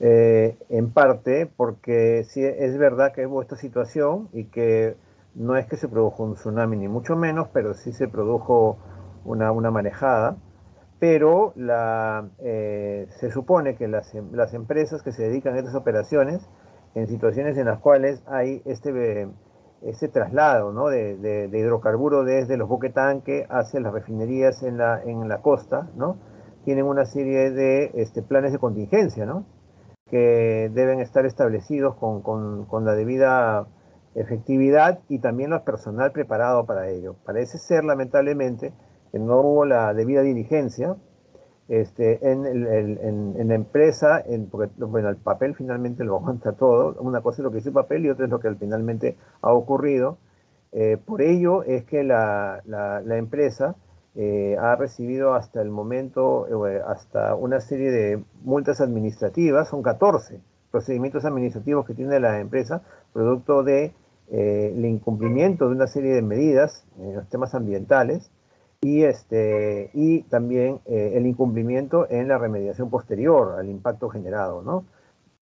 Eh, 0.00 0.56
en 0.68 0.92
parte, 0.92 1.46
porque 1.46 2.24
sí 2.28 2.44
es 2.44 2.78
verdad 2.78 3.12
que 3.12 3.26
hubo 3.26 3.42
esta 3.42 3.56
situación 3.56 4.28
y 4.32 4.44
que 4.44 4.94
no 5.34 5.56
es 5.56 5.66
que 5.66 5.76
se 5.76 5.88
produjo 5.88 6.22
un 6.22 6.34
tsunami 6.34 6.76
ni 6.76 6.88
mucho 6.88 7.16
menos, 7.16 7.48
pero 7.52 7.74
sí 7.74 7.92
se 7.92 8.06
produjo 8.06 8.78
una, 9.24 9.52
manejada. 9.52 10.36
Pero 10.98 11.52
la, 11.56 12.28
eh, 12.40 13.06
se 13.20 13.30
supone 13.30 13.76
que 13.76 13.86
las, 13.88 14.12
las, 14.32 14.52
empresas 14.54 15.02
que 15.02 15.12
se 15.12 15.22
dedican 15.22 15.54
a 15.54 15.58
estas 15.58 15.74
operaciones, 15.74 16.48
en 16.94 17.06
situaciones 17.06 17.56
en 17.56 17.66
las 17.66 17.78
cuales 17.78 18.22
hay 18.26 18.62
este 18.64 19.28
ese 19.82 20.08
traslado 20.08 20.72
¿no? 20.72 20.88
de, 20.88 21.48
hidrocarburo 21.52 22.24
desde 22.24 22.56
los 22.56 22.68
buquetanques 22.68 23.46
hacia 23.48 23.80
las 23.80 23.92
refinerías 23.92 24.62
en 24.62 24.78
la, 24.78 25.02
en 25.02 25.28
la 25.28 25.40
costa, 25.40 25.88
¿no? 25.94 26.16
tienen 26.64 26.84
una 26.84 27.04
serie 27.04 27.50
de 27.50 27.92
este, 27.94 28.22
planes 28.22 28.52
de 28.52 28.58
contingencia 28.58 29.26
que 30.10 30.70
deben 30.72 31.00
estar 31.00 31.24
establecidos 31.26 31.94
con, 31.96 32.84
la 32.84 32.94
debida 32.94 33.66
efectividad 34.14 35.00
y 35.08 35.20
también 35.20 35.52
el 35.52 35.62
personal 35.62 36.12
preparado 36.12 36.66
para 36.66 36.88
ello. 36.88 37.14
Parece 37.24 37.58
ser, 37.58 37.84
lamentablemente, 37.84 38.72
no 39.12 39.40
hubo 39.40 39.64
la 39.64 39.94
debida 39.94 40.22
diligencia 40.22 40.96
este, 41.68 42.18
en, 42.30 43.48
la 43.48 43.54
empresa, 43.54 44.22
en, 44.26 44.48
porque 44.48 44.72
bueno, 44.78 45.10
el 45.10 45.16
papel 45.16 45.54
finalmente 45.54 46.02
lo 46.02 46.16
aguanta 46.18 46.52
todo. 46.52 46.96
Una 47.00 47.20
cosa 47.20 47.42
es 47.42 47.44
lo 47.44 47.50
que 47.50 47.56
dice 47.56 47.68
el 47.68 47.74
papel 47.74 48.06
y 48.06 48.10
otra 48.10 48.24
es 48.24 48.30
lo 48.30 48.40
que 48.40 48.52
finalmente 48.54 49.16
ha 49.42 49.52
ocurrido. 49.52 50.18
Eh, 50.72 50.98
por 51.02 51.22
ello 51.22 51.62
es 51.62 51.84
que 51.84 52.04
la, 52.04 52.62
la, 52.66 53.16
empresa 53.16 53.76
eh, 54.14 54.56
ha 54.60 54.76
recibido 54.76 55.34
hasta 55.34 55.62
el 55.62 55.70
momento 55.70 56.66
eh, 56.66 56.82
hasta 56.86 57.34
una 57.34 57.60
serie 57.60 57.90
de 57.90 58.22
multas 58.42 58.82
administrativas, 58.82 59.68
son 59.68 59.82
14 59.82 60.40
procedimientos 60.70 61.24
administrativos 61.24 61.86
que 61.86 61.94
tiene 61.94 62.20
la 62.20 62.40
empresa, 62.40 62.82
producto 63.12 63.62
de 63.62 63.94
el 64.30 64.84
incumplimiento 64.84 65.70
de 65.70 65.74
una 65.74 65.86
serie 65.86 66.12
de 66.12 66.20
medidas 66.20 66.84
en 66.98 67.16
los 67.16 67.26
temas 67.30 67.54
ambientales 67.54 68.30
y, 68.80 69.02
este, 69.04 69.90
y 69.92 70.22
también 70.24 70.80
eh, 70.86 71.12
el 71.14 71.26
incumplimiento 71.26 72.08
en 72.10 72.28
la 72.28 72.38
remediación 72.38 72.90
posterior 72.90 73.58
al 73.58 73.68
impacto 73.68 74.08
generado, 74.08 74.62
¿no? 74.62 74.84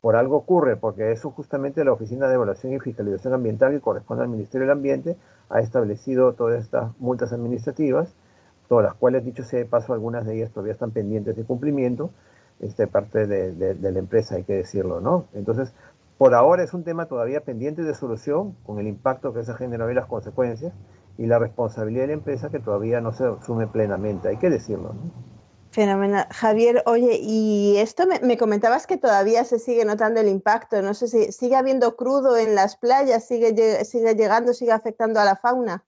Por 0.02 0.18
algo 0.18 0.36
ocurre, 0.36 0.76
porque 0.76 1.14
eso 1.14 1.32
justamente 1.32 1.86
la 1.86 1.94
Oficina 1.94 2.28
de 2.28 2.36
Evaluación 2.36 2.74
y 2.74 2.80
Fiscalización 2.80 3.34
Ambiental, 3.34 3.72
que 3.72 3.80
corresponde 3.80 4.24
al 4.24 4.30
Ministerio 4.30 4.68
del 4.68 4.78
Ambiente, 4.78 5.16
ha 5.50 5.62
establecido 5.62 6.34
todas 6.34 6.62
estas 6.62 6.92
multas 7.00 7.32
administrativas, 7.32 8.14
todas 8.68 8.84
las 8.84 8.96
cuales, 8.96 9.24
dicho 9.24 9.44
sea 9.44 9.60
de 9.60 9.66
paso, 9.66 9.94
algunas 9.94 10.26
de 10.26 10.36
ellas 10.36 10.52
todavía 10.52 10.74
están 10.74 10.92
pendientes 10.92 11.38
de 11.38 11.46
cumplimiento, 11.46 12.10
este, 12.60 12.88
parte 12.88 13.26
de, 13.26 13.54
de 13.54 13.92
la 13.92 14.00
empresa, 14.00 14.36
hay 14.36 14.44
que 14.44 14.54
decirlo, 14.54 15.00
¿no? 15.00 15.26
Entonces, 15.34 15.74
por 16.18 16.36
ahora 16.36 16.64
es 16.64 16.74
un 16.74 16.84
tema 16.84 17.06
todavía 17.06 17.42
pendiente 17.42 17.84
de 17.84 17.94
solución, 17.96 18.56
con 18.66 18.80
el 18.80 18.88
impacto 18.88 19.34
que 19.34 19.44
se 19.44 19.52
ha 19.52 19.56
generado 19.56 19.90
y 19.90 19.96
las 19.96 20.08
consecuencias, 20.08 20.74
y 21.18 21.26
la 21.26 21.40
responsabilidad 21.40 22.04
de 22.04 22.08
la 22.08 22.14
empresa 22.14 22.50
que 22.50 22.60
todavía 22.60 23.02
no 23.02 23.14
se 23.14 23.26
asume 23.26 23.68
plenamente, 23.68 24.30
hay 24.30 24.38
que 24.38 24.50
decirlo. 24.50 24.96
Fenomenal. 25.72 26.28
Javier, 26.30 26.84
oye, 26.86 27.18
y 27.20 27.78
esto 27.78 28.04
me, 28.06 28.38
comentabas 28.38 28.86
que 28.86 28.98
todavía 28.98 29.44
se 29.44 29.58
sigue 29.58 29.86
notando 29.86 30.20
el 30.20 30.28
impacto. 30.28 30.84
No 30.84 30.94
sé 30.94 31.08
si 31.08 31.32
sigue 31.32 31.56
habiendo 31.56 31.96
crudo 31.96 32.38
en 32.38 32.54
las 32.54 32.78
playas, 32.78 33.26
sigue, 33.26 33.84
sigue 33.84 34.14
llegando, 34.14 34.54
sigue 34.54 34.72
afectando 34.72 35.20
a 35.20 35.26
la 35.26 35.36
fauna. 35.36 35.84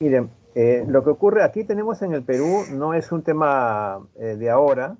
Miren, 0.00 0.30
eh, 0.54 0.84
lo 0.88 1.04
que 1.04 1.10
ocurre 1.10 1.42
aquí 1.42 1.64
tenemos 1.64 2.00
en 2.00 2.14
el 2.14 2.22
Perú 2.22 2.64
no 2.72 2.94
es 2.94 3.12
un 3.12 3.22
tema 3.22 4.08
eh, 4.16 4.36
de 4.36 4.48
ahora, 4.48 4.96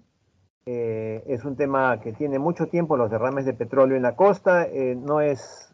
eh, 0.67 1.25
es 1.27 1.47
un 1.47 1.57
tema 1.57 1.99
que 2.01 2.13
tiene 2.13 2.39
mucho 2.39 2.67
tiempo 2.67 2.99
los 2.99 3.11
derrames 3.11 3.47
de 3.47 3.55
petróleo 3.55 3.97
en 3.97 4.03
la 4.03 4.15
costa, 4.15 4.69
no 4.97 5.23
es 5.23 5.73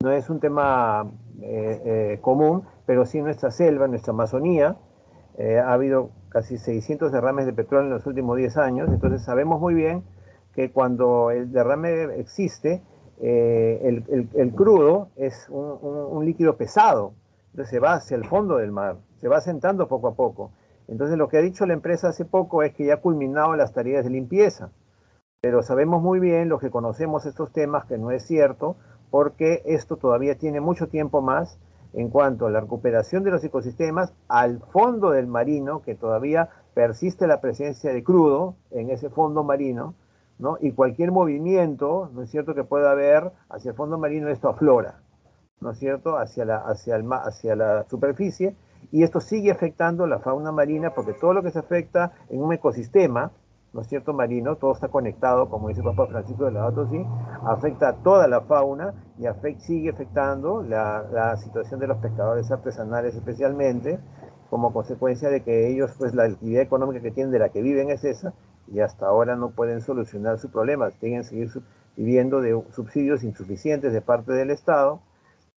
no 0.00 0.10
es 0.12 0.30
un 0.30 0.40
tema 0.40 1.10
común, 2.20 2.62
pero 2.86 3.04
sí 3.06 3.18
en 3.18 3.24
nuestra 3.24 3.50
selva, 3.50 3.86
en 3.86 3.92
nuestra 3.92 4.12
Amazonía, 4.12 4.76
ha 5.38 5.72
habido 5.72 6.10
casi 6.28 6.58
600 6.58 7.12
derrames 7.12 7.46
de 7.46 7.52
petróleo 7.52 7.86
en 7.86 7.94
los 7.94 8.06
últimos 8.06 8.36
10 8.36 8.56
años, 8.56 8.88
entonces 8.88 9.22
sabemos 9.22 9.60
muy 9.60 9.74
bien 9.74 10.02
que 10.54 10.70
cuando 10.70 11.30
el 11.30 11.52
derrame 11.52 12.18
existe, 12.18 12.82
eh, 13.20 14.02
el, 14.34 14.52
crudo 14.52 15.08
es 15.16 15.46
un, 15.48 16.24
líquido 16.24 16.56
pesado, 16.56 17.14
entonces 17.50 17.70
se 17.70 17.78
va 17.78 17.94
hacia 17.94 18.16
el 18.16 18.24
fondo 18.24 18.56
del 18.56 18.72
mar, 18.72 18.96
se 19.16 19.28
va 19.28 19.40
sentando 19.40 19.88
poco 19.88 20.08
a 20.08 20.14
poco. 20.14 20.50
Entonces 20.88 21.16
lo 21.16 21.28
que 21.28 21.38
ha 21.38 21.42
dicho 21.42 21.64
la 21.64 21.74
empresa 21.74 22.08
hace 22.08 22.24
poco 22.24 22.62
es 22.62 22.74
que 22.74 22.86
ya 22.86 22.94
ha 22.94 23.00
culminado 23.00 23.54
las 23.54 23.72
tareas 23.72 24.04
de 24.04 24.10
limpieza, 24.10 24.70
pero 25.40 25.62
sabemos 25.62 26.02
muy 26.02 26.20
bien, 26.20 26.48
los 26.48 26.60
que 26.60 26.70
conocemos 26.70 27.24
estos 27.26 27.52
temas, 27.52 27.86
que 27.86 27.98
no 27.98 28.10
es 28.10 28.24
cierto, 28.26 28.76
porque 29.12 29.60
esto 29.66 29.98
todavía 29.98 30.38
tiene 30.38 30.62
mucho 30.62 30.88
tiempo 30.88 31.20
más 31.20 31.58
en 31.92 32.08
cuanto 32.08 32.46
a 32.46 32.50
la 32.50 32.60
recuperación 32.60 33.22
de 33.22 33.30
los 33.30 33.44
ecosistemas 33.44 34.14
al 34.26 34.60
fondo 34.72 35.10
del 35.10 35.26
marino, 35.26 35.82
que 35.82 35.94
todavía 35.94 36.48
persiste 36.72 37.26
la 37.26 37.42
presencia 37.42 37.92
de 37.92 38.02
crudo 38.02 38.56
en 38.70 38.88
ese 38.88 39.10
fondo 39.10 39.44
marino, 39.44 39.94
¿no? 40.38 40.56
Y 40.62 40.72
cualquier 40.72 41.12
movimiento, 41.12 42.08
¿no 42.14 42.22
es 42.22 42.30
cierto?, 42.30 42.54
que 42.54 42.64
pueda 42.64 42.90
haber 42.90 43.32
hacia 43.50 43.72
el 43.72 43.76
fondo 43.76 43.98
marino, 43.98 44.28
esto 44.28 44.48
aflora, 44.48 45.02
¿no 45.60 45.72
es 45.72 45.78
cierto?, 45.78 46.16
hacia 46.16 46.46
la, 46.46 46.56
hacia, 46.56 46.96
el, 46.96 47.04
hacia 47.12 47.54
la 47.54 47.84
superficie, 47.90 48.56
y 48.92 49.02
esto 49.02 49.20
sigue 49.20 49.50
afectando 49.50 50.06
la 50.06 50.20
fauna 50.20 50.52
marina, 50.52 50.94
porque 50.94 51.12
todo 51.12 51.34
lo 51.34 51.42
que 51.42 51.50
se 51.50 51.58
afecta 51.58 52.12
en 52.30 52.42
un 52.42 52.54
ecosistema, 52.54 53.30
¿no 53.72 53.80
es 53.80 53.88
cierto?, 53.88 54.12
marino, 54.12 54.56
todo 54.56 54.72
está 54.72 54.88
conectado, 54.88 55.48
como 55.48 55.68
dice 55.68 55.82
Papa 55.82 56.06
Francisco 56.06 56.44
de 56.44 56.52
la 56.52 56.70
sí, 56.90 57.06
afecta 57.46 57.88
a 57.88 57.96
toda 57.96 58.28
la 58.28 58.42
fauna 58.42 58.94
y 59.18 59.24
sigue 59.60 59.90
afectando 59.90 60.62
la, 60.62 61.36
situación 61.38 61.80
de 61.80 61.86
los 61.86 61.98
pescadores 61.98 62.50
artesanales 62.50 63.14
especialmente, 63.14 63.98
como 64.50 64.72
consecuencia 64.72 65.30
de 65.30 65.42
que 65.42 65.70
ellos, 65.70 65.94
pues 65.98 66.14
la 66.14 66.24
actividad 66.24 66.62
económica 66.62 67.00
que 67.00 67.10
tienen, 67.10 67.32
de 67.32 67.38
la 67.38 67.48
que 67.48 67.62
viven 67.62 67.90
es 67.90 68.04
esa, 68.04 68.34
y 68.68 68.80
hasta 68.80 69.06
ahora 69.06 69.36
no 69.36 69.50
pueden 69.50 69.80
solucionar 69.80 70.38
su 70.38 70.50
problema, 70.50 70.90
tienen 70.90 71.22
que 71.22 71.28
seguir 71.28 71.50
viviendo 71.96 72.40
de 72.42 72.62
subsidios 72.70 73.24
insuficientes 73.24 73.92
de 73.92 74.02
parte 74.02 74.32
del 74.32 74.50
Estado, 74.50 75.00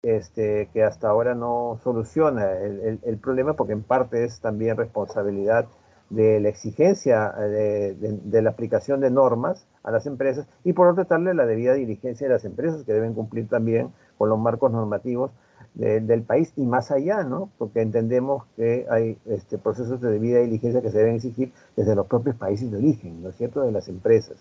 este, 0.02 0.68
que 0.72 0.84
hasta 0.84 1.08
ahora 1.08 1.34
no 1.34 1.80
soluciona 1.82 2.52
el 2.52 3.18
problema 3.22 3.54
porque 3.54 3.72
en 3.72 3.82
parte 3.82 4.24
es 4.24 4.40
también 4.40 4.76
responsabilidad 4.76 5.66
de 6.14 6.40
la 6.40 6.48
exigencia 6.48 7.34
eh, 7.38 7.96
de, 7.98 8.42
la 8.42 8.50
aplicación 8.50 9.00
de 9.00 9.10
normas 9.10 9.66
a 9.82 9.90
las 9.90 10.06
empresas 10.06 10.46
y 10.64 10.72
por 10.72 10.88
otro 10.88 11.04
darle 11.04 11.34
la 11.34 11.46
debida 11.46 11.74
diligencia 11.74 12.26
de 12.26 12.32
las 12.32 12.44
empresas 12.44 12.84
que 12.84 12.92
deben 12.92 13.14
cumplir 13.14 13.48
también 13.48 13.90
con 14.18 14.28
los 14.28 14.38
marcos 14.38 14.72
normativos 14.72 15.30
del 15.74 16.22
país 16.22 16.52
y 16.54 16.66
más 16.66 16.92
allá, 16.92 17.24
¿no? 17.24 17.50
Porque 17.58 17.80
entendemos 17.80 18.44
que 18.56 18.86
hay 18.88 19.18
este, 19.26 19.58
procesos 19.58 20.00
de 20.00 20.08
debida 20.08 20.38
diligencia 20.38 20.80
que 20.80 20.90
se 20.90 20.98
deben 20.98 21.16
exigir 21.16 21.52
desde 21.76 21.96
los 21.96 22.06
propios 22.06 22.36
países 22.36 22.70
de 22.70 22.76
origen, 22.76 23.22
¿no 23.22 23.30
es 23.30 23.36
cierto?, 23.36 23.60
de 23.62 23.72
las 23.72 23.88
empresas. 23.88 24.36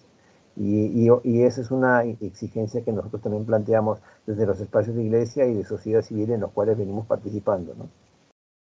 Y, 0.55 1.09
y, 1.23 1.41
esa 1.41 1.61
es 1.61 1.71
una 1.71 2.03
exigencia 2.03 2.83
que 2.83 2.91
nosotros 2.91 3.23
también 3.23 3.45
planteamos 3.45 3.99
desde 4.27 4.45
los 4.45 4.59
espacios 4.59 4.95
de 4.95 5.03
iglesia 5.03 5.47
y 5.47 5.55
de 5.55 5.63
sociedad 5.63 6.03
civil 6.03 6.29
en 6.29 6.41
los 6.41 6.51
cuales 6.51 6.77
venimos 6.77 7.07
participando, 7.07 7.73
¿no? 7.75 7.87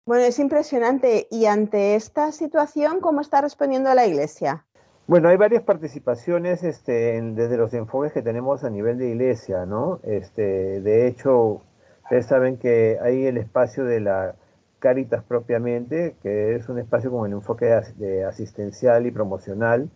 Bueno, 0.06 0.24
es 0.24 0.40
impresionante. 0.40 1.28
Y 1.30 1.46
ante 1.46 1.96
esta 1.96 2.32
situación, 2.32 3.00
¿cómo 3.02 3.22
está 3.22 3.42
respondiendo 3.42 3.94
la 3.94 4.06
Iglesia? 4.06 4.66
Bueno, 5.08 5.30
hay 5.30 5.38
varias 5.38 5.64
participaciones 5.64 6.64
este, 6.64 7.22
desde 7.22 7.58
los 7.58 7.74
enfoques 7.74 8.14
que 8.14 8.22
tenemos 8.22 8.64
a 8.64 8.70
nivel 8.70 8.98
de 8.98 9.10
Iglesia, 9.10 9.66
¿no? 9.66 10.00
Este, 10.04 10.82
de 10.82 11.08
hecho, 11.08 11.62
ustedes 12.04 12.28
saben 12.28 12.58
que 12.58 12.98
hay 13.02 13.26
el 13.26 13.38
espacio 13.38 13.84
de 13.84 14.00
la 14.00 14.36
Caritas 14.80 15.24
propiamente, 15.24 16.16
que 16.24 16.56
es 16.56 16.68
un 16.68 16.80
espacio 16.80 17.12
con 17.12 17.28
el 17.28 17.34
enfoque 17.34 17.68
de 17.98 18.24
asistencial 18.26 19.06
y 19.06 19.12
promocional, 19.12 19.92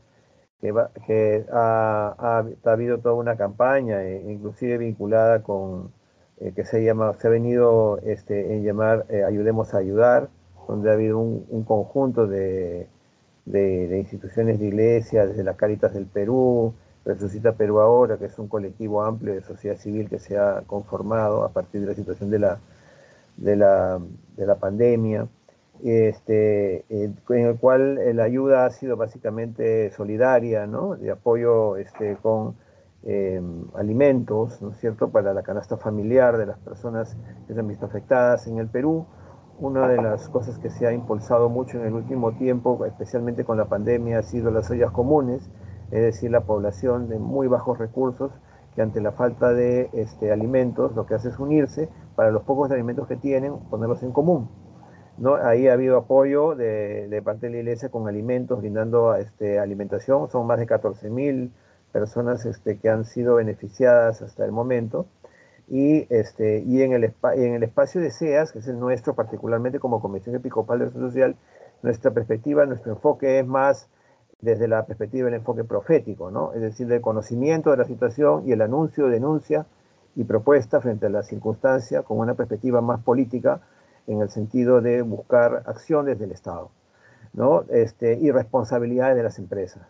que, 0.61 0.73
que 1.07 1.45
ha, 1.51 2.43
ha, 2.63 2.71
habido 2.71 2.99
toda 2.99 3.15
una 3.15 3.35
campaña, 3.35 4.03
e 4.03 4.31
inclusive 4.31 4.77
vinculada 4.77 5.41
con 5.41 5.91
eh, 6.41 6.51
que 6.53 6.65
se, 6.65 6.89
ha 6.89 7.29
venido 7.29 7.99
este, 7.99 8.53
en 8.53 8.63
llamar 8.63 9.05
eh, 9.09 9.23
Ayudemos 9.23 9.73
a 9.73 9.77
Ayudar, 9.77 10.29
donde 10.67 10.89
ha 10.89 10.93
habido 10.93 11.19
un, 11.19 11.63
conjunto 11.63 12.27
de, 12.27 12.87
de, 13.45 13.97
instituciones 13.97 14.59
de 14.59 14.65
iglesia, 14.67 15.25
desde 15.27 15.43
la 15.43 15.55
Caritas 15.55 15.93
del 15.93 16.07
Perú, 16.07 16.73
Resucita 17.05 17.53
Perú 17.53 17.79
Ahora, 17.79 18.17
que 18.17 18.25
es 18.25 18.37
un 18.39 18.47
colectivo 18.47 19.03
amplio 19.03 19.33
de 19.33 19.41
sociedad 19.41 19.77
civil 19.77 20.09
que 20.09 20.19
se 20.19 20.37
ha 20.37 20.63
conformado 20.65 21.43
a 21.43 21.49
partir 21.49 21.81
de 21.81 21.87
la 21.87 21.93
situación 21.93 22.29
de 22.31 22.39
la, 22.39 22.59
de 23.37 23.55
la, 23.55 24.01
de 24.35 24.55
pandemia, 24.55 25.27
este, 25.83 26.83
en 26.89 27.15
el 27.29 27.55
cual 27.57 27.99
la 28.15 28.23
ayuda 28.23 28.65
ha 28.65 28.71
sido 28.71 28.97
básicamente 28.97 29.91
solidaria, 29.91 30.65
¿no? 30.65 30.95
de 30.95 31.11
apoyo 31.11 31.77
este, 31.77 32.17
con 32.21 32.55
eh, 33.05 33.41
alimentos, 33.75 34.61
¿no 34.61 34.71
es 34.71 34.77
cierto?, 34.77 35.09
para 35.09 35.33
la 35.33 35.43
canasta 35.43 35.77
familiar 35.77 36.37
de 36.37 36.47
las 36.47 36.57
personas 36.59 37.15
que 37.47 37.53
se 37.53 37.59
han 37.59 37.67
visto 37.67 37.85
afectadas 37.85 38.47
en 38.47 38.57
el 38.57 38.67
Perú. 38.67 39.05
Una 39.59 39.87
de 39.87 40.01
las 40.01 40.27
cosas 40.27 40.57
que 40.59 40.69
se 40.69 40.85
ha 40.85 40.91
impulsado 40.91 41.47
mucho 41.49 41.79
en 41.79 41.85
el 41.85 41.93
último 41.93 42.33
tiempo, 42.33 42.83
especialmente 42.85 43.45
con 43.45 43.57
la 43.57 43.65
pandemia, 43.65 44.19
ha 44.19 44.23
sido 44.23 44.51
las 44.51 44.69
ollas 44.69 44.91
comunes, 44.91 45.49
es 45.91 46.01
decir, 46.01 46.31
la 46.31 46.41
población 46.41 47.07
de 47.07 47.19
muy 47.19 47.47
bajos 47.47 47.77
recursos 47.77 48.31
que 48.75 48.81
ante 48.81 48.99
la 48.99 49.13
falta 49.13 49.53
de 49.53 49.89
este, 49.93 50.31
alimentos 50.31 50.93
lo 50.95 51.05
que 51.05 51.13
hace 51.13 51.29
es 51.29 51.39
unirse 51.39 51.87
para 52.15 52.31
los 52.31 52.43
pocos 52.43 52.69
alimentos 52.71 53.07
que 53.07 53.15
tienen, 53.15 53.57
ponerlos 53.69 54.03
en 54.03 54.11
común. 54.11 54.49
¿no? 55.17 55.35
Ahí 55.35 55.67
ha 55.67 55.73
habido 55.73 55.97
apoyo 55.97 56.55
de, 56.55 57.21
parte 57.23 57.47
de 57.47 57.53
la 57.53 57.59
iglesia 57.59 57.89
con 57.89 58.07
alimentos, 58.07 58.59
brindando 58.59 59.15
este, 59.15 59.59
alimentación, 59.59 60.29
son 60.29 60.45
más 60.45 60.59
de 60.59 60.65
14 60.65 61.09
mil 61.09 61.53
personas 61.95 62.45
este, 62.45 62.77
que 62.77 62.89
han 62.89 63.05
sido 63.05 63.35
beneficiadas 63.35 64.21
hasta 64.21 64.43
el 64.43 64.51
momento. 64.51 65.05
Y, 65.69 66.05
este, 66.13 66.57
en, 66.57 66.91
el 66.91 67.13
en 67.35 67.53
el 67.53 67.63
espacio 67.63 68.01
de 68.01 68.11
SEAS, 68.11 68.51
que 68.51 68.59
es 68.59 68.67
el 68.67 68.77
nuestro, 68.77 69.15
particularmente 69.15 69.79
como 69.79 70.01
Comisión 70.01 70.35
Episcopal 70.35 70.79
de 70.79 70.91
Social, 70.91 71.37
nuestra 71.83 72.11
perspectiva, 72.11 72.65
nuestro 72.65 72.91
enfoque 72.91 73.39
es 73.39 73.47
más 73.47 73.87
desde 74.41 74.67
la 74.67 74.85
perspectiva 74.85 75.25
del 75.27 75.35
enfoque 75.35 75.63
profético, 75.63 76.31
¿no? 76.31 76.51
es 76.51 76.59
decir, 76.59 76.87
del 76.87 76.99
conocimiento 76.99 77.71
de 77.71 77.77
la 77.77 77.85
situación 77.85 78.43
y 78.45 78.51
el 78.51 78.61
anuncio, 78.61 79.07
denuncia 79.07 79.65
y 80.17 80.25
propuesta 80.25 80.81
frente 80.81 81.05
a 81.05 81.09
la 81.09 81.23
circunstancia 81.23 82.03
con 82.03 82.19
una 82.19 82.33
perspectiva 82.33 82.81
más 82.81 83.01
política 83.01 83.61
en 84.07 84.19
el 84.21 84.29
sentido 84.29 84.81
de 84.81 85.01
buscar 85.01 85.63
acción 85.65 86.05
desde 86.05 86.25
el 86.25 86.33
Estado 86.33 86.71
¿no? 87.33 87.63
este, 87.69 88.19
y 88.19 88.31
responsabilidades 88.31 89.15
de 89.15 89.23
las 89.23 89.39
empresas. 89.39 89.87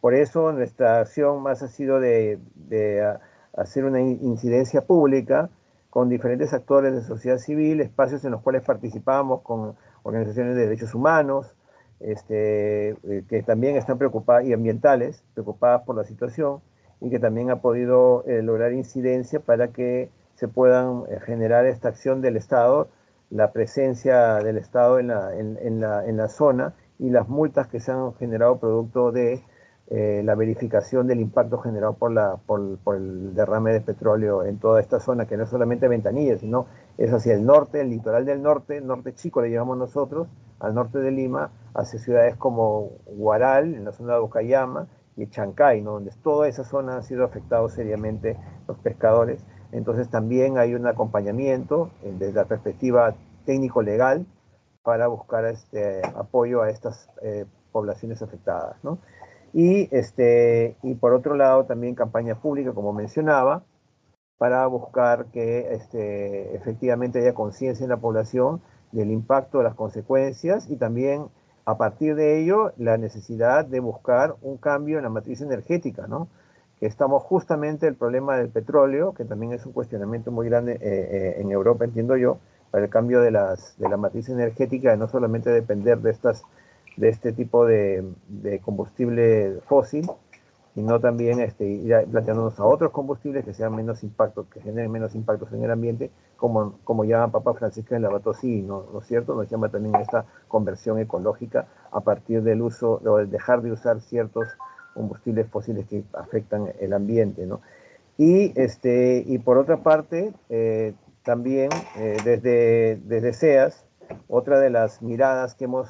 Por 0.00 0.14
eso 0.14 0.52
nuestra 0.52 1.00
acción 1.00 1.42
más 1.42 1.62
ha 1.62 1.68
sido 1.68 2.00
de, 2.00 2.38
hacer 3.54 3.84
una 3.84 4.00
incidencia 4.00 4.82
pública 4.86 5.50
con 5.90 6.08
diferentes 6.08 6.54
actores 6.54 6.94
de 6.94 7.02
sociedad 7.02 7.38
civil, 7.38 7.80
espacios 7.80 8.24
en 8.24 8.30
los 8.30 8.40
cuales 8.42 8.62
participamos 8.62 9.42
con 9.42 9.74
organizaciones 10.02 10.54
de 10.54 10.62
derechos 10.62 10.94
humanos, 10.94 11.54
este, 11.98 12.90
eh, 12.90 13.24
que 13.28 13.42
también 13.42 13.76
están 13.76 13.98
preocupadas, 13.98 14.44
y 14.44 14.52
ambientales, 14.52 15.22
preocupadas 15.34 15.82
por 15.82 15.96
la 15.96 16.04
situación, 16.04 16.60
y 17.00 17.10
que 17.10 17.18
también 17.18 17.50
ha 17.50 17.60
podido 17.60 18.24
eh, 18.26 18.42
lograr 18.42 18.72
incidencia 18.72 19.40
para 19.40 19.68
que 19.68 20.10
se 20.36 20.48
puedan 20.48 21.04
eh, 21.08 21.18
generar 21.20 21.66
esta 21.66 21.88
acción 21.88 22.22
del 22.22 22.36
Estado, 22.36 22.88
la 23.28 23.52
presencia 23.52 24.36
del 24.36 24.56
Estado 24.56 24.98
en 24.98 25.08
la, 25.08 25.36
en, 25.36 25.80
la, 25.80 26.06
en 26.06 26.16
la 26.16 26.28
zona 26.28 26.74
y 26.98 27.10
las 27.10 27.28
multas 27.28 27.68
que 27.68 27.80
se 27.80 27.92
han 27.92 28.14
generado 28.14 28.58
producto 28.58 29.12
de 29.12 29.42
eh, 29.90 30.22
la 30.24 30.36
verificación 30.36 31.08
del 31.08 31.20
impacto 31.20 31.58
generado 31.58 31.94
por, 31.94 32.12
la, 32.12 32.36
por, 32.46 32.78
el 32.94 33.34
derrame 33.34 33.72
de 33.72 33.80
petróleo 33.80 34.44
en 34.44 34.58
toda 34.58 34.80
esta 34.80 35.00
zona, 35.00 35.26
que 35.26 35.36
no 35.36 35.42
es 35.42 35.50
solamente 35.50 35.88
Ventanilla, 35.88 36.38
sino 36.38 36.66
es 36.96 37.12
hacia 37.12 37.34
el 37.34 37.44
norte, 37.44 37.80
el 37.80 37.90
litoral 37.90 38.24
del 38.24 38.40
norte, 38.40 38.80
norte 38.80 39.14
chico 39.14 39.42
le 39.42 39.50
llamamos 39.50 39.78
nosotros, 39.78 40.28
al 40.60 40.74
norte 40.74 41.00
de 41.00 41.10
Lima, 41.10 41.50
hacia 41.74 41.98
ciudades 41.98 42.36
como 42.36 42.90
Guaral, 43.06 43.74
en 43.74 43.84
la 43.84 43.92
zona 43.92 44.14
de 44.14 44.20
Bocayama, 44.20 44.86
y 45.16 45.26
Chancay, 45.26 45.80
donde 45.82 46.12
toda 46.22 46.48
esa 46.48 46.64
zona 46.64 46.98
ha 46.98 47.02
sido 47.02 47.24
afectado 47.24 47.68
seriamente 47.68 48.36
los 48.68 48.78
pescadores. 48.78 49.44
Entonces 49.72 50.08
también 50.08 50.56
hay 50.56 50.74
un 50.74 50.86
acompañamiento 50.86 51.90
eh, 52.02 52.14
desde 52.18 52.34
la 52.34 52.44
perspectiva 52.44 53.14
técnico-legal 53.44 54.24
para 54.82 55.08
buscar 55.08 55.44
este 55.46 56.00
apoyo 56.14 56.62
a 56.62 56.70
estas 56.70 57.08
eh, 57.22 57.44
poblaciones 57.72 58.22
afectadas. 58.22 58.76
¿no? 58.82 58.98
Y, 59.52 59.88
este, 59.94 60.76
y 60.82 60.94
por 60.94 61.12
otro 61.12 61.34
lado, 61.34 61.64
también 61.64 61.94
campaña 61.94 62.36
pública, 62.36 62.72
como 62.72 62.92
mencionaba, 62.92 63.64
para 64.38 64.66
buscar 64.66 65.26
que 65.26 65.74
este, 65.74 66.54
efectivamente 66.54 67.20
haya 67.20 67.34
conciencia 67.34 67.84
en 67.84 67.90
la 67.90 67.98
población 67.98 68.62
del 68.92 69.10
impacto, 69.10 69.58
de 69.58 69.64
las 69.64 69.74
consecuencias 69.74 70.68
y 70.70 70.76
también 70.76 71.26
a 71.64 71.76
partir 71.76 72.14
de 72.14 72.40
ello 72.40 72.72
la 72.78 72.96
necesidad 72.96 73.64
de 73.64 73.80
buscar 73.80 74.36
un 74.42 74.56
cambio 74.56 74.96
en 74.96 75.04
la 75.04 75.10
matriz 75.10 75.40
energética, 75.40 76.06
¿no? 76.06 76.28
Que 76.78 76.86
estamos 76.86 77.22
justamente 77.22 77.86
el 77.86 77.94
problema 77.94 78.36
del 78.38 78.48
petróleo, 78.48 79.12
que 79.12 79.24
también 79.24 79.52
es 79.52 79.66
un 79.66 79.72
cuestionamiento 79.72 80.30
muy 80.30 80.48
grande 80.48 80.72
eh, 80.72 80.78
eh, 80.82 81.34
en 81.38 81.50
Europa, 81.50 81.84
entiendo 81.84 82.16
yo, 82.16 82.38
para 82.70 82.84
el 82.84 82.90
cambio 82.90 83.20
de, 83.20 83.30
las, 83.30 83.76
de 83.78 83.88
la 83.88 83.96
matriz 83.96 84.28
energética, 84.28 84.96
no 84.96 85.06
solamente 85.08 85.50
depender 85.50 85.98
de, 85.98 86.10
estas, 86.10 86.42
de 86.96 87.08
este 87.08 87.32
tipo 87.32 87.66
de, 87.66 88.04
combustible 88.62 89.60
fósil, 89.66 90.08
sino 90.74 91.00
también 91.00 91.40
este, 91.40 91.82
planteándonos 92.10 92.58
a 92.60 92.64
otros 92.64 92.92
combustibles 92.92 93.44
que 93.44 93.54
sean 93.54 93.74
menos 93.74 94.02
impactos, 94.02 94.46
que 94.48 94.60
generen 94.60 94.90
menos 94.90 95.14
impactos 95.14 95.52
en 95.52 95.64
el 95.64 95.70
ambiente, 95.70 96.10
como, 96.36 96.78
como 96.84 97.04
llama 97.04 97.32
Papa 97.32 97.54
Francisco 97.54 97.94
en 97.94 98.02
la 98.02 98.08
Batosí, 98.08 98.62
¿no, 98.62 98.86
¿no 98.92 99.00
es 99.00 99.06
cierto? 99.06 99.34
Nos 99.34 99.48
llama 99.48 99.68
también 99.68 99.96
esta 99.96 100.24
conversión 100.48 100.98
ecológica 100.98 101.66
a 101.90 102.00
partir 102.00 102.42
del 102.42 102.62
uso, 102.62 103.00
o 103.04 103.18
dejar 103.26 103.62
de 103.62 103.72
usar 103.72 104.00
ciertos 104.00 104.48
combustibles 104.94 105.48
fósiles 105.48 105.86
que 105.86 106.04
afectan 106.12 106.72
el 106.80 106.92
ambiente, 106.92 107.46
¿no? 107.46 107.60
Y, 108.16 108.52
este, 108.60 109.24
y 109.26 109.38
por 109.38 109.56
otra 109.56 109.78
parte, 109.78 110.34
eh, 110.50 110.92
también 111.22 111.70
eh, 111.96 112.16
desde, 112.24 112.96
desde 113.04 113.32
SEAS, 113.32 113.86
otra 114.28 114.60
de 114.60 114.70
las 114.70 115.00
miradas 115.00 115.54
que 115.54 115.64
hemos, 115.64 115.88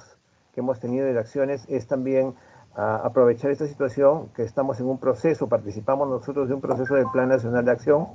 que 0.53 0.61
hemos 0.61 0.81
tenido 0.81 1.07
de 1.07 1.19
acciones 1.19 1.65
es 1.69 1.87
también 1.87 2.35
aprovechar 2.75 3.51
esta 3.51 3.67
situación 3.67 4.29
que 4.35 4.43
estamos 4.43 4.81
en 4.81 4.87
un 4.87 4.99
proceso, 4.99 5.49
participamos 5.49 6.09
nosotros 6.09 6.49
de 6.49 6.55
un 6.55 6.61
proceso 6.61 6.95
del 6.95 7.07
Plan 7.13 7.29
Nacional 7.29 7.65
de 7.65 7.73
Acción 7.73 8.07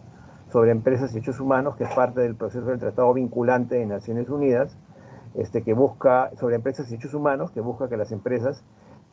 sobre 0.52 0.72
Empresas 0.72 1.14
y 1.14 1.20
Hechos 1.20 1.40
Humanos, 1.40 1.76
que 1.76 1.84
es 1.84 1.94
parte 1.94 2.22
del 2.22 2.36
proceso 2.36 2.66
del 2.66 2.80
Tratado 2.80 3.14
Vinculante 3.14 3.76
de 3.76 3.86
Naciones 3.86 4.30
Unidas, 4.30 4.78
este, 5.36 5.64
que 5.64 5.74
busca, 5.74 6.32
sobre 6.40 6.56
empresas 6.56 6.90
y 6.92 6.96
hechos 6.96 7.14
humanos, 7.14 7.52
que 7.52 7.60
busca 7.60 7.90
que 7.90 7.98
las 7.98 8.12
empresas 8.12 8.64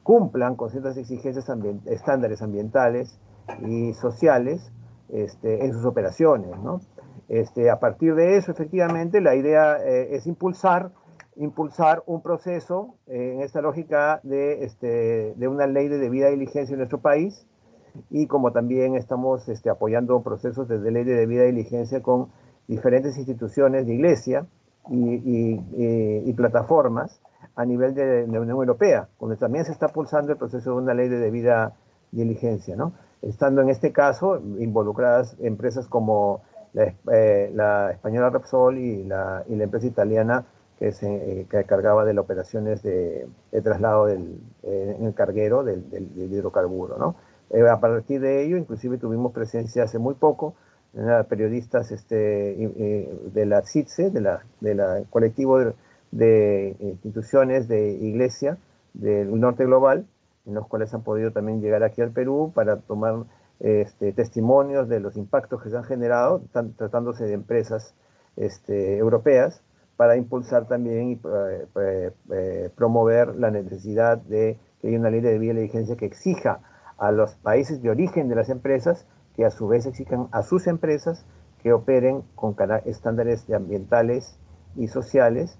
cumplan 0.02 0.54
con 0.56 0.70
ciertas 0.70 0.96
exigencias 0.96 1.48
estándares 1.86 2.42
ambientales 2.42 3.18
y 3.66 3.92
sociales 3.94 4.72
este, 5.08 5.64
en 5.64 5.72
sus 5.72 5.84
operaciones. 5.84 6.56
¿no? 6.60 6.80
Este, 7.28 7.70
a 7.70 7.80
partir 7.80 8.14
de 8.14 8.36
eso, 8.36 8.52
efectivamente, 8.52 9.20
la 9.20 9.34
idea 9.34 9.78
eh, 9.78 10.14
es 10.14 10.26
impulsar, 10.26 10.90
impulsar 11.36 12.02
un 12.06 12.22
proceso 12.22 12.94
eh, 13.06 13.32
en 13.34 13.42
esta 13.42 13.60
lógica 13.60 14.20
de, 14.22 14.64
este, 14.64 15.34
de 15.34 15.48
una 15.48 15.66
ley 15.66 15.88
de 15.88 15.98
debida 15.98 16.28
diligencia 16.28 16.74
en 16.74 16.78
nuestro 16.78 17.00
país 17.00 17.46
y 18.10 18.26
como 18.26 18.52
también 18.52 18.94
estamos 18.94 19.48
este, 19.48 19.70
apoyando 19.70 20.20
procesos 20.22 20.68
de 20.68 20.78
ley 20.90 21.04
de 21.04 21.14
debida 21.14 21.44
diligencia 21.44 22.02
con 22.02 22.28
diferentes 22.68 23.16
instituciones 23.18 23.86
de 23.86 23.94
iglesia 23.94 24.46
y, 24.90 26.32
plataformas 26.32 27.20
a 27.54 27.64
nivel 27.64 27.94
de 27.94 28.26
la 28.26 28.40
Unión 28.40 28.56
Europea, 28.56 29.08
donde 29.20 29.36
también 29.36 29.64
se 29.64 29.72
está 29.72 29.88
pulsando 29.88 30.32
el 30.32 30.38
proceso 30.38 30.70
de 30.70 30.76
una 30.76 30.94
ley 30.94 31.08
de 31.08 31.18
debida 31.18 31.74
diligencia, 32.10 32.74
¿no? 32.74 32.92
Estando 33.20 33.60
en 33.62 33.68
este 33.68 33.92
caso 33.92 34.40
involucradas 34.58 35.36
empresas 35.40 35.86
como 35.86 36.42
eh, 36.74 37.50
la, 37.54 37.92
española 37.92 38.30
Repsol 38.30 38.78
y 38.78 39.04
la, 39.04 39.44
y 39.48 39.54
la 39.54 39.64
empresa 39.64 39.86
italiana 39.86 40.46
que 40.82 40.90
se 40.90 41.06
eh, 41.06 41.46
que 41.48 41.62
cargaba 41.62 42.04
de 42.04 42.12
las 42.12 42.24
operaciones 42.24 42.82
de, 42.82 43.28
traslado 43.62 44.06
del, 44.06 44.40
eh, 44.64 44.96
en 44.98 45.06
el 45.06 45.14
carguero 45.14 45.62
del, 45.62 45.84
hidrocarburo. 46.16 46.98
¿no? 46.98 47.14
a 47.70 47.80
partir 47.80 48.20
de 48.20 48.44
ello, 48.44 48.56
inclusive 48.56 48.98
tuvimos 48.98 49.32
presencia 49.32 49.84
hace 49.84 50.00
muy 50.00 50.14
poco 50.14 50.54
de 50.92 51.22
periodistas 51.24 51.92
este, 51.92 52.16
de 52.16 53.46
la 53.46 53.62
CITSE, 53.62 54.10
de 54.10 54.20
la, 54.20 54.42
de 54.60 54.74
la 54.74 55.04
colectivo 55.08 55.60
de, 55.60 55.72
de 56.10 56.74
instituciones 56.80 57.68
de 57.68 57.92
iglesia 57.92 58.58
del 58.92 59.38
norte 59.38 59.64
global, 59.64 60.04
en 60.46 60.54
los 60.54 60.66
cuales 60.66 60.92
han 60.94 61.02
podido 61.02 61.30
también 61.30 61.60
llegar 61.60 61.84
aquí 61.84 62.02
al 62.02 62.10
Perú 62.10 62.50
para 62.54 62.78
tomar 62.78 63.22
este, 63.60 64.12
testimonios 64.12 64.88
de 64.88 64.98
los 64.98 65.16
impactos 65.16 65.62
que 65.62 65.70
se 65.70 65.76
han 65.76 65.84
generado, 65.84 66.42
tratándose 66.76 67.24
de 67.24 67.34
empresas 67.34 67.94
este, 68.36 68.96
europeas, 68.98 69.62
para 70.02 70.16
impulsar 70.16 70.66
también 70.66 71.10
y 71.10 71.12
eh, 71.12 71.66
eh, 71.76 72.10
eh, 72.32 72.70
promover 72.74 73.36
la 73.36 73.52
necesidad 73.52 74.18
de 74.18 74.58
que 74.80 74.88
haya 74.88 74.98
una 74.98 75.10
ley 75.10 75.20
de 75.20 75.38
diligencia 75.38 75.96
que 75.96 76.06
exija 76.06 76.58
a 76.98 77.12
los 77.12 77.36
países 77.36 77.80
de 77.82 77.90
origen 77.90 78.28
de 78.28 78.34
las 78.34 78.48
empresas 78.48 79.06
que 79.36 79.44
a 79.44 79.52
su 79.52 79.68
vez 79.68 79.86
exijan 79.86 80.26
a 80.32 80.42
sus 80.42 80.66
empresas 80.66 81.24
que 81.62 81.72
operen 81.72 82.24
con 82.34 82.56
estándares 82.84 83.48
ambientales 83.48 84.40
y 84.74 84.88
sociales 84.88 85.56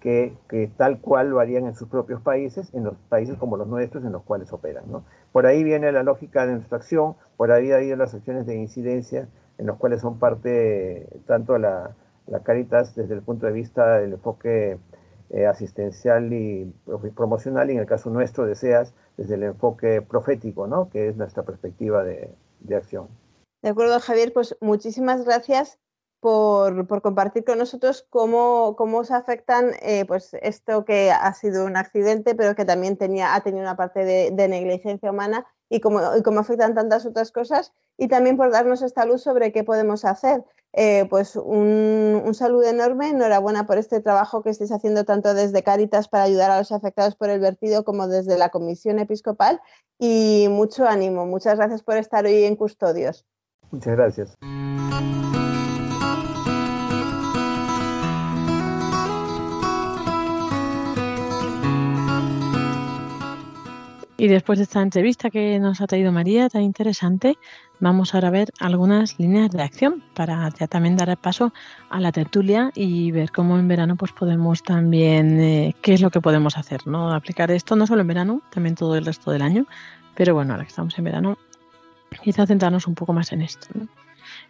que, 0.00 0.36
tal 0.76 1.00
cual 1.00 1.30
lo 1.30 1.40
harían 1.40 1.64
en 1.64 1.74
sus 1.74 1.88
propios 1.88 2.20
países, 2.20 2.68
en 2.74 2.84
los 2.84 2.96
países 3.08 3.38
como 3.38 3.56
los 3.56 3.66
nuestros 3.66 4.04
en 4.04 4.12
los 4.12 4.24
cuales 4.24 4.52
operan. 4.52 4.84
Por 5.32 5.46
ahí 5.46 5.64
viene 5.64 5.90
la 5.90 6.02
lógica 6.02 6.46
de 6.46 6.52
nuestra 6.52 6.76
acción, 6.76 7.16
por 7.38 7.50
ahí 7.50 7.72
ha 7.72 7.80
ido 7.80 7.96
las 7.96 8.12
acciones 8.12 8.44
de 8.44 8.56
incidencia, 8.56 9.26
en 9.56 9.64
los 9.64 9.78
cuales 9.78 10.02
son 10.02 10.18
parte 10.18 11.08
tanto 11.26 11.56
la, 11.56 11.96
la 12.26 12.42
Caritas 12.42 12.94
desde 12.94 13.14
el 13.14 13.22
punto 13.22 13.46
de 13.46 13.52
vista 13.52 13.98
del 13.98 14.14
enfoque 14.14 14.78
eh, 15.30 15.46
asistencial 15.46 16.32
y 16.32 16.72
promocional, 17.14 17.70
y 17.70 17.74
en 17.74 17.80
el 17.80 17.86
caso 17.86 18.10
nuestro 18.10 18.46
de 18.46 18.54
SEAS, 18.54 18.94
desde 19.16 19.34
el 19.34 19.42
enfoque 19.44 20.02
profético, 20.02 20.66
¿no? 20.66 20.88
que 20.90 21.08
es 21.08 21.16
nuestra 21.16 21.42
perspectiva 21.42 22.04
de, 22.04 22.30
de 22.60 22.76
acción. 22.76 23.08
De 23.62 23.70
acuerdo, 23.70 23.98
Javier, 24.00 24.32
pues 24.32 24.56
muchísimas 24.60 25.24
gracias 25.24 25.78
por, 26.20 27.02
compartir 27.02 27.44
con 27.44 27.58
nosotros 27.58 28.06
cómo, 28.10 28.74
cómo 28.76 29.04
se 29.04 29.14
afectan 29.14 29.72
eh, 29.80 30.04
pues 30.06 30.34
esto 30.42 30.84
que 30.84 31.10
ha 31.10 31.32
sido 31.34 31.64
un 31.64 31.76
accidente, 31.76 32.34
pero 32.34 32.54
que 32.54 32.64
también 32.64 32.96
tenía, 32.96 33.34
ha 33.34 33.42
tenido 33.42 33.62
una 33.62 33.76
parte 33.76 34.04
de, 34.04 34.48
negligencia 34.48 35.10
humana 35.10 35.46
y 35.68 35.80
cómo, 35.80 36.00
cómo, 36.24 36.40
afectan 36.40 36.74
tantas 36.74 37.06
otras 37.06 37.32
cosas 37.32 37.72
y 37.96 38.08
también 38.08 38.36
por 38.36 38.50
darnos 38.50 38.82
esta 38.82 39.04
luz 39.04 39.22
sobre 39.22 39.52
qué 39.52 39.64
podemos 39.64 40.04
hacer. 40.04 40.44
Eh, 40.72 41.06
pues 41.08 41.36
un, 41.36 42.20
un, 42.24 42.34
saludo 42.34 42.64
enorme, 42.64 43.08
enhorabuena 43.08 43.66
por 43.66 43.78
este 43.78 44.00
trabajo 44.00 44.42
que 44.42 44.50
estáis 44.50 44.72
haciendo 44.72 45.04
tanto 45.04 45.32
desde 45.32 45.62
Cáritas 45.62 46.08
para 46.08 46.24
ayudar 46.24 46.50
a 46.50 46.58
los 46.58 46.70
afectados 46.70 47.16
por 47.16 47.30
el 47.30 47.40
vertido 47.40 47.82
como 47.84 48.08
desde 48.08 48.36
la 48.36 48.50
Comisión 48.50 48.98
Episcopal 48.98 49.62
y 49.98 50.48
mucho 50.50 50.86
ánimo. 50.86 51.24
Muchas 51.24 51.56
gracias 51.56 51.82
por 51.82 51.96
estar 51.96 52.26
hoy 52.26 52.44
en 52.44 52.56
Custodios. 52.56 53.24
Muchas 53.70 53.96
gracias. 53.96 54.36
Y 64.18 64.28
después 64.28 64.58
de 64.58 64.62
esta 64.62 64.80
entrevista 64.80 65.28
que 65.28 65.58
nos 65.58 65.82
ha 65.82 65.86
traído 65.86 66.10
María, 66.10 66.48
tan 66.48 66.62
interesante, 66.62 67.36
vamos 67.80 68.14
ahora 68.14 68.28
a 68.28 68.30
ver 68.30 68.50
algunas 68.60 69.18
líneas 69.18 69.50
de 69.50 69.62
acción 69.62 70.02
para 70.14 70.48
ya 70.58 70.66
también 70.66 70.96
dar 70.96 71.10
el 71.10 71.18
paso 71.18 71.52
a 71.90 72.00
la 72.00 72.12
tertulia 72.12 72.70
y 72.74 73.10
ver 73.10 73.30
cómo 73.30 73.58
en 73.58 73.68
verano 73.68 73.96
pues 73.96 74.12
podemos 74.12 74.62
también, 74.62 75.38
eh, 75.38 75.76
qué 75.82 75.92
es 75.92 76.00
lo 76.00 76.10
que 76.10 76.22
podemos 76.22 76.56
hacer, 76.56 76.86
¿no? 76.86 77.12
Aplicar 77.12 77.50
esto 77.50 77.76
no 77.76 77.86
solo 77.86 78.00
en 78.00 78.06
verano, 78.06 78.42
también 78.50 78.74
todo 78.74 78.96
el 78.96 79.04
resto 79.04 79.30
del 79.30 79.42
año, 79.42 79.66
pero 80.14 80.34
bueno, 80.34 80.54
ahora 80.54 80.64
que 80.64 80.70
estamos 80.70 80.96
en 80.98 81.04
verano, 81.04 81.36
quizá 82.22 82.46
centrarnos 82.46 82.86
un 82.86 82.94
poco 82.94 83.12
más 83.12 83.32
en 83.32 83.42
esto, 83.42 83.66
¿no? 83.74 83.86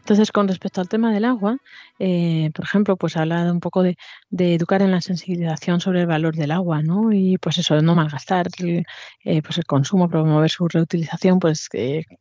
Entonces, 0.07 0.31
con 0.31 0.47
respecto 0.47 0.81
al 0.81 0.89
tema 0.89 1.13
del 1.13 1.25
agua, 1.25 1.59
eh, 1.99 2.53
por 2.55 2.65
ejemplo, 2.65 2.97
pues 2.97 3.17
habla 3.17 3.51
un 3.51 3.59
poco 3.59 3.83
de, 3.83 3.97
educar 4.31 4.81
en 4.81 4.93
la 4.93 5.01
sensibilización 5.01 5.81
sobre 5.81 6.03
el 6.03 6.07
valor 6.07 6.37
del 6.37 6.53
agua, 6.53 6.81
¿no? 6.81 7.11
Y 7.13 7.39
pues 7.39 7.59
eso, 7.59 7.83
no 7.83 7.97
malgastar 7.97 8.47
eh, 8.61 9.43
pues 9.43 9.59
el 9.59 9.65
consumo, 9.67 10.09
promover 10.09 10.49
su 10.49 10.69
reutilización, 10.69 11.41
pues 11.41 11.69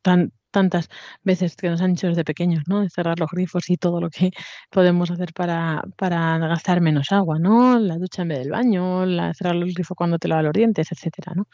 tan, 0.01 0.33
tantas 0.49 0.89
veces 1.23 1.55
que 1.55 1.69
nos 1.69 1.79
han 1.79 1.93
dicho 1.93 2.07
desde 2.07 2.23
pequeños, 2.23 2.63
¿no? 2.65 2.81
De 2.81 2.89
cerrar 2.89 3.19
los 3.19 3.29
grifos 3.29 3.69
y 3.69 3.77
todo 3.77 4.01
lo 4.01 4.09
que 4.09 4.31
podemos 4.71 5.11
hacer 5.11 5.31
para, 5.33 5.83
para 5.95 6.39
gastar 6.39 6.81
menos 6.81 7.11
agua, 7.11 7.37
¿no? 7.37 7.77
La 7.77 7.99
ducha 7.99 8.23
en 8.23 8.29
vez 8.29 8.39
del 8.39 8.49
baño, 8.49 9.05
la, 9.05 9.31
cerrar 9.35 9.53
los 9.57 9.71
grifos 9.75 9.95
cuando 9.95 10.17
te 10.17 10.27
lavas 10.27 10.45
los 10.45 10.53
dientes, 10.53 10.91
etcétera, 10.91 11.33
¿no? 11.35 11.47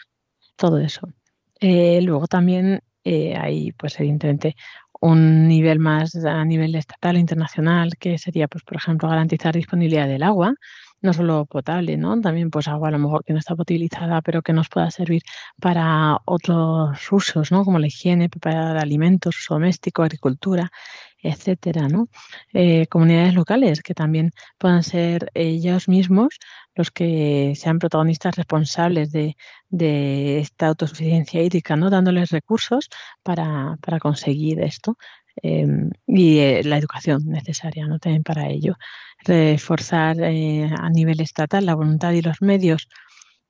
Todo 0.56 0.78
eso. 0.80 1.10
Eh, 1.60 2.02
luego 2.02 2.28
también 2.28 2.82
hay, 3.04 3.72
pues 3.74 4.00
evidentemente, 4.00 4.56
un 5.02 5.48
nivel 5.48 5.80
más 5.80 6.16
a 6.26 6.46
nivel 6.46 6.76
estatal 6.76 7.18
e 7.18 7.20
internacional, 7.20 7.92
que 8.00 8.18
sería, 8.18 8.48
pues, 8.48 8.64
por 8.64 8.78
ejemplo, 8.78 9.10
garantizar 9.10 9.56
disponibilidad 9.56 10.08
del 10.08 10.24
agua, 10.24 10.54
no 11.02 11.14
solo 11.14 11.46
potable, 11.46 11.98
¿no? 11.98 12.20
También 12.22 12.52
pues 12.52 12.68
agua 12.68 12.90
a 12.90 12.92
lo 12.92 13.00
mejor 13.00 13.24
que 13.26 13.34
no 13.34 13.40
está 13.40 13.56
potabilizada, 13.56 14.22
pero 14.22 14.42
que 14.44 14.54
nos 14.54 14.70
pueda 14.70 14.92
servir 14.92 15.24
para 15.60 16.18
otros 16.26 17.12
usos, 17.12 17.52
¿no? 17.52 17.66
Como 17.66 17.80
la 17.80 17.88
higiene, 17.88 18.30
preparar 18.30 18.78
alimentos, 18.78 19.38
uso 19.40 19.56
doméstico, 19.56 20.04
agricultura, 20.04 20.72
etcétera, 21.22 21.88
¿no? 21.88 22.08
Eh, 22.54 22.88
comunidades 22.88 23.34
locales 23.34 23.82
que 23.82 23.94
también 23.94 24.32
puedan 24.58 24.84
ser 24.84 25.32
ellos 25.34 25.88
mismos 25.88 26.40
los 26.76 26.92
que 26.92 27.54
sean 27.56 27.80
protagonistas 27.80 28.36
responsables 28.36 29.12
de, 29.12 29.36
esta 30.40 30.68
autosuficiencia 30.68 31.42
hídrica, 31.42 31.76
¿no? 31.76 31.90
Dándoles 31.90 32.30
recursos 32.32 32.90
para, 33.24 33.78
conseguir 34.02 34.62
esto. 34.62 34.98
Em, 35.44 35.90
y 36.08 36.40
eh, 36.40 36.62
la 36.66 36.78
educación 36.78 37.24
necesaria 37.26 37.88
¿no? 37.88 38.00
también 38.00 38.24
para 38.24 38.50
ello. 38.50 38.76
Reforzar 39.24 40.18
eh, 40.22 40.70
a 40.78 40.90
nivel 40.90 41.22
estatal 41.22 41.66
la 41.66 41.76
voluntad 41.76 42.12
y 42.12 42.22
los 42.22 42.42
medios 42.42 42.88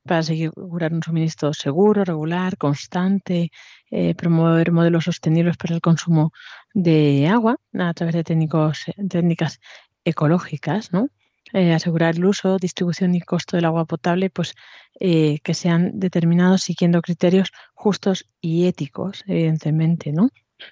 para 0.03 0.19
asegurar 0.19 0.93
un 0.93 1.03
suministro 1.03 1.53
seguro, 1.53 2.03
regular, 2.03 2.57
constante, 2.57 3.51
eh, 3.91 4.15
promover 4.15 4.71
modelos 4.71 5.05
sostenibles 5.05 5.57
para 5.57 5.75
el 5.75 5.81
consumo 5.81 6.31
de 6.73 7.27
agua 7.27 7.57
a 7.77 7.93
través 7.93 8.15
de 8.15 8.23
técnicos, 8.23 8.85
técnicas 9.09 9.59
ecológicas, 10.03 10.91
¿no? 10.91 11.09
Eh, 11.53 11.73
asegurar 11.73 12.15
el 12.15 12.25
uso, 12.25 12.57
distribución 12.57 13.13
y 13.13 13.21
costo 13.21 13.57
del 13.57 13.65
agua 13.65 13.85
potable, 13.85 14.29
pues 14.29 14.55
eh, 14.99 15.39
que 15.43 15.53
sean 15.53 15.99
determinados 15.99 16.61
siguiendo 16.63 17.01
criterios 17.01 17.51
justos 17.73 18.25
y 18.39 18.67
éticos, 18.67 19.23
evidentemente, 19.27 20.13
¿no? 20.13 20.29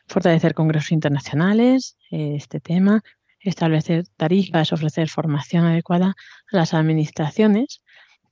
Fortalecer 0.07 0.53
congresos 0.53 0.91
internacionales, 0.91 1.97
este 2.11 2.59
tema, 2.59 3.03
establecer 3.39 4.05
tarifas, 4.17 4.71
ofrecer 4.71 5.09
formación 5.09 5.65
adecuada 5.65 6.15
a 6.51 6.55
las 6.55 6.73
administraciones 6.73 7.81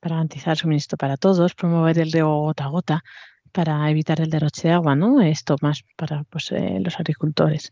para 0.00 0.16
garantizar 0.16 0.56
suministro 0.56 0.96
para 0.96 1.16
todos, 1.16 1.54
promover 1.54 1.98
el 1.98 2.12
riego 2.12 2.40
gota 2.42 2.64
a 2.64 2.68
gota 2.68 3.04
para 3.52 3.88
evitar 3.90 4.20
el 4.20 4.30
derroche 4.30 4.68
de 4.68 4.74
agua, 4.74 4.94
¿no? 4.94 5.20
Esto 5.20 5.56
más 5.60 5.84
para 5.96 6.24
pues, 6.24 6.52
eh, 6.52 6.78
los 6.80 6.98
agricultores. 6.98 7.70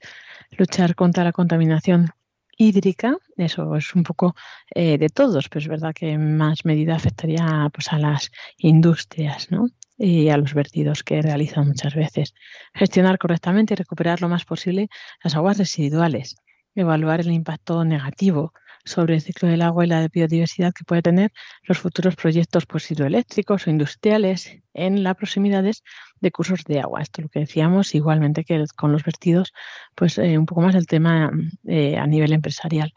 Luchar 0.53 0.95
contra 0.95 1.25
la 1.25 1.33
contaminación 1.33 2.11
hídrica, 2.59 3.17
eso 3.37 3.77
es 3.77 3.95
un 3.95 4.03
poco 4.03 4.35
eh, 4.75 4.99
de 4.99 5.09
todos, 5.09 5.49
pero 5.49 5.61
es 5.61 5.69
verdad 5.69 5.95
que 5.95 6.17
más 6.19 6.65
medida 6.65 6.95
afectaría 6.97 7.69
pues, 7.73 7.93
a 7.93 7.99
las 7.99 8.31
industrias, 8.59 9.51
¿no? 9.51 9.69
y 9.99 10.29
a 10.29 10.37
los 10.37 10.55
vertidos 10.55 11.03
que 11.03 11.23
realizan 11.23 11.69
muchas 11.69 11.95
veces. 11.95 12.35
Gestionar 12.75 13.19
correctamente 13.19 13.75
y 13.75 13.77
recuperar 13.77 14.21
lo 14.21 14.29
más 14.29 14.45
posible 14.45 14.89
las 15.23 15.35
aguas 15.35 15.59
residuales. 15.59 16.37
Evaluar 16.75 17.21
el 17.21 17.33
impacto 17.33 17.85
negativo 17.85 18.53
sobre 18.87 19.15
el 19.15 19.21
ciclo 19.21 19.49
del 19.49 19.63
agua 19.63 19.85
y 19.85 19.89
la 19.89 20.09
biodiversidad 20.09 20.73
que 20.73 20.85
puede 20.85 21.03
tener 21.03 21.33
los 21.65 21.79
futuros 21.79 22.17
proyectos 22.17 22.65
pues, 22.67 22.91
hidroeléctricos 22.91 23.67
o 23.67 23.71
industriales 23.71 24.59
en 24.73 25.03
las 25.03 25.17
proximidades 25.17 25.83
de 26.21 26.31
cursos 26.31 26.65
de 26.65 26.81
agua. 26.81 27.03
Esto 27.03 27.21
es 27.21 27.25
lo 27.25 27.29
que 27.29 27.41
decíamos, 27.41 27.95
igualmente 27.95 28.45
que 28.45 28.65
con 28.77 28.93
los 28.93 29.05
vertidos, 29.05 29.53
pues 29.95 30.17
eh, 30.19 30.39
un 30.39 30.47
poco 30.47 30.63
más 30.63 30.75
el 30.75 30.87
tema 30.87 31.31
eh, 31.67 31.99
a 31.99 32.07
nivel 32.07 32.33
empresarial. 32.33 32.95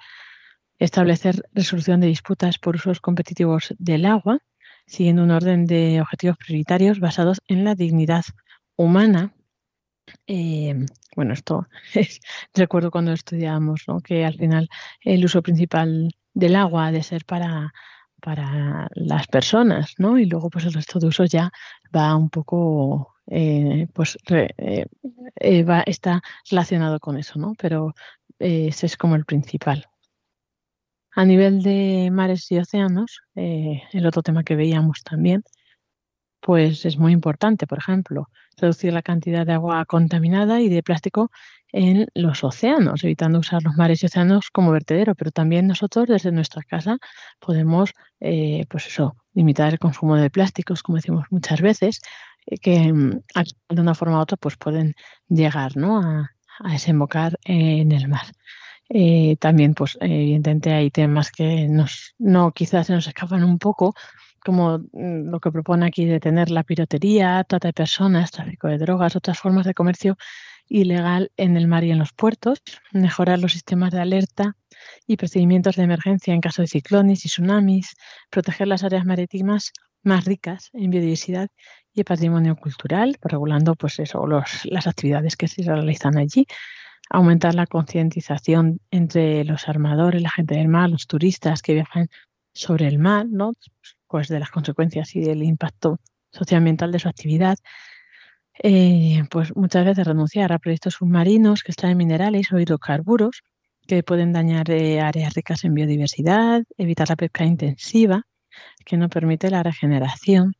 Establecer 0.77 1.43
resolución 1.53 1.99
de 1.99 2.07
disputas 2.07 2.59
por 2.59 2.75
usos 2.75 3.01
competitivos 3.01 3.73
del 3.79 4.05
agua, 4.05 4.39
siguiendo 4.85 5.23
un 5.23 5.31
orden 5.31 5.65
de 5.65 5.99
objetivos 6.01 6.37
prioritarios 6.37 6.99
basados 6.99 7.41
en 7.47 7.65
la 7.65 7.75
dignidad 7.75 8.23
humana 8.77 9.33
eh, 10.27 10.85
bueno, 11.15 11.33
esto 11.33 11.67
es, 11.93 12.19
recuerdo 12.53 12.91
cuando 12.91 13.11
estudiábamos, 13.11 13.83
¿no? 13.87 13.99
que 13.99 14.25
al 14.25 14.35
final 14.35 14.69
el 15.01 15.23
uso 15.25 15.41
principal 15.41 16.11
del 16.33 16.55
agua 16.55 16.87
ha 16.87 16.91
de 16.91 17.03
ser 17.03 17.25
para, 17.25 17.73
para 18.21 18.87
las 18.93 19.27
personas, 19.27 19.93
¿no? 19.97 20.17
Y 20.17 20.25
luego 20.25 20.49
pues 20.49 20.65
el 20.65 20.73
resto 20.73 20.99
de 20.99 21.07
usos 21.07 21.29
ya 21.29 21.51
va 21.95 22.15
un 22.15 22.29
poco, 22.29 23.15
eh, 23.27 23.87
pues 23.93 24.17
eh, 24.29 25.63
va, 25.63 25.81
está 25.81 26.21
relacionado 26.49 26.99
con 26.99 27.17
eso, 27.17 27.39
¿no? 27.39 27.53
Pero 27.57 27.93
ese 28.37 28.85
es 28.85 28.97
como 28.97 29.15
el 29.15 29.25
principal. 29.25 29.85
A 31.11 31.25
nivel 31.25 31.61
de 31.63 32.09
mares 32.11 32.49
y 32.51 32.59
océanos, 32.59 33.21
el 33.35 34.05
otro 34.05 34.21
tema 34.21 34.43
que 34.43 34.55
veíamos 34.55 35.03
también, 35.03 35.43
pues 36.41 36.85
es 36.85 36.97
muy 36.97 37.11
importante, 37.13 37.67
por 37.67 37.79
ejemplo, 37.79 38.29
reducir 38.57 38.93
la 38.93 39.01
cantidad 39.01 39.45
de 39.45 39.53
agua 39.53 39.85
contaminada 39.85 40.61
y 40.61 40.69
de 40.69 40.83
plástico 40.83 41.31
en 41.71 42.07
los 42.15 42.43
océanos, 42.43 43.03
evitando 43.03 43.39
usar 43.39 43.61
los 43.63 43.75
mares 43.75 44.01
y 44.01 44.07
océanos 44.07 44.49
como 44.51 44.71
vertedero, 44.71 45.15
pero 45.15 45.31
también 45.31 45.67
nosotros 45.67 46.07
desde 46.07 46.31
nuestra 46.31 46.63
casa 46.63 46.97
podemos, 47.39 47.93
eh, 48.19 48.65
pues 48.69 48.87
eso, 48.87 49.15
limitar 49.33 49.71
el 49.71 49.79
consumo 49.79 50.15
de 50.15 50.29
plásticos, 50.29 50.81
como 50.81 50.97
decimos 50.97 51.25
muchas 51.29 51.61
veces, 51.61 52.01
eh, 52.47 52.57
que 52.57 52.91
mm, 52.91 53.21
de 53.69 53.81
una 53.81 53.93
forma 53.95 54.17
u 54.17 54.21
otra 54.21 54.37
pues 54.37 54.57
pueden 54.57 54.95
llegar 55.27 55.77
¿no? 55.77 55.99
a, 55.99 56.31
desembocar 56.71 57.39
en 57.45 57.91
el 57.91 58.07
mar. 58.09 58.25
Eh, 58.89 59.37
también, 59.39 59.75
pues, 59.75 59.97
evidentemente 60.01 60.73
hay 60.73 60.89
temas 60.91 61.31
que 61.31 61.67
nos, 61.69 62.15
no 62.17 62.51
quizás 62.51 62.87
se 62.87 62.93
nos 62.93 63.07
escapan 63.07 63.43
un 63.43 63.59
poco, 63.59 63.93
como 64.39 64.79
mm, 64.79 65.29
lo 65.29 65.39
que 65.39 65.51
propone 65.51 65.85
aquí 65.85 66.05
de 66.05 66.19
tener 66.19 66.49
la 66.49 66.63
piratería, 66.63 67.43
trata 67.43 67.69
de 67.69 67.73
personas, 67.73 68.31
tráfico 68.31 68.67
de 68.67 68.77
drogas, 68.77 69.15
otras 69.15 69.39
formas 69.39 69.65
de 69.65 69.73
comercio 69.73 70.17
ilegal 70.67 71.31
en 71.37 71.57
el 71.57 71.67
mar 71.67 71.83
y 71.83 71.91
en 71.91 71.99
los 71.99 72.13
puertos, 72.13 72.61
mejorar 72.91 73.39
los 73.39 73.53
sistemas 73.53 73.91
de 73.91 74.01
alerta 74.01 74.55
y 75.07 75.17
procedimientos 75.17 75.75
de 75.75 75.83
emergencia 75.83 76.33
en 76.33 76.41
caso 76.41 76.61
de 76.61 76.67
ciclones 76.67 77.25
y 77.25 77.29
tsunamis, 77.29 77.95
proteger 78.29 78.67
las 78.67 78.83
áreas 78.83 79.05
marítimas 79.05 79.73
más 80.03 80.25
ricas 80.25 80.69
en 80.73 80.91
biodiversidad 80.91 81.49
y 81.93 82.03
patrimonio 82.03 82.55
cultural, 82.55 83.17
regulando 83.21 83.75
pues 83.75 83.99
eso, 83.99 84.25
los, 84.27 84.65
las 84.65 84.87
actividades 84.87 85.35
que 85.35 85.47
se 85.47 85.63
realizan 85.63 86.17
allí, 86.17 86.45
aumentar 87.09 87.55
la 87.55 87.65
concientización 87.65 88.79
entre 88.91 89.43
los 89.43 89.67
armadores, 89.67 90.21
la 90.21 90.29
gente 90.29 90.55
del 90.55 90.67
mar, 90.67 90.89
los 90.89 91.07
turistas 91.07 91.61
que 91.61 91.73
viajan 91.73 92.07
sobre 92.53 92.87
el 92.87 92.99
mar, 92.99 93.25
¿no? 93.29 93.53
Pues, 94.09 94.27
de 94.27 94.39
las 94.39 94.51
consecuencias 94.51 95.15
y 95.15 95.21
del 95.21 95.43
impacto 95.43 95.99
socioambiental 96.31 96.91
de 96.91 96.99
su 96.99 97.07
actividad, 97.07 97.57
eh, 98.61 99.23
pues 99.29 99.55
muchas 99.55 99.85
veces 99.85 100.05
renunciar 100.05 100.51
a 100.51 100.59
proyectos 100.59 100.95
submarinos 100.95 101.63
que 101.63 101.71
extraen 101.71 101.97
minerales 101.97 102.51
o 102.51 102.59
hidrocarburos 102.59 103.43
que 103.87 104.03
pueden 104.03 104.33
dañar 104.33 104.69
eh, 104.69 105.01
áreas 105.01 105.33
ricas 105.33 105.63
en 105.63 105.73
biodiversidad, 105.73 106.63
evitar 106.77 107.09
la 107.09 107.15
pesca 107.15 107.45
intensiva, 107.45 108.23
que 108.85 108.97
no 108.97 109.09
permite 109.09 109.49
la 109.49 109.63
regeneración. 109.63 110.53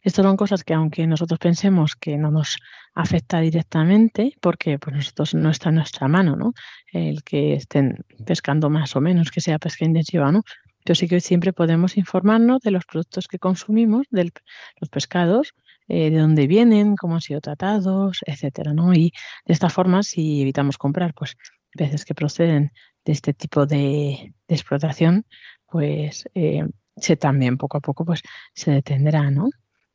Estas 0.00 0.24
son 0.24 0.36
cosas 0.36 0.64
que 0.64 0.74
aunque 0.74 1.06
nosotros 1.06 1.38
pensemos 1.38 1.94
que 1.94 2.16
no 2.16 2.30
nos 2.30 2.56
afecta 2.94 3.40
directamente, 3.40 4.34
porque 4.40 4.78
pues 4.78 4.96
nosotros 4.96 5.34
no 5.34 5.50
está 5.50 5.68
en 5.68 5.76
nuestra 5.76 6.08
mano, 6.08 6.34
¿no? 6.34 6.54
El 6.92 7.22
que 7.22 7.54
estén 7.54 7.98
pescando 8.26 8.70
más 8.70 8.96
o 8.96 9.00
menos, 9.00 9.30
que 9.30 9.40
sea 9.40 9.58
pesca 9.58 9.84
intensiva, 9.84 10.32
¿no? 10.32 10.42
Pero 10.84 10.94
sí 10.94 11.08
que 11.08 11.20
siempre 11.20 11.52
podemos 11.52 11.96
informarnos 11.96 12.60
de 12.60 12.70
los 12.70 12.84
productos 12.84 13.28
que 13.28 13.38
consumimos, 13.38 14.06
de 14.10 14.32
los 14.80 14.90
pescados, 14.90 15.54
eh, 15.88 16.10
de 16.10 16.18
dónde 16.18 16.46
vienen, 16.46 16.96
cómo 16.96 17.16
han 17.16 17.20
sido 17.20 17.40
tratados, 17.40 18.20
etcétera, 18.26 18.72
¿no? 18.72 18.92
Y 18.94 19.12
de 19.46 19.52
esta 19.52 19.68
forma, 19.68 20.02
si 20.02 20.42
evitamos 20.42 20.78
comprar, 20.78 21.14
pues, 21.14 21.36
peces 21.72 22.04
que 22.04 22.14
proceden 22.14 22.72
de 23.04 23.12
este 23.12 23.34
tipo 23.34 23.66
de, 23.66 24.34
explotación, 24.48 25.26
pues 25.66 26.24
eh, 26.34 26.64
se 26.96 27.16
también 27.16 27.56
poco 27.56 27.78
a 27.78 27.80
poco 27.80 28.04
pues 28.04 28.22
se 28.54 28.70
detendrá, 28.70 29.30
¿no? 29.30 29.50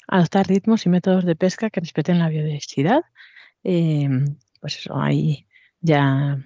Adoptar 0.08 0.48
ritmos 0.48 0.86
y 0.86 0.90
métodos 0.90 1.26
de 1.26 1.36
pesca 1.36 1.70
que 1.70 1.80
respeten 1.80 2.20
la 2.20 2.30
biodiversidad. 2.30 3.02
Eh, 3.64 4.10
pues 4.60 4.78
eso, 4.78 4.98
ahí 5.00 5.48
ya 5.82 6.38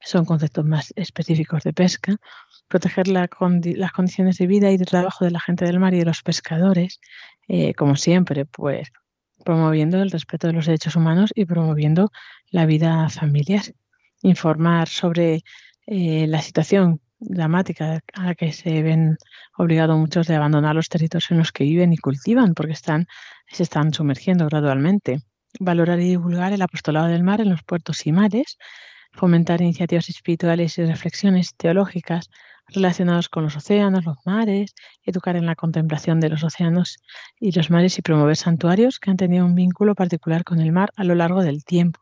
son 0.00 0.24
conceptos 0.24 0.64
más 0.64 0.92
específicos 0.96 1.62
de 1.62 1.72
pesca 1.72 2.16
proteger 2.72 3.06
las 3.06 3.28
condiciones 3.92 4.38
de 4.38 4.46
vida 4.46 4.70
y 4.70 4.78
de 4.78 4.86
trabajo 4.86 5.26
de 5.26 5.30
la 5.30 5.40
gente 5.40 5.66
del 5.66 5.78
mar 5.78 5.92
y 5.92 5.98
de 5.98 6.06
los 6.06 6.22
pescadores, 6.22 7.00
eh, 7.46 7.74
como 7.74 7.96
siempre, 7.96 8.46
pues 8.46 8.90
promoviendo 9.44 10.00
el 10.00 10.10
respeto 10.10 10.46
de 10.46 10.54
los 10.54 10.64
derechos 10.64 10.96
humanos 10.96 11.32
y 11.34 11.44
promoviendo 11.44 12.10
la 12.50 12.64
vida 12.64 13.10
familiar. 13.10 13.62
Informar 14.22 14.88
sobre 14.88 15.42
eh, 15.86 16.26
la 16.26 16.40
situación 16.40 17.02
dramática 17.20 18.00
a 18.14 18.24
la 18.24 18.34
que 18.34 18.52
se 18.52 18.82
ven 18.82 19.18
obligados 19.58 19.98
muchos 19.98 20.26
de 20.26 20.36
abandonar 20.36 20.74
los 20.74 20.88
territorios 20.88 21.30
en 21.30 21.38
los 21.38 21.52
que 21.52 21.64
viven 21.64 21.92
y 21.92 21.98
cultivan, 21.98 22.54
porque 22.54 22.72
están, 22.72 23.06
se 23.48 23.64
están 23.64 23.92
sumergiendo 23.92 24.46
gradualmente. 24.46 25.20
Valorar 25.60 26.00
y 26.00 26.08
divulgar 26.08 26.54
el 26.54 26.62
apostolado 26.62 27.08
del 27.08 27.22
mar 27.22 27.42
en 27.42 27.50
los 27.50 27.62
puertos 27.64 28.06
y 28.06 28.12
mares, 28.12 28.56
fomentar 29.12 29.60
iniciativas 29.60 30.08
espirituales 30.08 30.78
y 30.78 30.86
reflexiones 30.86 31.54
teológicas 31.54 32.30
relacionados 32.68 33.28
con 33.28 33.44
los 33.44 33.56
océanos, 33.56 34.04
los 34.04 34.16
mares, 34.24 34.74
educar 35.04 35.36
en 35.36 35.46
la 35.46 35.54
contemplación 35.54 36.20
de 36.20 36.28
los 36.28 36.44
océanos 36.44 36.98
y 37.38 37.52
los 37.52 37.70
mares 37.70 37.98
y 37.98 38.02
promover 38.02 38.36
santuarios 38.36 38.98
que 38.98 39.10
han 39.10 39.16
tenido 39.16 39.44
un 39.44 39.54
vínculo 39.54 39.94
particular 39.94 40.44
con 40.44 40.60
el 40.60 40.72
mar 40.72 40.90
a 40.96 41.04
lo 41.04 41.14
largo 41.14 41.42
del 41.42 41.64
tiempo. 41.64 42.00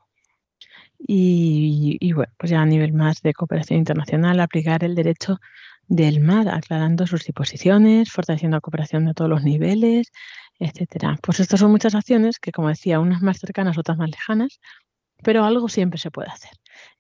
Y, 0.99 2.13
bueno, 2.13 2.33
pues 2.37 2.51
ya 2.51 2.61
a 2.61 2.67
nivel 2.67 2.93
más 2.93 3.23
de 3.23 3.33
cooperación 3.33 3.79
internacional, 3.79 4.39
aplicar 4.39 4.85
el 4.85 4.95
derecho 4.95 5.41
del 5.89 6.21
mar, 6.21 6.49
aclarando 6.49 7.07
sus 7.07 7.25
disposiciones, 7.25 8.13
fortaleciendo 8.13 8.59
la 8.59 8.61
cooperación 8.61 9.07
de 9.07 9.15
todos 9.15 9.31
los 9.31 9.43
niveles, 9.43 10.13
etcétera. 10.59 11.17
Pues 11.23 11.41
estas 11.41 11.61
son 11.61 11.71
muchas 11.71 11.95
acciones 11.95 12.39
que, 12.39 12.53
como 12.53 12.69
decía, 12.69 13.01
unas 13.01 13.23
más 13.23 13.39
cercanas, 13.39 13.79
otras 13.79 13.97
más 13.97 14.11
lejanas, 14.11 14.61
pero 15.23 15.45
algo 15.45 15.69
siempre 15.69 15.99
se 15.99 16.11
puede 16.11 16.29
hacer. 16.29 16.51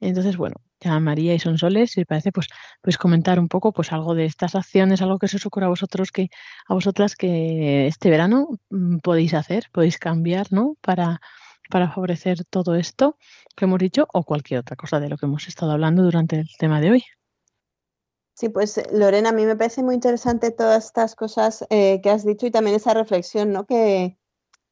Entonces, 0.01 0.37
bueno, 0.37 0.57
ya 0.81 0.99
María 1.01 1.35
y 1.35 1.39
Sonsoles, 1.39 1.93
si 1.93 2.05
parece, 2.05 2.33
pues, 2.33 2.49
pues 2.81 2.97
comentar 2.99 3.39
un 3.39 3.49
poco 3.49 3.73
pues 3.73 3.93
algo 3.93 4.14
de 4.14 4.25
estas 4.25 4.55
acciones, 4.55 5.03
algo 5.03 5.18
que 5.18 5.29
se 5.29 5.37
os 5.37 5.47
ocurra 5.47 5.66
a 5.66 5.71
vosotros 5.71 6.11
que, 6.11 6.31
a 6.66 6.75
vosotras 6.75 7.16
que 7.16 7.87
este 7.87 8.11
verano 8.11 8.49
mm, 8.71 8.99
podéis 8.99 9.35
hacer, 9.35 9.66
podéis 9.73 9.99
cambiar, 9.99 10.53
¿no? 10.53 10.77
Para, 10.81 11.21
para 11.71 11.91
favorecer 11.91 12.45
todo 12.45 12.75
esto 12.75 13.16
que 13.57 13.66
hemos 13.66 13.79
dicho 13.79 14.07
o 14.12 14.25
cualquier 14.25 14.61
otra 14.61 14.77
cosa 14.77 15.01
de 15.01 15.09
lo 15.09 15.16
que 15.16 15.27
hemos 15.27 15.49
estado 15.49 15.73
hablando 15.73 16.03
durante 16.03 16.37
el 16.37 16.49
tema 16.59 16.81
de 16.81 16.91
hoy. 16.91 17.05
Sí, 18.35 18.49
pues 18.49 18.81
Lorena, 18.91 19.31
a 19.31 19.33
mí 19.33 19.45
me 19.45 19.57
parece 19.57 19.83
muy 19.83 19.95
interesante 19.95 20.51
todas 20.51 20.87
estas 20.87 21.14
cosas 21.14 21.66
eh, 21.68 22.01
que 22.03 22.09
has 22.09 22.25
dicho 22.25 22.47
y 22.47 22.51
también 22.51 22.75
esa 22.75 22.95
reflexión, 22.95 23.53
¿no? 23.53 23.66
Que, 23.66 24.16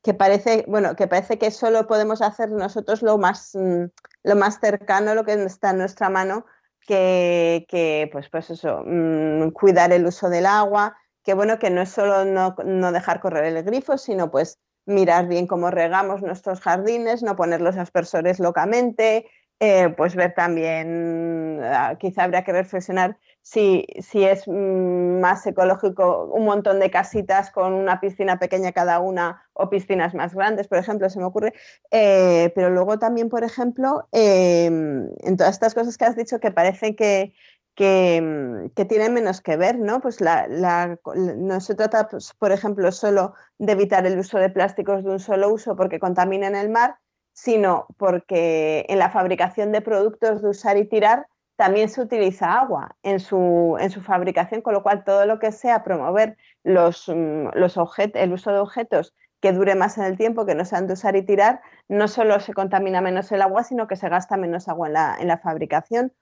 que 0.03 0.15
parece, 0.15 0.65
bueno, 0.69 0.97
que 0.97 1.09
parece 1.09 1.39
que 1.39 1.51
solo 1.51 1.87
podemos 1.87 2.23
hacer 2.23 2.51
nosotros 2.51 3.03
lo 3.03 3.19
más, 3.19 3.51
mm, 3.55 3.85
lo 4.25 4.37
más 4.37 4.61
cercano, 4.61 5.15
lo 5.15 5.25
que 5.25 5.35
está 5.45 5.71
en 5.71 5.79
nuestra 5.79 6.09
mano, 6.09 6.47
que, 6.87 7.67
que 7.69 8.09
pues, 8.13 8.29
pues 8.31 8.51
eso, 8.51 8.83
mm, 8.85 9.51
cuidar 9.51 9.93
el 9.93 10.07
uso 10.07 10.31
del 10.31 10.47
agua, 10.47 10.97
que 11.23 11.35
bueno, 11.35 11.59
que 11.59 11.71
no 11.71 11.83
es 11.83 11.91
solo 11.91 12.25
no, 12.25 12.55
no, 12.65 12.93
dejar 12.93 13.21
correr 13.21 13.45
el 13.45 13.63
grifo, 13.63 13.99
sino 13.99 14.31
pues 14.31 14.59
mirar 14.87 15.29
bien 15.29 15.47
cómo 15.47 15.71
regamos 15.71 16.23
nuestros 16.23 16.61
jardines, 16.61 17.23
no 17.23 17.37
poner 17.37 17.61
los 17.61 17.77
aspersores 17.77 18.41
locamente, 18.41 19.29
eh, 19.61 19.89
pues 19.97 20.15
ver 20.15 20.35
también, 20.35 21.61
ah, 21.65 21.97
quizá 21.99 22.25
habría 22.25 22.45
que 22.45 22.53
reflexionar 22.53 23.19
si, 23.43 23.87
si 24.01 24.25
es 24.25 24.47
mm, 24.47 25.21
más 25.21 25.47
ecológico 25.47 26.27
un 26.33 26.45
montón 26.45 26.79
de 26.81 26.91
casitas 26.91 27.51
con 27.51 27.73
una 27.73 28.01
piscina 28.01 28.39
pequeña 28.39 28.73
cada 28.73 29.01
una 29.01 29.43
o 29.55 29.71
piscinas 29.71 30.15
más 30.15 30.35
grandes, 30.35 30.69
por 30.69 30.79
ejemplo, 30.79 31.09
se 31.11 31.19
me 31.19 31.25
ocurre. 31.25 31.55
Eh, 31.91 32.53
pero 32.55 32.71
luego 32.71 32.99
también, 32.99 33.29
por 33.29 33.45
ejemplo, 33.45 34.07
em, 34.13 35.09
en 35.25 35.37
todas 35.37 35.55
estas 35.55 35.75
cosas 35.75 35.97
que 35.99 36.05
has 36.05 36.17
dicho 36.17 36.41
que 36.41 36.51
parece 36.53 36.95
que, 36.95 37.33
que, 37.75 38.85
tienen 38.89 39.15
menos 39.15 39.41
que 39.41 39.57
ver, 39.57 39.79
¿no? 39.79 40.01
Pues 40.01 40.19
no 40.21 41.61
se 41.61 41.75
trata, 41.75 42.09
pues, 42.09 42.35
por 42.39 42.53
ejemplo, 42.53 42.93
solo 42.93 43.35
de 43.59 43.73
evitar 43.73 44.07
el 44.07 44.19
uso 44.19 44.39
de 44.39 44.51
plásticos 44.51 45.05
de 45.05 45.11
un 45.11 45.21
solo 45.21 45.53
uso 45.53 45.77
porque 45.77 45.99
contaminan 46.01 46.55
el 46.55 46.71
mar, 46.71 46.97
sino 47.41 47.87
porque 47.99 48.85
en 48.89 48.99
la 48.99 49.11
fabricación 49.11 49.71
de 49.71 49.81
productos 49.81 50.43
de 50.43 50.49
usar 50.49 50.77
y 50.77 50.89
tirar 50.89 51.29
también 51.55 51.89
se 51.89 52.01
utiliza 52.01 52.59
agua 52.59 52.97
en 53.05 53.21
su, 53.21 53.77
en 53.79 53.91
su 53.91 54.01
fabricación, 54.01 54.61
con 54.61 54.75
lo 54.75 54.83
cual 54.83 55.05
todo 55.05 55.25
lo 55.25 55.39
que 55.39 55.53
sea 55.53 55.85
promover 55.85 56.37
los, 56.65 57.09
mm, 57.09 57.51
los 57.55 57.79
el 58.15 58.33
uso 58.33 58.51
de 58.51 58.59
objetos 58.59 59.15
que 59.41 59.53
dure 59.53 59.77
más 59.77 59.99
en 59.99 60.05
el 60.05 60.17
tiempo, 60.17 60.47
que 60.47 60.57
no 60.57 60.65
sean 60.65 60.89
de 60.89 60.95
usar 60.95 61.15
y 61.15 61.23
tirar, 61.23 61.61
no 61.89 62.09
solo 62.09 62.41
se 62.41 62.55
contamina 62.55 63.01
menos 63.01 63.31
el 63.31 63.41
agua, 63.41 63.63
sino 63.63 63.87
que 63.87 63.95
se 63.95 64.09
gasta 64.09 64.37
menos 64.37 64.69
agua 64.69 64.89
en 64.89 64.95
la, 64.95 65.17
en 65.21 65.29
la 65.29 65.39
fabricación. 65.39 66.13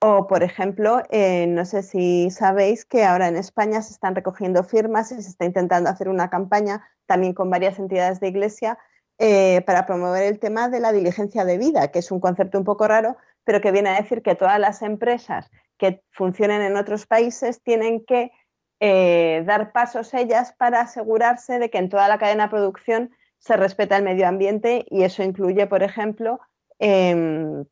O, 0.00 0.26
por 0.26 0.42
ejemplo, 0.42 1.02
eh, 1.10 1.46
no 1.46 1.64
sé 1.66 1.84
si 1.84 2.30
sabéis 2.32 2.84
que 2.84 3.04
ahora 3.04 3.28
en 3.28 3.36
España 3.36 3.80
se 3.80 3.92
están 3.92 4.16
recogiendo 4.16 4.64
firmas 4.64 5.12
y 5.12 5.22
se 5.22 5.30
está 5.30 5.44
intentando 5.44 5.88
hacer 5.88 6.08
una 6.08 6.30
campaña 6.30 6.84
también 7.06 7.32
con 7.32 7.48
varias 7.48 7.78
entidades 7.78 8.18
de 8.18 8.28
iglesia 8.28 8.76
eh, 9.18 9.62
para 9.66 9.86
promover 9.86 10.24
el 10.24 10.38
tema 10.38 10.68
de 10.68 10.80
la 10.80 10.92
diligencia 10.92 11.44
de 11.44 11.58
vida, 11.58 11.88
que 11.88 12.00
es 12.00 12.10
un 12.10 12.20
concepto 12.20 12.58
un 12.58 12.64
poco 12.64 12.88
raro, 12.88 13.16
pero 13.44 13.60
que 13.60 13.70
viene 13.70 13.90
a 13.90 14.00
decir 14.00 14.22
que 14.22 14.34
todas 14.34 14.58
las 14.58 14.82
empresas 14.82 15.50
que 15.78 16.02
funcionen 16.10 16.62
en 16.62 16.76
otros 16.76 17.06
países 17.06 17.62
tienen 17.62 18.04
que 18.04 18.32
eh, 18.80 19.42
dar 19.46 19.72
pasos 19.72 20.12
ellas 20.14 20.52
para 20.58 20.80
asegurarse 20.80 21.58
de 21.58 21.70
que 21.70 21.78
en 21.78 21.88
toda 21.88 22.08
la 22.08 22.18
cadena 22.18 22.44
de 22.44 22.50
producción 22.50 23.10
se 23.38 23.56
respeta 23.56 23.96
el 23.96 24.02
medio 24.02 24.26
ambiente 24.26 24.84
y 24.88 25.04
eso 25.04 25.22
incluye, 25.22 25.66
por 25.66 25.82
ejemplo, 25.82 26.40
em, 26.78 27.64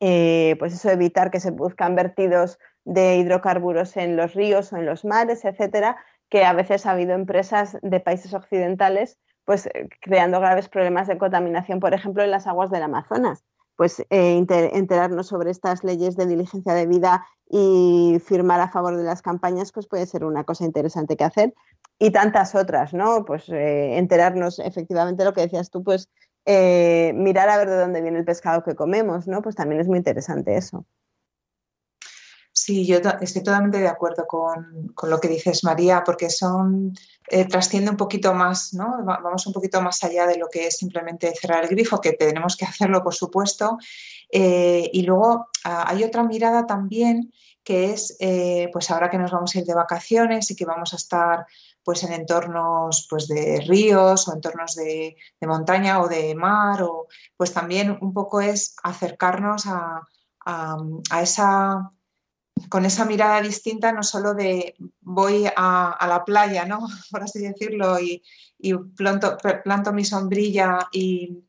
eh, 0.00 0.56
pues 0.58 0.74
eso, 0.74 0.90
evitar 0.90 1.30
que 1.30 1.40
se 1.40 1.50
buscan 1.50 1.94
vertidos 1.94 2.58
de 2.84 3.16
hidrocarburos 3.16 3.96
en 3.96 4.16
los 4.16 4.34
ríos 4.34 4.72
o 4.72 4.76
en 4.76 4.86
los 4.86 5.04
mares, 5.04 5.44
etcétera, 5.44 5.96
que 6.28 6.44
a 6.44 6.52
veces 6.52 6.86
ha 6.86 6.92
habido 6.92 7.12
empresas 7.12 7.78
de 7.82 8.00
países 8.00 8.34
occidentales 8.34 9.18
pues 9.44 9.66
eh, 9.66 9.88
creando 10.00 10.40
graves 10.40 10.68
problemas 10.68 11.08
de 11.08 11.18
contaminación, 11.18 11.80
por 11.80 11.94
ejemplo, 11.94 12.22
en 12.22 12.30
las 12.30 12.46
aguas 12.46 12.70
del 12.70 12.82
Amazonas 12.82 13.44
pues 13.74 14.00
eh, 14.10 14.44
enterarnos 14.74 15.26
sobre 15.26 15.50
estas 15.50 15.82
leyes 15.82 16.14
de 16.14 16.26
diligencia 16.26 16.74
de 16.74 16.86
vida 16.86 17.26
y 17.48 18.20
firmar 18.24 18.60
a 18.60 18.68
favor 18.68 18.96
de 18.96 19.02
las 19.02 19.22
campañas, 19.22 19.72
pues 19.72 19.88
puede 19.88 20.06
ser 20.06 20.24
una 20.24 20.44
cosa 20.44 20.64
interesante 20.64 21.16
que 21.16 21.24
hacer. 21.24 21.54
Y 21.98 22.10
tantas 22.10 22.54
otras, 22.54 22.92
¿no? 22.92 23.24
Pues 23.24 23.48
eh, 23.48 23.96
enterarnos 23.96 24.58
efectivamente 24.58 25.24
lo 25.24 25.32
que 25.32 25.40
decías 25.40 25.70
tú, 25.70 25.82
pues 25.82 26.10
mirar 26.46 27.48
a 27.48 27.56
ver 27.56 27.70
de 27.70 27.78
dónde 27.78 28.02
viene 28.02 28.18
el 28.18 28.24
pescado 28.24 28.62
que 28.62 28.76
comemos, 28.76 29.26
¿no? 29.26 29.42
Pues 29.42 29.56
también 29.56 29.80
es 29.80 29.88
muy 29.88 29.98
interesante 29.98 30.54
eso. 30.54 30.84
Sí, 32.54 32.86
yo 32.86 32.98
estoy 32.98 33.42
totalmente 33.42 33.78
de 33.78 33.88
acuerdo 33.88 34.26
con, 34.26 34.92
lo 35.04 35.20
que 35.20 35.28
dices, 35.28 35.64
María, 35.64 36.04
porque 36.04 36.28
son 36.28 36.92
eh, 37.28 37.46
trasciende 37.46 37.90
un 37.90 37.96
poquito 37.96 38.34
más, 38.34 38.74
¿no? 38.74 38.98
Vamos 39.04 39.46
un 39.46 39.54
poquito 39.54 39.80
más 39.80 40.04
allá 40.04 40.26
de 40.26 40.36
lo 40.36 40.48
que 40.48 40.66
es 40.66 40.76
simplemente 40.76 41.34
cerrar 41.34 41.64
el 41.64 41.70
grifo, 41.70 41.98
que 41.98 42.12
tenemos 42.12 42.56
que 42.56 42.66
hacerlo, 42.66 43.02
por 43.02 43.14
supuesto. 43.14 43.78
Eh, 44.30 44.90
y 44.92 45.02
luego 45.02 45.48
hay 45.64 46.04
otra 46.04 46.24
mirada 46.24 46.66
también 46.66 47.32
que 47.64 47.92
es, 47.92 48.16
eh, 48.20 48.68
pues 48.72 48.90
ahora 48.90 49.08
que 49.08 49.18
nos 49.18 49.30
vamos 49.30 49.54
a 49.54 49.60
ir 49.60 49.64
de 49.64 49.74
vacaciones 49.74 50.50
y 50.50 50.56
que 50.56 50.66
vamos 50.66 50.92
a 50.92 50.96
estar 50.96 51.46
pues 51.84 52.02
en 52.04 52.12
entornos 52.12 53.06
pues 53.08 53.28
de 53.28 53.62
ríos 53.66 54.28
o 54.28 54.34
entornos 54.34 54.74
de, 54.74 55.16
de 55.40 55.46
montaña 55.46 56.02
o 56.02 56.08
de 56.08 56.34
mar, 56.34 56.82
o 56.82 57.06
pues 57.36 57.52
también 57.52 57.96
un 58.00 58.12
poco 58.12 58.40
es 58.40 58.76
acercarnos 58.82 59.66
a, 59.66 60.02
a 60.44 61.22
esa 61.22 61.92
con 62.68 62.84
esa 62.84 63.04
mirada 63.04 63.40
distinta, 63.40 63.92
no 63.92 64.02
solo 64.02 64.34
de 64.34 64.74
voy 65.00 65.46
a, 65.56 66.06
la 66.06 66.24
playa, 66.24 66.64
¿no? 66.64 66.80
por 67.10 67.22
así 67.22 67.40
decirlo, 67.40 67.98
y, 68.00 68.22
planto, 68.96 69.92
mi 69.92 70.04
sombrilla 70.04 70.88
y, 70.92 71.44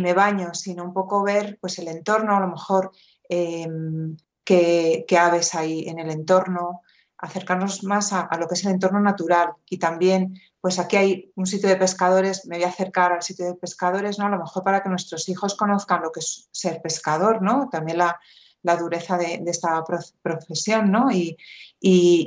me 0.00 0.14
baño, 0.14 0.54
sino 0.54 0.84
un 0.84 0.94
poco 0.94 1.22
ver 1.22 1.58
pues, 1.60 1.78
el 1.78 1.88
entorno, 1.88 2.34
a 2.34 2.40
lo 2.40 2.48
mejor 2.48 2.92
em, 3.28 4.16
qué, 4.44 5.04
aves 5.18 5.54
hay 5.54 5.86
en 5.88 5.98
el 5.98 6.10
entorno, 6.10 6.80
acercarnos 7.18 7.84
más 7.84 8.12
a, 8.12 8.28
lo 8.38 8.48
que 8.48 8.54
es 8.54 8.64
el 8.64 8.72
entorno 8.72 9.00
natural 9.00 9.52
y 9.68 9.78
también, 9.78 10.40
pues 10.60 10.78
aquí 10.78 10.96
hay 10.96 11.32
un 11.36 11.46
sitio 11.46 11.68
de 11.68 11.76
pescadores, 11.76 12.46
me 12.46 12.56
voy 12.56 12.64
a 12.64 12.68
acercar 12.68 13.12
al 13.12 13.22
sitio 13.22 13.46
de 13.46 13.54
pescadores, 13.54 14.18
¿no? 14.18 14.26
A 14.26 14.30
lo 14.30 14.38
mejor 14.38 14.64
para 14.64 14.82
que 14.82 14.88
nuestros 14.88 15.28
hijos 15.28 15.54
conozcan 15.54 16.02
lo 16.02 16.10
que 16.10 16.20
es 16.20 16.48
ser 16.52 16.80
pescador, 16.80 17.42
¿no? 17.42 17.68
También 17.70 17.98
la, 17.98 18.18
la 18.62 18.76
dureza 18.76 19.18
de, 19.18 19.42
esta 19.46 19.82
profesión, 20.22 20.90
¿no? 20.90 21.10
Y, 21.10 21.36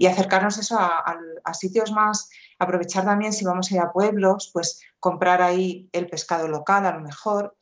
acercarnos 0.05 0.57
eso 0.57 0.77
a, 0.79 1.53
sitios 1.53 1.91
más, 1.91 2.29
aprovechar 2.59 3.05
también 3.05 3.33
si 3.33 3.45
vamos 3.45 3.71
a 3.71 3.75
ir 3.75 3.81
a 3.81 3.91
pueblos, 3.91 4.49
pues 4.53 4.81
comprar 4.99 5.41
ahí 5.41 5.89
el 5.93 6.07
pescado 6.07 6.47
local 6.47 6.85
a 6.85 6.93
lo 6.93 7.01
mejor, 7.01 7.55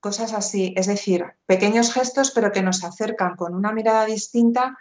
cosas 0.00 0.32
así, 0.32 0.74
es 0.76 0.86
decir, 0.86 1.24
pequeños 1.46 1.92
gestos 1.92 2.32
pero 2.32 2.50
que 2.50 2.62
nos 2.62 2.82
acercan 2.82 3.36
con 3.36 3.54
una 3.54 3.72
mirada 3.72 4.04
distinta 4.04 4.76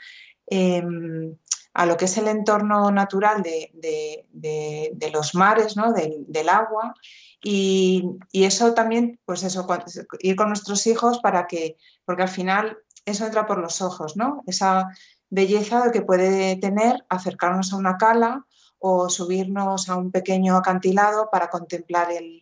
em, 0.48 1.36
a 1.74 1.86
lo 1.86 1.96
que 1.96 2.06
es 2.06 2.18
el 2.18 2.28
entorno 2.28 2.92
natural 2.92 3.44
de, 3.44 5.12
los 5.14 5.36
mares, 5.36 5.78
¿no? 5.78 5.94
del, 5.94 6.50
agua 6.50 6.94
y, 7.44 8.04
y, 8.32 8.44
eso 8.46 8.74
también, 8.74 9.20
pues 9.26 9.44
eso, 9.44 9.68
ir 10.20 10.36
con 10.36 10.48
nuestros 10.48 10.86
hijos 10.88 11.20
para 11.20 11.48
que, 11.48 11.78
porque 12.06 12.24
al 12.24 12.30
final 12.30 12.78
eso 13.06 13.26
entra 13.26 13.46
por 13.46 13.58
los 13.58 13.82
ojos, 13.82 14.16
¿no? 14.16 14.44
Esa 14.48 14.88
belleza 15.30 15.92
que 15.92 16.02
puede 16.02 16.58
tener 16.58 17.06
acercarnos 17.10 17.74
a 17.74 17.78
una 17.78 17.98
cala 17.98 18.46
o 18.78 19.10
subirnos 19.10 19.90
a 19.90 19.96
un 19.96 20.12
pequeño 20.12 20.58
acantilado 20.58 21.30
para 21.32 21.50
contemplar 21.50 22.10
el, 22.12 22.42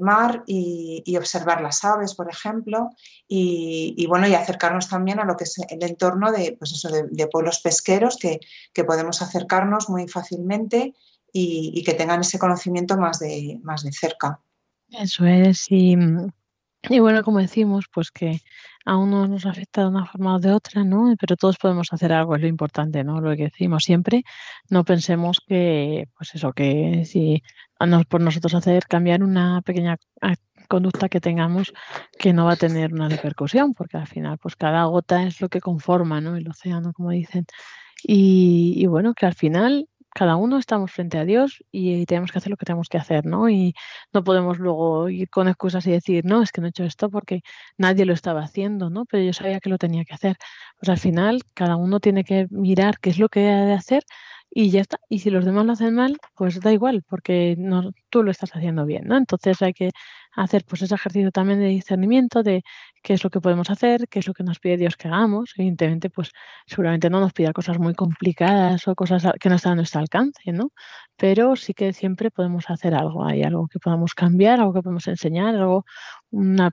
mar 0.00 0.44
y, 0.46 1.16
observar 1.16 1.60
las 1.60 1.84
aves, 1.84 2.14
por 2.14 2.30
ejemplo, 2.30 2.90
y, 3.26 4.06
bueno, 4.06 4.28
y 4.28 4.34
acercarnos 4.34 4.88
también 4.88 5.18
a 5.18 5.24
lo 5.24 5.36
que 5.36 5.42
es 5.42 5.58
el 5.68 5.82
entorno 5.82 6.30
de, 6.30 6.56
pues 6.56 6.80
de, 7.10 7.26
pueblos 7.26 7.58
pesqueros 7.60 8.16
que, 8.16 8.38
podemos 8.84 9.22
acercarnos 9.22 9.88
muy 9.88 10.06
fácilmente 10.06 10.94
y, 11.32 11.82
que 11.84 11.94
tengan 11.94 12.20
ese 12.20 12.38
conocimiento 12.38 12.96
más 12.96 13.18
de, 13.18 13.58
más 13.64 13.82
de 13.82 13.90
cerca. 13.90 14.40
Eso 14.88 15.26
es, 15.26 15.66
y, 15.68 15.96
y 16.88 17.00
bueno, 17.00 17.24
como 17.24 17.38
decimos, 17.38 17.86
pues 17.92 18.12
que 18.12 18.40
a 18.84 18.96
uno 18.96 19.26
nos 19.26 19.46
afecta 19.46 19.82
de 19.82 19.88
una 19.88 20.06
forma 20.06 20.36
o 20.36 20.40
de 20.40 20.52
otra, 20.52 20.84
¿no? 20.84 21.14
Pero 21.20 21.36
todos 21.36 21.56
podemos 21.58 21.92
hacer 21.92 22.12
algo, 22.12 22.36
es 22.36 22.42
lo 22.42 22.48
importante, 22.48 23.04
¿no? 23.04 23.20
Lo 23.20 23.36
que 23.36 23.44
decimos 23.44 23.84
siempre, 23.84 24.24
no 24.70 24.84
pensemos 24.84 25.40
que, 25.46 26.08
pues 26.16 26.34
eso, 26.34 26.52
que 26.52 27.04
si 27.04 27.42
por 28.08 28.20
nosotros 28.20 28.54
hacer 28.54 28.86
cambiar 28.86 29.22
una 29.22 29.60
pequeña 29.62 29.96
conducta 30.68 31.08
que 31.08 31.20
tengamos 31.20 31.72
que 32.18 32.32
no 32.32 32.46
va 32.46 32.52
a 32.52 32.56
tener 32.56 32.92
una 32.94 33.08
repercusión, 33.08 33.74
porque 33.74 33.96
al 33.96 34.06
final, 34.06 34.38
pues 34.38 34.56
cada 34.56 34.84
gota 34.84 35.24
es 35.24 35.40
lo 35.40 35.48
que 35.48 35.60
conforma, 35.60 36.20
¿no? 36.20 36.36
El 36.36 36.48
océano, 36.48 36.92
como 36.92 37.10
dicen. 37.10 37.44
Y, 38.04 38.74
y 38.76 38.86
bueno, 38.86 39.14
que 39.14 39.26
al 39.26 39.34
final 39.34 39.88
cada 40.14 40.36
uno 40.36 40.58
estamos 40.58 40.92
frente 40.92 41.18
a 41.18 41.24
Dios 41.24 41.64
y 41.70 42.06
tenemos 42.06 42.32
que 42.32 42.38
hacer 42.38 42.50
lo 42.50 42.56
que 42.56 42.66
tenemos 42.66 42.88
que 42.88 42.98
hacer, 42.98 43.26
¿no? 43.26 43.48
Y 43.48 43.74
no 44.12 44.24
podemos 44.24 44.58
luego 44.58 45.08
ir 45.08 45.28
con 45.30 45.48
excusas 45.48 45.86
y 45.86 45.92
decir, 45.92 46.24
no, 46.24 46.42
es 46.42 46.52
que 46.52 46.60
no 46.60 46.66
he 46.68 46.70
hecho 46.70 46.84
esto 46.84 47.10
porque 47.10 47.42
nadie 47.78 48.04
lo 48.04 48.12
estaba 48.12 48.42
haciendo, 48.42 48.90
¿no? 48.90 49.04
Pero 49.06 49.22
yo 49.24 49.32
sabía 49.32 49.60
que 49.60 49.70
lo 49.70 49.78
tenía 49.78 50.04
que 50.04 50.14
hacer. 50.14 50.36
Pues 50.78 50.88
al 50.90 50.98
final, 50.98 51.42
cada 51.54 51.76
uno 51.76 52.00
tiene 52.00 52.24
que 52.24 52.46
mirar 52.50 52.98
qué 53.00 53.10
es 53.10 53.18
lo 53.18 53.28
que 53.28 53.48
ha 53.50 53.64
de 53.66 53.74
hacer 53.74 54.04
y 54.50 54.70
ya 54.70 54.82
está. 54.82 54.98
Y 55.08 55.20
si 55.20 55.30
los 55.30 55.44
demás 55.44 55.66
lo 55.66 55.72
hacen 55.72 55.94
mal, 55.94 56.18
pues 56.34 56.60
da 56.60 56.72
igual, 56.72 57.02
porque 57.08 57.56
no, 57.58 57.92
tú 58.10 58.22
lo 58.22 58.30
estás 58.30 58.54
haciendo 58.54 58.84
bien, 58.84 59.04
¿no? 59.06 59.16
Entonces 59.16 59.62
hay 59.62 59.72
que 59.72 59.90
hacer 60.34 60.64
pues 60.66 60.82
ese 60.82 60.94
ejercicio 60.94 61.30
también 61.30 61.60
de 61.60 61.66
discernimiento 61.66 62.42
de 62.42 62.62
qué 63.02 63.14
es 63.14 63.24
lo 63.24 63.30
que 63.30 63.40
podemos 63.40 63.70
hacer, 63.70 64.08
qué 64.08 64.20
es 64.20 64.26
lo 64.26 64.34
que 64.34 64.44
nos 64.44 64.58
pide 64.60 64.76
Dios 64.76 64.96
que 64.96 65.08
hagamos. 65.08 65.52
Evidentemente, 65.56 66.10
pues 66.10 66.30
seguramente 66.66 67.10
no 67.10 67.20
nos 67.20 67.32
pida 67.32 67.52
cosas 67.52 67.78
muy 67.78 67.94
complicadas 67.94 68.86
o 68.88 68.94
cosas 68.94 69.24
que 69.40 69.48
no 69.48 69.56
están 69.56 69.72
a 69.72 69.76
nuestro 69.76 70.00
alcance, 70.00 70.52
¿no? 70.52 70.70
Pero 71.16 71.56
sí 71.56 71.74
que 71.74 71.92
siempre 71.92 72.30
podemos 72.30 72.70
hacer 72.70 72.94
algo, 72.94 73.24
hay 73.24 73.42
algo 73.42 73.68
que 73.68 73.78
podamos 73.78 74.14
cambiar, 74.14 74.60
algo 74.60 74.72
que 74.72 74.82
podemos 74.82 75.06
enseñar, 75.08 75.54
algo, 75.56 75.84
una 76.30 76.72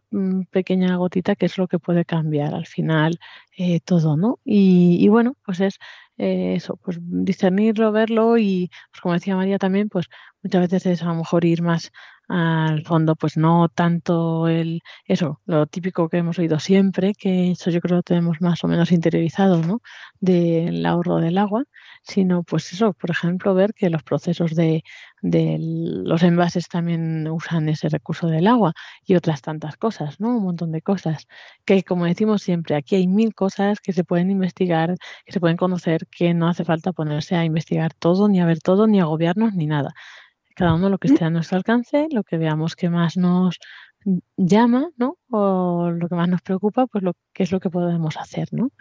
pequeña 0.52 0.96
gotita 0.96 1.36
que 1.36 1.46
es 1.48 1.58
lo 1.58 1.68
que 1.68 1.80
puede 1.80 2.06
cambiar 2.06 2.54
al 2.54 2.66
final 2.66 3.20
eh, 3.58 3.80
todo, 3.82 4.18
¿no? 4.18 4.40
Y, 4.46 4.98
y 5.02 5.08
bueno, 5.10 5.36
pues 5.46 5.60
es 5.60 5.80
eh, 6.18 6.56
eso, 6.56 6.78
pues 6.78 6.98
discernirlo, 7.02 7.92
verlo 7.94 8.38
y, 8.38 8.70
pues 8.92 9.02
como 9.02 9.14
decía 9.14 9.36
María 9.38 9.58
también, 9.58 9.88
pues 9.90 10.08
muchas 10.44 10.62
veces 10.62 10.86
es 10.86 11.02
a 11.04 11.06
lo 11.08 11.16
mejor 11.16 11.46
ir 11.46 11.62
más 11.62 11.92
al 12.30 12.84
fondo, 12.86 13.16
pues 13.16 13.38
no 13.38 13.70
tanto 13.70 14.48
el 14.48 14.82
eso, 15.06 15.42
lo 15.46 15.66
típico 15.66 16.10
que 16.10 16.18
hemos 16.18 16.38
oído 16.40 16.60
siempre, 16.60 17.14
que 17.16 17.52
eso 17.52 17.72
yo 17.72 17.82
creo 17.82 18.00
que 18.00 18.14
tenemos 18.14 18.40
más 18.40 18.64
o 18.64 18.68
menos 18.68 18.92
interiorizado, 18.92 19.58
¿no? 19.64 19.82
Del 20.20 20.86
ahorro 20.86 21.18
del 21.18 21.40
agua, 21.40 21.64
sino 22.04 22.44
pues 22.44 22.72
eso, 22.72 22.94
por 22.94 23.10
ejemplo, 23.10 23.56
ver 23.56 23.74
que 23.74 23.90
los 23.90 24.04
procesos 24.04 24.56
de, 24.56 24.84
los 25.22 26.24
envases 26.24 26.68
también 26.70 27.28
usan 27.28 27.68
ese 27.68 27.90
recurso 27.90 28.28
del 28.28 28.48
agua 28.48 28.74
y 29.06 29.16
otras 29.16 29.42
tantas 29.42 29.76
cosas, 29.78 30.20
¿no? 30.20 30.38
Un 30.38 30.44
montón 30.44 30.72
de 30.72 30.82
cosas 30.84 31.28
que 31.66 31.84
como 31.84 32.06
decimos 32.06 32.44
siempre, 32.44 32.76
aquí 32.76 32.96
hay 32.96 33.08
mil 33.08 33.34
cosas 33.34 33.80
que 33.80 33.92
se 33.94 34.04
pueden 34.04 34.30
investigar, 34.30 34.96
que 35.26 35.32
se 35.34 35.40
pueden 35.40 35.58
conocer, 35.58 36.08
que 36.08 36.34
no 36.36 36.48
hace 36.48 36.64
falta 36.64 36.94
ponerse 36.94 37.36
a 37.36 37.44
investigar 37.46 37.94
todo, 37.96 38.28
ni 38.30 38.40
a 38.40 38.46
ver 38.46 38.60
todo, 38.60 38.88
ni 38.88 39.00
agobiarnos, 39.00 39.54
ni 39.56 39.66
nada 39.66 39.94
cada 40.60 40.74
uno 40.74 40.90
lo 40.90 40.98
que 40.98 41.08
esté 41.08 41.24
a 41.24 41.30
nuestro 41.30 41.56
alcance, 41.56 42.10
lo 42.12 42.24
que 42.24 42.38
veamos 42.38 42.76
que 42.76 42.90
más 42.90 43.16
nos 43.16 43.60
llama, 44.36 44.90
¿no? 44.98 45.18
O 45.30 45.90
lo 45.90 46.10
que 46.10 46.16
más 46.16 46.28
nos 46.28 46.42
preocupa, 46.42 46.86
pues 46.86 47.02
lo 47.02 47.14
que 47.32 47.44
es 47.44 47.54
lo 47.54 47.62
que 47.62 47.70
podemos 47.70 48.18
hacer, 48.18 48.50
¿no? 48.52 48.72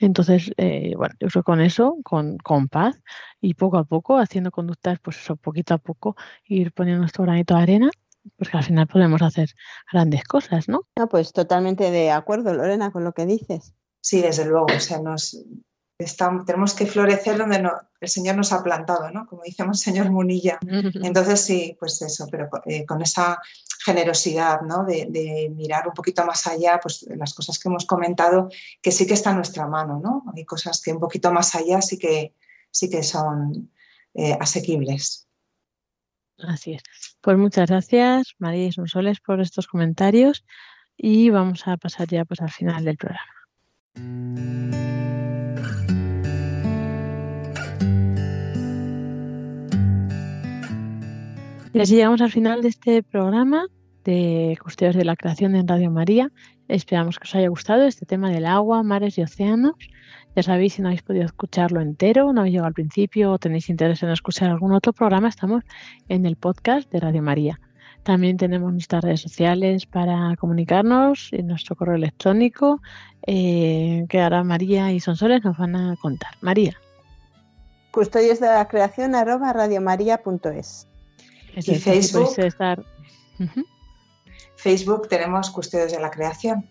Entonces, 0.00 0.50
eh, 0.56 0.94
bueno, 0.96 1.14
yo 1.20 1.28
creo 1.28 1.42
que 1.42 1.44
con 1.44 1.60
eso, 1.60 1.98
con, 2.04 2.38
con 2.38 2.68
paz 2.68 3.02
y 3.38 3.52
poco 3.52 3.76
a 3.76 3.84
poco, 3.84 4.16
haciendo 4.16 4.50
conductas, 4.50 4.98
pues 5.00 5.18
eso, 5.18 5.36
poquito 5.36 5.74
a 5.74 5.78
poco, 5.78 6.16
ir 6.46 6.72
poniendo 6.72 7.00
nuestro 7.00 7.24
granito 7.24 7.54
de 7.54 7.62
arena, 7.62 7.90
pues 8.38 8.48
que 8.48 8.56
al 8.56 8.64
final 8.64 8.86
podemos 8.86 9.20
hacer 9.20 9.50
grandes 9.92 10.24
cosas, 10.24 10.70
¿no? 10.70 10.86
Ah, 10.96 11.06
pues 11.06 11.34
totalmente 11.34 11.90
de 11.90 12.12
acuerdo, 12.12 12.54
Lorena, 12.54 12.90
con 12.92 13.04
lo 13.04 13.12
que 13.12 13.26
dices. 13.26 13.74
Sí, 14.00 14.22
desde 14.22 14.46
luego, 14.46 14.68
o 14.74 14.80
sea, 14.80 15.02
nos, 15.02 15.44
tenemos 15.98 16.74
que 16.74 16.86
florecer 16.86 17.38
donde 17.38 17.62
el 18.00 18.08
Señor 18.08 18.36
nos 18.36 18.52
ha 18.52 18.62
plantado, 18.62 19.10
¿no? 19.10 19.26
Como 19.26 19.42
dice 19.42 19.64
señor 19.72 20.10
Munilla. 20.10 20.58
Entonces, 21.02 21.40
sí, 21.40 21.76
pues 21.78 22.02
eso, 22.02 22.26
pero 22.30 22.48
eh, 22.66 22.84
con 22.84 23.00
esa 23.00 23.40
generosidad, 23.84 24.60
¿no? 24.60 24.84
De, 24.84 25.50
mirar 25.54 25.88
un 25.88 25.94
poquito 25.94 26.24
más 26.26 26.46
allá, 26.46 26.78
pues 26.82 27.06
las 27.08 27.32
cosas 27.32 27.58
que 27.58 27.68
hemos 27.68 27.86
comentado, 27.86 28.50
que 28.82 28.92
sí 28.92 29.06
que 29.06 29.14
está 29.14 29.30
en 29.30 29.36
nuestra 29.36 29.66
mano, 29.66 30.00
¿no? 30.02 30.24
Hay 30.34 30.44
cosas 30.44 30.80
que 30.82 30.92
un 30.92 31.00
poquito 31.00 31.32
más 31.32 31.54
allá 31.54 31.80
sí 31.80 31.98
que, 31.98 32.34
sí 32.70 32.90
que 32.90 33.02
son 33.02 33.72
eh, 34.14 34.36
asequibles. 34.38 35.26
Así 36.38 36.74
es. 36.74 36.82
Pues 37.22 37.38
muchas 37.38 37.70
gracias, 37.70 38.34
María 38.38 38.66
y 38.66 38.72
Sonsoles, 38.72 39.20
por 39.20 39.40
estos 39.40 39.66
comentarios 39.66 40.44
y 40.96 41.30
vamos 41.30 41.66
a 41.66 41.76
pasar 41.76 42.08
ya 42.08 42.24
pues 42.24 42.40
al 42.40 42.50
final 42.50 42.84
del 42.84 42.96
programa. 42.96 43.32
Y 51.76 51.80
así 51.82 51.94
llegamos 51.94 52.22
al 52.22 52.30
final 52.30 52.62
de 52.62 52.68
este 52.68 53.02
programa 53.02 53.66
de 54.02 54.56
Custodios 54.62 54.96
de 54.96 55.04
la 55.04 55.14
Creación 55.14 55.54
en 55.54 55.68
Radio 55.68 55.90
María. 55.90 56.32
Esperamos 56.68 57.18
que 57.18 57.24
os 57.24 57.34
haya 57.34 57.50
gustado 57.50 57.82
este 57.82 58.06
tema 58.06 58.30
del 58.30 58.46
agua, 58.46 58.82
mares 58.82 59.18
y 59.18 59.22
océanos. 59.22 59.74
Ya 60.34 60.42
sabéis, 60.42 60.72
si 60.72 60.80
no 60.80 60.88
habéis 60.88 61.02
podido 61.02 61.26
escucharlo 61.26 61.82
entero, 61.82 62.32
no 62.32 62.40
habéis 62.40 62.54
llegado 62.54 62.68
al 62.68 62.72
principio 62.72 63.30
o 63.30 63.38
tenéis 63.38 63.68
interés 63.68 64.02
en 64.02 64.08
escuchar 64.08 64.48
algún 64.48 64.72
otro 64.72 64.94
programa, 64.94 65.28
estamos 65.28 65.64
en 66.08 66.24
el 66.24 66.36
podcast 66.36 66.90
de 66.90 66.98
Radio 66.98 67.20
María. 67.20 67.60
También 68.04 68.38
tenemos 68.38 68.72
nuestras 68.72 69.04
redes 69.04 69.20
sociales 69.20 69.84
para 69.84 70.34
comunicarnos 70.36 71.28
en 71.32 71.46
nuestro 71.46 71.76
correo 71.76 71.96
electrónico 71.96 72.80
eh, 73.26 74.06
que 74.08 74.22
ahora 74.22 74.42
María 74.44 74.92
y 74.92 75.00
Sonsoles 75.00 75.44
nos 75.44 75.58
van 75.58 75.76
a 75.76 75.94
contar. 75.96 76.36
María. 76.40 76.74
Custodios 77.90 78.40
de 78.40 78.46
la 78.46 78.66
creación 78.66 79.14
arroba 79.14 79.52
radiomaria.es 79.52 80.88
y 81.56 81.74
Facebook. 81.76 82.34
Facebook 84.56 85.08
tenemos 85.08 85.50
Custodios 85.50 85.92
de 85.92 86.00
la 86.00 86.10
Creación. 86.10 86.66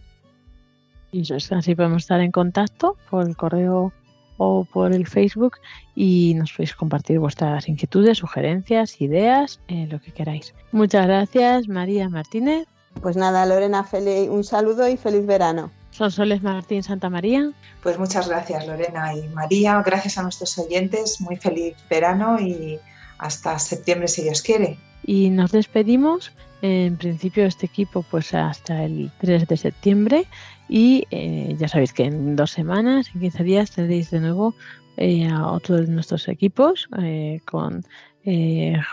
Y 1.12 1.22
eso 1.22 1.36
es, 1.36 1.52
así 1.52 1.76
podemos 1.76 2.04
estar 2.04 2.20
en 2.20 2.32
contacto 2.32 2.98
por 3.10 3.28
el 3.28 3.36
correo 3.38 3.94
o 4.38 4.66
por 4.66 4.92
el 4.92 5.08
Facebook 5.08 5.58
y 5.96 6.34
nos 6.36 6.52
podéis 6.52 6.76
compartir 6.76 7.20
vuestras 7.20 7.70
inquietudes, 7.70 8.18
sugerencias, 8.18 9.00
ideas, 9.00 9.62
eh, 9.68 9.88
lo 9.90 10.02
que 10.02 10.12
queráis. 10.12 10.54
Muchas 10.72 11.08
gracias, 11.08 11.68
María 11.68 12.10
Martínez. 12.10 12.68
Pues 13.02 13.16
nada, 13.16 13.46
Lorena, 13.46 13.86
un 14.30 14.44
saludo 14.44 14.88
y 14.88 14.98
feliz 14.98 15.26
verano. 15.26 15.72
Son 15.92 16.12
Soles 16.12 16.44
Martín 16.44 16.84
Santa 16.84 17.10
María. 17.10 17.52
Pues 17.82 17.98
muchas 17.98 18.28
gracias, 18.28 18.68
Lorena 18.68 19.14
y 19.14 19.28
María. 19.30 19.82
Gracias 19.86 20.18
a 20.18 20.24
nuestros 20.24 20.58
oyentes. 20.58 21.22
Muy 21.22 21.38
feliz 21.38 21.76
verano 21.90 22.38
y 22.40 22.80
hasta 23.18 23.58
septiembre 23.60 24.08
si 24.08 24.24
Dios 24.24 24.42
quiere. 24.42 24.78
Y 25.06 25.30
nos 25.30 25.52
despedimos, 25.52 26.32
en 26.62 26.98
principio 26.98 27.46
este 27.46 27.68
equipo 27.68 28.04
pues 28.10 28.34
hasta 28.34 28.84
el 28.84 29.12
3 29.20 29.48
de 29.48 29.58
septiembre 29.58 30.26
y 30.68 31.06
eh, 31.12 31.56
ya 31.60 31.68
sabéis 31.68 31.94
que 31.94 32.06
en 32.06 32.36
dos 32.36 32.52
semanas, 32.52 33.10
en 33.14 33.22
15 33.22 33.44
días 33.44 33.72
tendréis 33.72 34.10
de 34.10 34.20
nuevo 34.20 34.56
eh, 34.98 35.28
a 35.28 35.48
otro 35.52 35.76
de 35.76 35.88
nuestros 35.88 36.28
equipos 36.28 36.88
eh, 37.02 37.40
con 37.46 37.84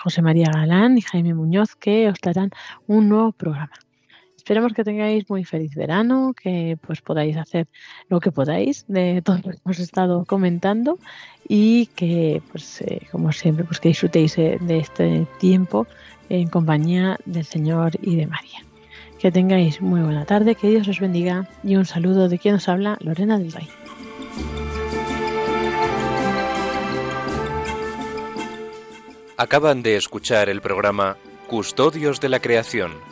José 0.02 0.20
María 0.20 0.50
Galán 0.52 0.98
y 0.98 1.00
Jaime 1.00 1.32
Muñoz 1.32 1.74
que 1.76 2.10
os 2.10 2.18
darán 2.20 2.50
un 2.86 3.08
nuevo 3.08 3.32
programa. 3.32 3.72
Esperemos 4.42 4.72
que 4.72 4.82
tengáis 4.82 5.30
muy 5.30 5.44
feliz 5.44 5.72
verano, 5.76 6.34
que 6.34 6.76
pues 6.84 7.00
podáis 7.00 7.36
hacer 7.36 7.68
lo 8.08 8.18
que 8.18 8.32
podáis 8.32 8.84
de 8.88 9.22
todo 9.24 9.36
lo 9.36 9.52
que 9.52 9.58
hemos 9.64 9.78
estado 9.78 10.24
comentando 10.24 10.98
y 11.46 11.86
que 11.94 12.42
pues 12.50 12.80
eh, 12.80 13.06
como 13.12 13.30
siempre 13.30 13.64
pues 13.64 13.78
que 13.78 13.90
disfrutéis 13.90 14.36
eh, 14.38 14.58
de 14.60 14.78
este 14.78 15.28
tiempo 15.38 15.86
en 16.28 16.48
compañía 16.48 17.18
del 17.24 17.44
Señor 17.44 17.92
y 18.02 18.16
de 18.16 18.26
María. 18.26 18.64
Que 19.20 19.30
tengáis 19.30 19.80
muy 19.80 20.00
buena 20.00 20.24
tarde, 20.24 20.56
que 20.56 20.68
Dios 20.68 20.88
os 20.88 20.98
bendiga 20.98 21.48
y 21.62 21.76
un 21.76 21.84
saludo 21.84 22.28
de 22.28 22.40
quien 22.40 22.56
os 22.56 22.68
habla, 22.68 22.98
Lorena 23.00 23.38
del 23.38 23.52
Rey. 23.52 23.68
Acaban 29.36 29.84
de 29.84 29.94
escuchar 29.94 30.48
el 30.48 30.60
programa 30.60 31.16
Custodios 31.46 32.20
de 32.20 32.28
la 32.28 32.40
Creación 32.40 33.11